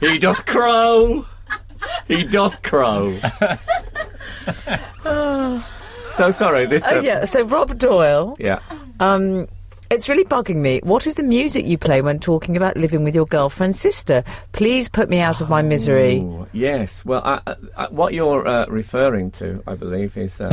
He 0.00 0.18
doth 0.18 0.46
crow. 0.46 1.26
He 2.06 2.24
doth 2.24 2.62
crow. 2.62 3.18
so 6.08 6.30
sorry. 6.30 6.66
This. 6.66 6.84
Oh 6.86 6.98
uh, 6.98 7.02
yeah, 7.02 7.24
so 7.24 7.42
Rob 7.42 7.76
Doyle. 7.78 8.36
Yeah. 8.38 8.60
Um, 9.00 9.46
it's 9.90 10.08
really 10.08 10.24
bugging 10.24 10.56
me. 10.56 10.80
What 10.82 11.06
is 11.06 11.14
the 11.14 11.22
music 11.22 11.64
you 11.64 11.78
play 11.78 12.02
when 12.02 12.18
talking 12.18 12.56
about 12.56 12.76
living 12.76 13.04
with 13.04 13.14
your 13.14 13.24
girlfriend's 13.26 13.80
sister? 13.80 14.22
Please 14.52 14.88
put 14.88 15.08
me 15.08 15.20
out 15.20 15.40
of 15.40 15.48
my 15.48 15.62
misery. 15.62 16.18
Ooh, 16.18 16.46
yes. 16.52 17.04
Well, 17.04 17.22
I, 17.24 17.40
I, 17.46 17.56
I, 17.76 17.86
what 17.88 18.12
you're 18.12 18.46
uh, 18.46 18.66
referring 18.66 19.30
to, 19.32 19.62
I 19.66 19.74
believe, 19.76 20.16
is. 20.18 20.40
Uh, 20.40 20.50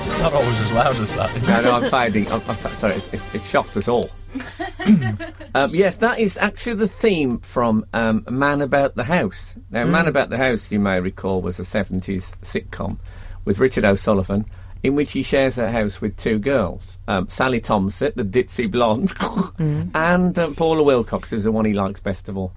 it's 0.00 0.18
not 0.18 0.32
always 0.32 0.60
as 0.62 0.72
loud 0.72 0.96
as 0.96 1.14
that. 1.14 1.36
Is 1.36 1.46
no, 1.46 1.58
it? 1.58 1.64
no, 1.64 1.74
I'm 1.74 1.90
finding. 1.90 2.26
I'm, 2.28 2.40
I'm, 2.48 2.56
fa- 2.56 2.74
sorry, 2.74 2.94
it's, 2.94 3.34
it's 3.34 3.48
shocked 3.48 3.76
us 3.76 3.88
all. 3.88 4.10
um, 5.54 5.70
yes, 5.74 5.96
that 5.98 6.18
is 6.18 6.36
actually 6.38 6.74
the 6.74 6.88
theme 6.88 7.38
from 7.40 7.86
um, 7.92 8.24
Man 8.30 8.60
About 8.60 8.94
the 8.94 9.04
House. 9.04 9.56
Now, 9.70 9.84
Man 9.84 10.06
About 10.06 10.30
the 10.30 10.38
House, 10.38 10.70
you 10.70 10.80
may 10.80 11.00
recall, 11.00 11.42
was 11.42 11.58
a 11.58 11.62
70s 11.62 12.34
sitcom 12.42 12.98
with 13.44 13.58
Richard 13.58 13.84
O'Sullivan, 13.84 14.46
in 14.82 14.94
which 14.94 15.12
he 15.12 15.22
shares 15.22 15.56
a 15.58 15.70
house 15.70 16.00
with 16.00 16.16
two 16.16 16.38
girls 16.38 16.98
um, 17.08 17.28
Sally 17.28 17.60
Thomsett, 17.60 18.14
the 18.14 18.24
ditzy 18.24 18.70
blonde, 18.70 19.12
and 19.94 20.38
uh, 20.38 20.50
Paula 20.50 20.82
Wilcox, 20.82 21.30
who's 21.30 21.44
the 21.44 21.52
one 21.52 21.64
he 21.64 21.72
likes 21.72 22.00
best 22.00 22.28
of 22.28 22.36
all. 22.36 22.52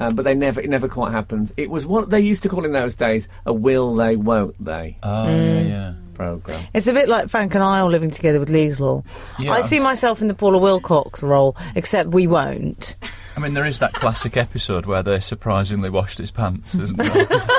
Um, 0.00 0.14
but 0.16 0.24
they 0.24 0.34
never, 0.34 0.60
it 0.60 0.68
never 0.68 0.88
quite 0.88 1.12
happens. 1.12 1.52
It 1.56 1.70
was 1.70 1.86
what 1.86 2.10
they 2.10 2.20
used 2.20 2.42
to 2.42 2.48
call 2.48 2.64
in 2.64 2.72
those 2.72 2.96
days 2.96 3.28
a 3.46 3.52
will 3.52 3.94
they, 3.94 4.16
won't 4.16 4.62
they 4.62 4.98
Oh 5.02 5.28
yeah, 5.28 5.60
yeah. 5.60 5.94
Program. 6.22 6.66
It's 6.74 6.86
a 6.86 6.92
bit 6.92 7.08
like 7.08 7.28
Frank 7.28 7.54
and 7.54 7.62
I 7.64 7.80
all 7.80 7.88
living 7.90 8.10
together 8.10 8.38
with 8.40 8.48
Liesl. 8.48 9.04
Yeah. 9.38 9.52
I 9.52 9.60
see 9.60 9.80
myself 9.80 10.20
in 10.20 10.28
the 10.28 10.34
Paula 10.34 10.58
Wilcox 10.58 11.22
role, 11.22 11.56
except 11.74 12.10
we 12.10 12.26
won't. 12.26 12.96
I 13.36 13.40
mean, 13.40 13.54
there 13.54 13.64
is 13.66 13.78
that 13.80 13.92
classic 13.94 14.36
episode 14.36 14.86
where 14.86 15.02
they 15.02 15.20
surprisingly 15.20 15.88
washed 15.90 16.18
his 16.18 16.30
pants, 16.30 16.74
isn't 16.74 16.96
there? 16.98 17.26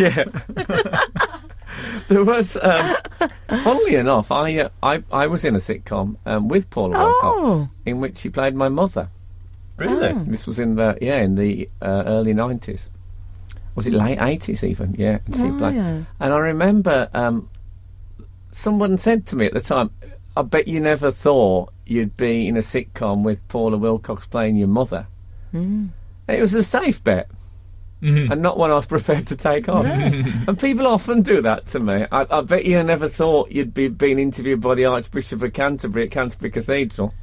Yeah. 0.00 0.24
there 2.08 2.24
was, 2.24 2.58
um, 2.60 2.96
funnily 3.48 3.94
enough, 3.96 4.30
I, 4.30 4.58
uh, 4.58 4.68
I 4.82 5.02
I 5.12 5.26
was 5.26 5.44
in 5.44 5.54
a 5.54 5.58
sitcom 5.58 6.16
um, 6.26 6.48
with 6.48 6.68
Paula 6.70 6.98
Wilcox 6.98 7.22
Oh. 7.24 7.70
in 7.86 8.00
which 8.00 8.18
she 8.18 8.28
played 8.28 8.54
my 8.54 8.68
mother. 8.68 9.08
really? 9.78 10.12
This 10.24 10.46
was 10.46 10.58
in 10.58 10.74
the 10.74 10.98
yeah 11.00 11.18
in 11.20 11.34
the 11.36 11.68
uh, 11.80 12.02
early 12.06 12.34
nineties. 12.34 12.90
Was 13.74 13.86
it 13.86 13.92
late 13.92 14.18
eighties 14.20 14.64
even? 14.64 14.94
Yeah, 14.98 15.18
she 15.34 15.42
Oh, 15.42 15.56
played. 15.58 15.76
yeah. 15.76 16.02
And 16.20 16.32
I 16.34 16.38
remember 16.38 17.08
um, 17.14 17.48
someone 18.56 18.96
said 18.96 19.26
to 19.26 19.36
me 19.36 19.46
at 19.46 19.52
the 19.54 19.60
time, 19.60 19.90
"I 20.36 20.42
bet 20.42 20.66
you 20.66 20.80
never 20.80 21.10
thought 21.10 21.72
you'd 21.84 22.16
be 22.16 22.48
in 22.48 22.56
a 22.56 22.60
sitcom 22.60 23.22
with 23.22 23.46
Paula 23.48 23.76
Wilcox 23.76 24.26
playing 24.26 24.56
your 24.56 24.68
mother." 24.68 25.06
Hmm. 25.52 25.86
It 26.28 26.40
was 26.40 26.54
a 26.54 26.62
safe 26.62 27.02
bet. 27.04 27.28
and 28.02 28.42
not 28.42 28.58
one 28.58 28.70
I 28.70 28.74
was 28.74 28.86
prepared 28.96 29.26
to 29.28 29.36
take 29.36 29.68
on. 29.68 29.86
and 29.86 30.58
people 30.58 30.86
often 30.86 31.22
do 31.22 31.40
that 31.42 31.66
to 31.66 31.80
me. 31.80 32.04
I, 32.12 32.26
I 32.30 32.40
bet 32.42 32.64
you 32.64 32.82
never 32.82 33.08
thought 33.08 33.50
you'd 33.52 33.74
be 33.74 33.88
being 33.88 34.18
interviewed 34.18 34.60
by 34.60 34.74
the 34.74 34.84
Archbishop 34.84 35.42
of 35.42 35.52
Canterbury 35.52 36.04
at 36.06 36.10
Canterbury 36.10 36.50
Cathedral. 36.50 37.14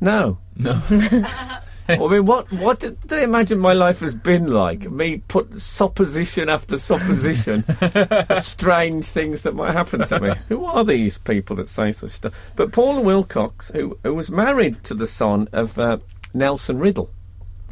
No. 0.00 0.38
No. 0.56 0.80
I 1.94 2.08
mean, 2.08 2.26
what 2.26 2.50
what 2.52 2.80
did 2.80 3.00
they 3.02 3.22
imagine 3.22 3.58
my 3.58 3.72
life 3.72 4.00
has 4.00 4.14
been 4.14 4.48
like? 4.52 4.90
Me 4.90 5.18
put 5.28 5.56
supposition 5.58 6.48
after 6.48 6.78
supposition 6.78 7.64
of 7.80 8.42
strange 8.42 9.06
things 9.06 9.42
that 9.42 9.54
might 9.54 9.72
happen 9.72 10.04
to 10.06 10.20
me. 10.20 10.32
Who 10.48 10.64
are 10.64 10.84
these 10.84 11.18
people 11.18 11.56
that 11.56 11.68
say 11.68 11.92
such 11.92 12.10
stuff? 12.10 12.52
But 12.56 12.72
Paula 12.72 13.00
Wilcox, 13.00 13.70
who, 13.70 13.98
who 14.02 14.14
was 14.14 14.30
married 14.30 14.82
to 14.84 14.94
the 14.94 15.06
son 15.06 15.48
of 15.52 15.78
uh, 15.78 15.98
Nelson 16.34 16.78
Riddle, 16.78 17.10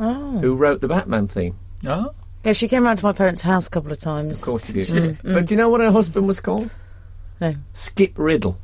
Oh. 0.00 0.38
who 0.38 0.54
wrote 0.54 0.80
the 0.80 0.88
Batman 0.88 1.26
theme. 1.26 1.56
oh, 1.86 2.12
Yeah, 2.44 2.52
she 2.52 2.68
came 2.68 2.84
round 2.84 2.98
to 2.98 3.04
my 3.04 3.12
parents' 3.12 3.42
house 3.42 3.66
a 3.66 3.70
couple 3.70 3.90
of 3.92 3.98
times. 3.98 4.32
Of 4.32 4.40
course 4.42 4.66
she 4.66 4.72
did. 4.72 5.18
But 5.22 5.46
do 5.46 5.54
you 5.54 5.58
know 5.58 5.68
what 5.68 5.80
her 5.80 5.90
husband 5.90 6.26
was 6.28 6.38
called? 6.40 6.70
No. 7.40 7.54
Skip 7.72 8.12
Riddle. 8.16 8.58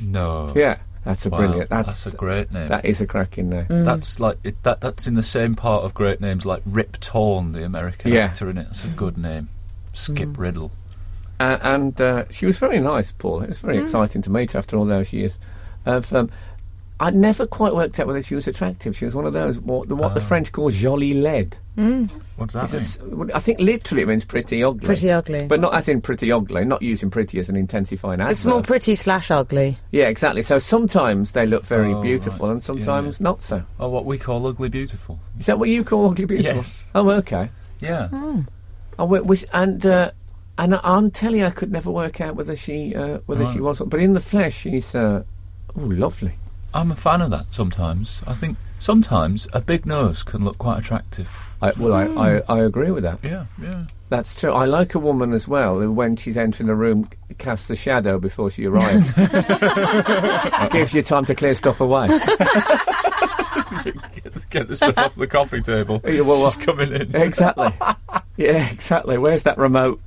no. 0.00 0.52
Yeah, 0.54 0.78
that's 1.08 1.24
a 1.24 1.30
Wow, 1.30 1.38
brilliant. 1.38 1.70
That's, 1.70 2.04
That's, 2.04 2.06
a 2.06 2.10
great 2.10 2.52
name. 2.52 2.68
that 2.68 2.84
is 2.84 3.00
a 3.00 3.06
cracking 3.06 3.48
name. 3.48 3.64
That's 3.70 4.20
like 4.20 4.36
it, 4.44 4.62
that. 4.64 4.82
That's 4.82 5.06
in 5.06 5.14
the 5.14 5.22
same 5.22 5.54
part 5.54 5.82
of 5.84 5.94
great 5.94 6.20
names 6.20 6.44
like 6.44 6.62
Rip 6.66 7.00
Torn, 7.00 7.52
the 7.52 7.64
American 7.64 8.12
Yeah. 8.12 8.24
actor 8.26 8.50
in 8.50 8.58
it. 8.58 8.64
That's 8.64 8.84
a 8.84 8.88
good 8.88 9.16
name. 9.16 9.48
Skip 9.94 10.36
Riddle. 10.36 10.70
Uh, 11.40 11.56
and 11.62 11.98
uh, 11.98 12.24
she 12.30 12.44
was 12.44 12.58
very 12.58 12.78
nice, 12.78 13.12
Paul. 13.12 13.42
It 13.42 13.48
was 13.48 13.60
very 13.60 13.78
exciting 13.78 14.20
to 14.20 14.30
meet 14.30 14.52
her 14.52 14.58
after 14.58 14.76
all 14.76 14.84
those 14.84 15.14
years. 15.14 15.38
Of, 15.86 16.12
um, 16.12 16.30
I 17.00 17.10
never 17.10 17.46
quite 17.46 17.74
worked 17.74 18.00
out 18.00 18.06
whether 18.08 18.22
she 18.22 18.34
was 18.34 18.48
attractive. 18.48 18.96
She 18.96 19.04
was 19.04 19.14
one 19.14 19.24
of 19.24 19.32
those 19.32 19.60
what 19.60 19.88
the, 19.88 19.94
what 19.94 20.14
the 20.14 20.20
French 20.20 20.50
call 20.52 20.70
jolie 20.70 21.14
laide. 21.14 21.56
What 21.76 22.50
does 22.50 22.54
that 22.54 22.74
It's 22.74 23.00
mean? 23.00 23.20
a 23.20 23.24
s- 23.26 23.36
I 23.36 23.38
think 23.40 23.60
literally 23.60 24.02
it 24.02 24.08
means 24.08 24.24
pretty 24.24 24.64
ugly. 24.64 24.84
Pretty 24.84 25.10
ugly. 25.12 25.46
But 25.46 25.60
not 25.60 25.74
as 25.74 25.88
in 25.88 26.00
pretty 26.00 26.32
ugly, 26.32 26.64
not 26.64 26.82
using 26.82 27.08
pretty 27.08 27.38
as 27.38 27.48
an 27.48 27.54
intensifying 27.56 28.20
adverb. 28.20 28.32
it's 28.32 28.44
more 28.44 28.62
pretty 28.62 28.96
slash 28.96 29.30
ugly. 29.30 29.78
yeah, 29.92 30.06
exactly. 30.08 30.42
So 30.42 30.58
sometimes 30.58 31.32
they 31.32 31.46
look 31.46 31.64
very 31.64 31.92
Oh, 31.94 32.02
beautiful 32.02 32.46
right. 32.46 32.52
and 32.54 32.62
sometimes 32.62 33.20
not 33.20 33.42
so. 33.42 33.62
Oh, 33.78 33.88
what 33.90 34.04
we 34.04 34.18
call 34.18 34.44
ugly 34.48 34.68
beautiful. 34.68 35.20
Is 35.38 35.46
that 35.46 35.58
what 35.60 35.68
you 35.68 35.84
call 35.84 36.10
ugly 36.10 36.24
beautiful? 36.24 36.56
Yes. 36.56 36.84
Oh, 36.96 37.08
okay. 37.10 37.50
Yeah. 37.80 38.08
Oh, 38.98 39.04
wa- 39.04 39.20
was 39.20 39.44
and 39.52 39.84
uh, 39.86 40.10
and 40.58 40.74
on 40.74 41.12
telly 41.12 41.44
I 41.44 41.50
could 41.50 41.70
never 41.70 41.92
work 41.92 42.20
out 42.20 42.34
whether 42.34 42.56
she 42.56 42.92
uh, 42.96 43.18
whether 43.26 43.44
she 43.44 43.60
was, 43.60 43.80
but 43.86 44.00
in 44.00 44.14
the 44.14 44.20
flesh 44.20 44.56
she's 44.62 44.96
uh, 44.96 45.22
oh 45.76 45.80
lovely. 45.80 46.32
I'm 46.74 46.90
a 46.90 46.96
fan 46.96 47.20
of 47.22 47.30
that 47.30 47.46
sometimes. 47.50 48.22
I 48.26 48.34
think 48.34 48.56
sometimes 48.78 49.48
a 49.52 49.60
big 49.60 49.86
nose 49.86 50.22
can 50.22 50.44
look 50.44 50.58
quite 50.58 50.78
attractive. 50.78 51.30
I, 51.60 51.72
well, 51.76 51.92
I, 51.92 52.02
I 52.04 52.38
hmm. 52.38 52.52
I 52.52 52.58
agree 52.60 52.90
with 52.90 53.02
that. 53.02 53.24
Yeah, 53.24 53.46
yeah. 53.60 53.86
That's 54.10 54.38
true. 54.40 54.52
I 54.52 54.64
like 54.64 54.94
a 54.94 54.98
woman 54.98 55.32
as 55.32 55.48
well 55.48 55.80
who, 55.80 55.92
when 55.92 56.16
she's 56.16 56.36
entering 56.36 56.68
a 56.68 56.74
room, 56.74 57.08
casts 57.38 57.68
a 57.70 57.76
shadow 57.76 58.18
before 58.18 58.50
she 58.50 58.66
arrives. 58.66 59.12
Gives 60.72 60.94
you 60.94 61.02
time 61.02 61.24
to 61.26 61.34
clear 61.34 61.54
stuff 61.54 61.80
away. 61.80 62.06
Get 64.50 64.68
the 64.68 64.76
stuff 64.76 64.96
off 64.96 65.14
the 65.14 65.26
coffee 65.26 65.60
table. 65.60 66.00
Yeah, 66.04 66.20
well, 66.20 66.40
well, 66.40 66.50
She's 66.50 66.64
coming 66.64 66.92
in. 66.92 67.14
exactly. 67.14 67.72
Yeah, 68.36 68.70
exactly. 68.70 69.18
Where's 69.18 69.42
that 69.42 69.58
remote? 69.58 70.00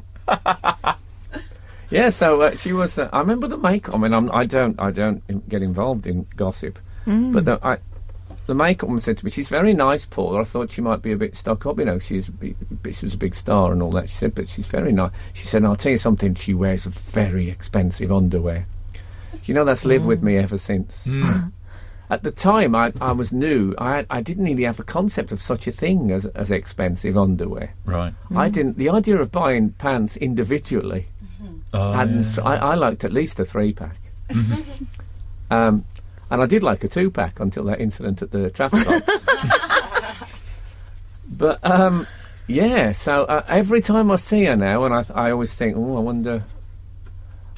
Yeah, 1.92 2.10
so 2.10 2.42
uh, 2.42 2.56
she 2.56 2.74
was. 2.74 2.98
Uh, 2.98 3.10
I 3.14 3.20
remember 3.20 3.48
the 3.48 3.58
makeup. 3.58 3.96
I 3.96 3.98
mean, 3.98 4.14
I'm, 4.14 4.32
I 4.32 4.46
don't, 4.46 4.80
I 4.80 4.92
don't 4.92 5.48
get 5.50 5.62
involved 5.62 6.08
in 6.08 6.26
gossip, 6.36 6.80
but 7.06 7.46
the, 7.46 7.60
I, 7.62 7.78
the 8.48 8.56
makeup 8.56 8.90
woman 8.90 9.00
said 9.00 9.18
to 9.20 9.26
me, 9.26 9.32
"She's 9.32 9.50
very 9.50 9.74
nice, 9.74 10.06
Paul." 10.06 10.38
I 10.38 10.44
thought 10.44 10.72
she 10.72 10.82
might 10.82 11.02
be 11.02 11.12
a 11.12 11.18
bit 11.18 11.36
stuck 11.36 11.66
up. 11.66 11.80
You 11.80 11.86
know, 11.86 12.00
she's 12.00 12.30
a 12.30 12.92
she 12.92 13.06
was 13.06 13.14
a 13.14 13.18
big 13.18 13.36
star 13.36 13.72
and 13.72 13.82
all 13.82 13.92
that. 13.92 14.10
She 14.10 14.16
said, 14.16 14.36
but 14.36 14.50
she's 14.50 14.68
very 14.68 14.92
nice. 14.92 15.12
She 15.34 15.48
said, 15.48 15.64
"I'll 15.64 15.76
tell 15.76 15.92
you 15.92 15.98
something. 15.98 16.36
She 16.36 16.54
wears 16.54 16.86
very 16.86 17.50
expensive 17.50 18.12
underwear." 18.12 18.68
Do 19.34 19.40
you 19.52 19.54
know 19.54 19.66
that's 19.66 19.86
lived 19.86 20.06
with 20.06 20.22
me 20.22 20.38
ever 20.38 20.58
since? 20.58 21.08
At 22.12 22.24
the 22.24 22.32
time, 22.32 22.76
I, 22.76 22.92
I 23.00 23.14
was 23.14 23.32
new. 23.32 23.74
I, 23.78 24.06
I 24.10 24.22
didn't 24.22 24.44
really 24.44 24.64
have 24.64 24.82
a 24.82 24.84
concept 24.84 25.32
of 25.32 25.42
such 25.42 25.66
a 25.66 25.72
thing 25.72 26.12
as, 26.12 26.26
as 26.26 26.52
expensive 26.52 27.18
underwear. 27.18 27.74
Right. 27.86 28.14
I 28.36 28.50
didn't. 28.50 28.78
The 28.78 28.90
idea 28.90 29.18
of 29.18 29.32
buying 29.32 29.72
pants 29.72 30.18
individually, 30.18 31.08
Oh, 31.74 31.94
hadn't 31.94 32.26
yeah. 32.38 32.44
I, 32.44 32.56
I 32.56 32.76
liked 32.76 33.04
at 33.04 33.14
least 33.14 33.40
a 33.40 33.46
three 33.46 33.74
pack. 33.74 33.98
um, 35.52 35.86
and 36.30 36.42
I 36.42 36.46
did 36.46 36.64
like 36.64 36.84
a 36.84 36.88
two 36.88 37.10
pack 37.12 37.40
until 37.40 37.64
that 37.66 37.80
incident 37.80 38.22
at 38.22 38.32
the 38.32 38.50
traffic 38.50 38.86
lights. 38.88 39.24
but 41.30 41.60
um, 41.64 42.08
yeah, 42.48 42.92
so 42.92 43.24
uh, 43.26 43.44
every 43.48 43.82
time 43.82 44.12
I 44.12 44.18
see 44.18 44.46
her 44.46 44.56
now, 44.56 44.84
and 44.84 44.94
I, 44.94 45.06
I 45.14 45.32
always 45.32 45.56
think, 45.56 45.76
oh, 45.78 45.98
I 45.98 46.00
wonder, 46.00 46.44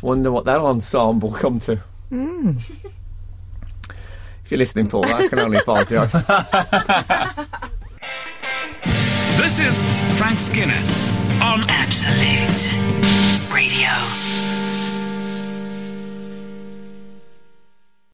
wonder 0.01 0.31
what 0.31 0.45
that 0.45 0.59
ensemble 0.59 1.31
come 1.31 1.59
to. 1.61 1.79
If 2.11 2.71
you're 4.49 4.57
listening, 4.57 4.87
Paul, 4.87 5.05
I 5.05 5.27
can 5.27 5.39
only 5.39 5.57
apologise. 5.57 6.13
This 9.43 9.59
is 9.59 10.17
Frank 10.17 10.39
Skinner 10.39 10.81
on 11.43 11.65
Absolute 11.67 13.12
Radio. 13.53 14.32